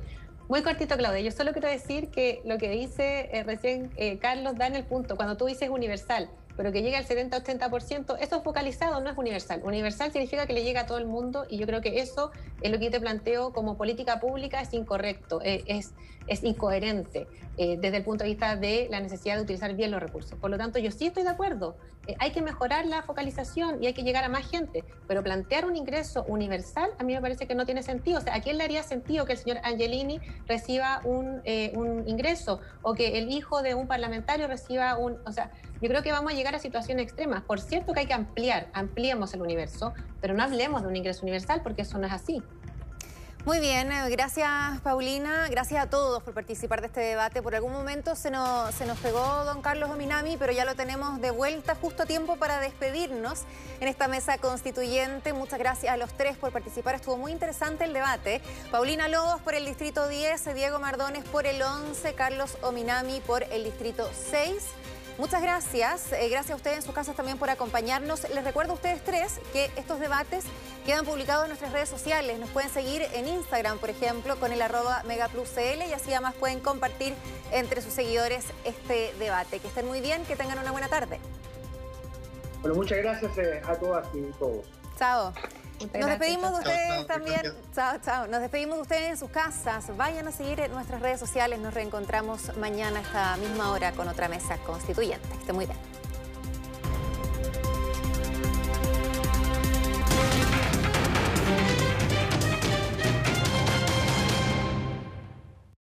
muy 0.47 0.63
cortito, 0.63 0.95
Claudia. 0.95 1.21
Yo 1.21 1.31
solo 1.31 1.51
quiero 1.51 1.67
decir 1.67 2.09
que 2.09 2.41
lo 2.45 2.57
que 2.57 2.69
dice 2.69 3.29
eh, 3.31 3.43
recién 3.43 3.91
eh, 3.97 4.19
Carlos 4.19 4.55
da 4.57 4.67
en 4.67 4.75
el 4.75 4.85
punto, 4.85 5.17
cuando 5.17 5.35
tú 5.35 5.45
dices 5.45 5.69
universal, 5.69 6.29
pero 6.57 6.71
que 6.71 6.81
llega 6.81 6.97
al 6.97 7.05
70-80%, 7.05 8.17
eso 8.19 8.35
es 8.37 8.43
focalizado, 8.43 9.01
no 9.01 9.09
es 9.09 9.17
universal. 9.17 9.61
Universal 9.63 10.11
significa 10.11 10.45
que 10.45 10.53
le 10.53 10.63
llega 10.63 10.81
a 10.81 10.85
todo 10.85 10.97
el 10.97 11.05
mundo 11.05 11.45
y 11.49 11.57
yo 11.57 11.65
creo 11.65 11.81
que 11.81 11.99
eso 11.99 12.31
es 12.61 12.71
lo 12.71 12.79
que 12.79 12.85
yo 12.85 12.91
te 12.91 12.99
planteo 12.99 13.51
como 13.51 13.77
política 13.77 14.19
pública, 14.19 14.61
es 14.61 14.73
incorrecto, 14.73 15.41
eh, 15.43 15.63
es, 15.67 15.93
es 16.27 16.43
incoherente 16.43 17.27
eh, 17.57 17.77
desde 17.79 17.97
el 17.97 18.03
punto 18.03 18.23
de 18.23 18.29
vista 18.29 18.55
de 18.55 18.87
la 18.89 18.99
necesidad 18.99 19.35
de 19.35 19.43
utilizar 19.43 19.73
bien 19.75 19.91
los 19.91 20.01
recursos. 20.01 20.37
Por 20.39 20.49
lo 20.49 20.57
tanto, 20.57 20.79
yo 20.79 20.91
sí 20.91 21.07
estoy 21.07 21.23
de 21.23 21.29
acuerdo, 21.29 21.75
eh, 22.07 22.15
hay 22.19 22.31
que 22.31 22.41
mejorar 22.41 22.85
la 22.85 23.01
focalización 23.03 23.83
y 23.83 23.87
hay 23.87 23.93
que 23.93 24.03
llegar 24.03 24.23
a 24.23 24.29
más 24.29 24.49
gente, 24.49 24.83
pero 25.07 25.23
plantear 25.23 25.65
un 25.65 25.75
ingreso 25.75 26.23
universal 26.27 26.91
a 26.97 27.03
mí 27.03 27.13
me 27.13 27.21
parece 27.21 27.47
que 27.47 27.55
no 27.55 27.65
tiene 27.65 27.83
sentido. 27.83 28.19
O 28.19 28.21
sea, 28.21 28.35
¿a 28.35 28.41
quién 28.41 28.57
le 28.57 28.63
haría 28.63 28.83
sentido 28.83 29.25
que 29.25 29.33
el 29.33 29.39
señor 29.39 29.57
Angelini 29.63 30.19
reciba 30.47 31.01
un, 31.03 31.41
un 31.75 32.07
ingreso 32.07 32.61
o 32.81 32.93
que 32.93 33.17
el 33.17 33.31
hijo 33.31 33.61
de 33.61 33.75
un 33.75 33.87
parlamentario 33.87 34.47
reciba 34.47 34.97
un... 34.97 35.17
O 35.25 35.31
sea, 35.31 35.51
yo 35.81 35.89
creo 35.89 36.03
que 36.03 36.11
vamos 36.11 36.33
a 36.33 36.35
llegar 36.35 36.55
a 36.55 36.59
situaciones 36.59 37.05
extremas. 37.05 37.43
Por 37.43 37.59
cierto 37.59 37.93
que 37.93 38.01
hay 38.01 38.07
que 38.07 38.13
ampliar, 38.13 38.67
ampliemos 38.73 39.33
el 39.33 39.41
universo, 39.41 39.93
pero 40.21 40.33
no 40.33 40.43
hablemos 40.43 40.81
de 40.81 40.87
un 40.87 40.95
ingreso 40.95 41.23
universal 41.23 41.61
porque 41.63 41.83
eso 41.83 41.97
no 41.97 42.07
es 42.07 42.13
así. 42.13 42.41
Muy 43.45 43.59
bien, 43.59 43.91
eh, 43.91 44.09
gracias 44.09 44.81
Paulina, 44.81 45.47
gracias 45.49 45.83
a 45.83 45.87
todos 45.87 46.23
por 46.23 46.33
participar 46.33 46.81
de 46.81 46.87
este 46.87 47.01
debate. 47.01 47.43
Por 47.43 47.53
algún 47.53 47.73
momento 47.73 48.15
se 48.15 48.31
nos, 48.31 48.73
se 48.73 48.87
nos 48.87 48.97
pegó 48.97 49.45
don 49.45 49.61
Carlos 49.61 49.91
Ominami, 49.91 50.35
pero 50.35 50.51
ya 50.51 50.65
lo 50.65 50.73
tenemos 50.73 51.21
de 51.21 51.29
vuelta 51.29 51.75
justo 51.75 52.01
a 52.01 52.05
tiempo 52.07 52.37
para 52.37 52.59
despedirnos 52.59 53.43
en 53.81 53.87
esta 53.87 54.07
mesa 54.07 54.39
constituyente. 54.39 55.31
Muchas 55.33 55.59
gracias 55.59 55.93
a 55.93 55.97
los 55.97 56.11
tres 56.13 56.37
por 56.37 56.51
participar, 56.51 56.95
estuvo 56.95 57.17
muy 57.17 57.31
interesante 57.31 57.83
el 57.83 57.93
debate. 57.93 58.41
Paulina 58.71 59.07
Lobos 59.09 59.39
por 59.41 59.53
el 59.53 59.63
Distrito 59.63 60.07
10, 60.07 60.55
Diego 60.55 60.79
Mardones 60.79 61.23
por 61.25 61.45
el 61.45 61.61
11, 61.61 62.15
Carlos 62.15 62.57
Ominami 62.63 63.19
por 63.27 63.43
el 63.43 63.63
Distrito 63.63 64.09
6. 64.31 64.63
Muchas 65.17 65.41
gracias. 65.41 66.11
Eh, 66.11 66.27
gracias 66.29 66.51
a 66.51 66.55
ustedes 66.55 66.77
en 66.77 66.83
sus 66.83 66.93
casas 66.93 67.15
también 67.15 67.37
por 67.37 67.49
acompañarnos. 67.49 68.27
Les 68.29 68.43
recuerdo 68.43 68.73
a 68.73 68.75
ustedes 68.75 69.01
tres 69.03 69.39
que 69.53 69.71
estos 69.77 69.99
debates 69.99 70.43
quedan 70.85 71.05
publicados 71.05 71.45
en 71.45 71.49
nuestras 71.49 71.71
redes 71.71 71.87
sociales. 71.87 72.37
Nos 72.37 72.49
pueden 72.49 72.69
seguir 72.69 73.01
en 73.13 73.27
Instagram, 73.27 73.77
por 73.77 73.89
ejemplo, 73.89 74.37
con 74.37 74.51
el 74.51 74.61
arroba 74.61 75.03
megapluscl 75.07 75.83
y 75.87 75.93
así 75.93 76.11
además 76.11 76.33
pueden 76.35 76.59
compartir 76.59 77.13
entre 77.51 77.81
sus 77.81 77.93
seguidores 77.93 78.45
este 78.65 79.13
debate. 79.17 79.59
Que 79.59 79.67
estén 79.69 79.87
muy 79.87 80.01
bien, 80.01 80.25
que 80.25 80.35
tengan 80.35 80.59
una 80.59 80.71
buena 80.71 80.89
tarde. 80.89 81.19
Bueno, 82.61 82.75
muchas 82.75 82.97
gracias 82.97 83.37
eh, 83.37 83.61
a 83.65 83.75
todas 83.75 84.07
y 84.13 84.21
todos. 84.37 84.65
Chao. 84.97 85.33
Nos 85.79 86.09
despedimos 86.09 86.51
de 86.51 86.57
ustedes 86.57 87.07
también. 87.07 87.41
Chao, 87.73 87.97
chao. 88.03 88.27
Nos 88.27 88.41
despedimos 88.41 88.77
de 88.77 88.81
ustedes 88.83 89.09
en 89.09 89.17
sus 89.17 89.29
casas. 89.29 89.95
Vayan 89.97 90.27
a 90.27 90.31
seguir 90.31 90.59
en 90.59 90.71
nuestras 90.71 91.01
redes 91.01 91.19
sociales. 91.19 91.59
Nos 91.59 91.73
reencontramos 91.73 92.55
mañana 92.57 92.99
a 92.99 93.01
esta 93.01 93.37
misma 93.37 93.71
hora 93.71 93.91
con 93.91 94.07
otra 94.07 94.27
mesa 94.27 94.57
constituyente. 94.59 95.27
Que 95.27 95.35
esté 95.35 95.53
muy 95.53 95.65
bien. 95.65 95.77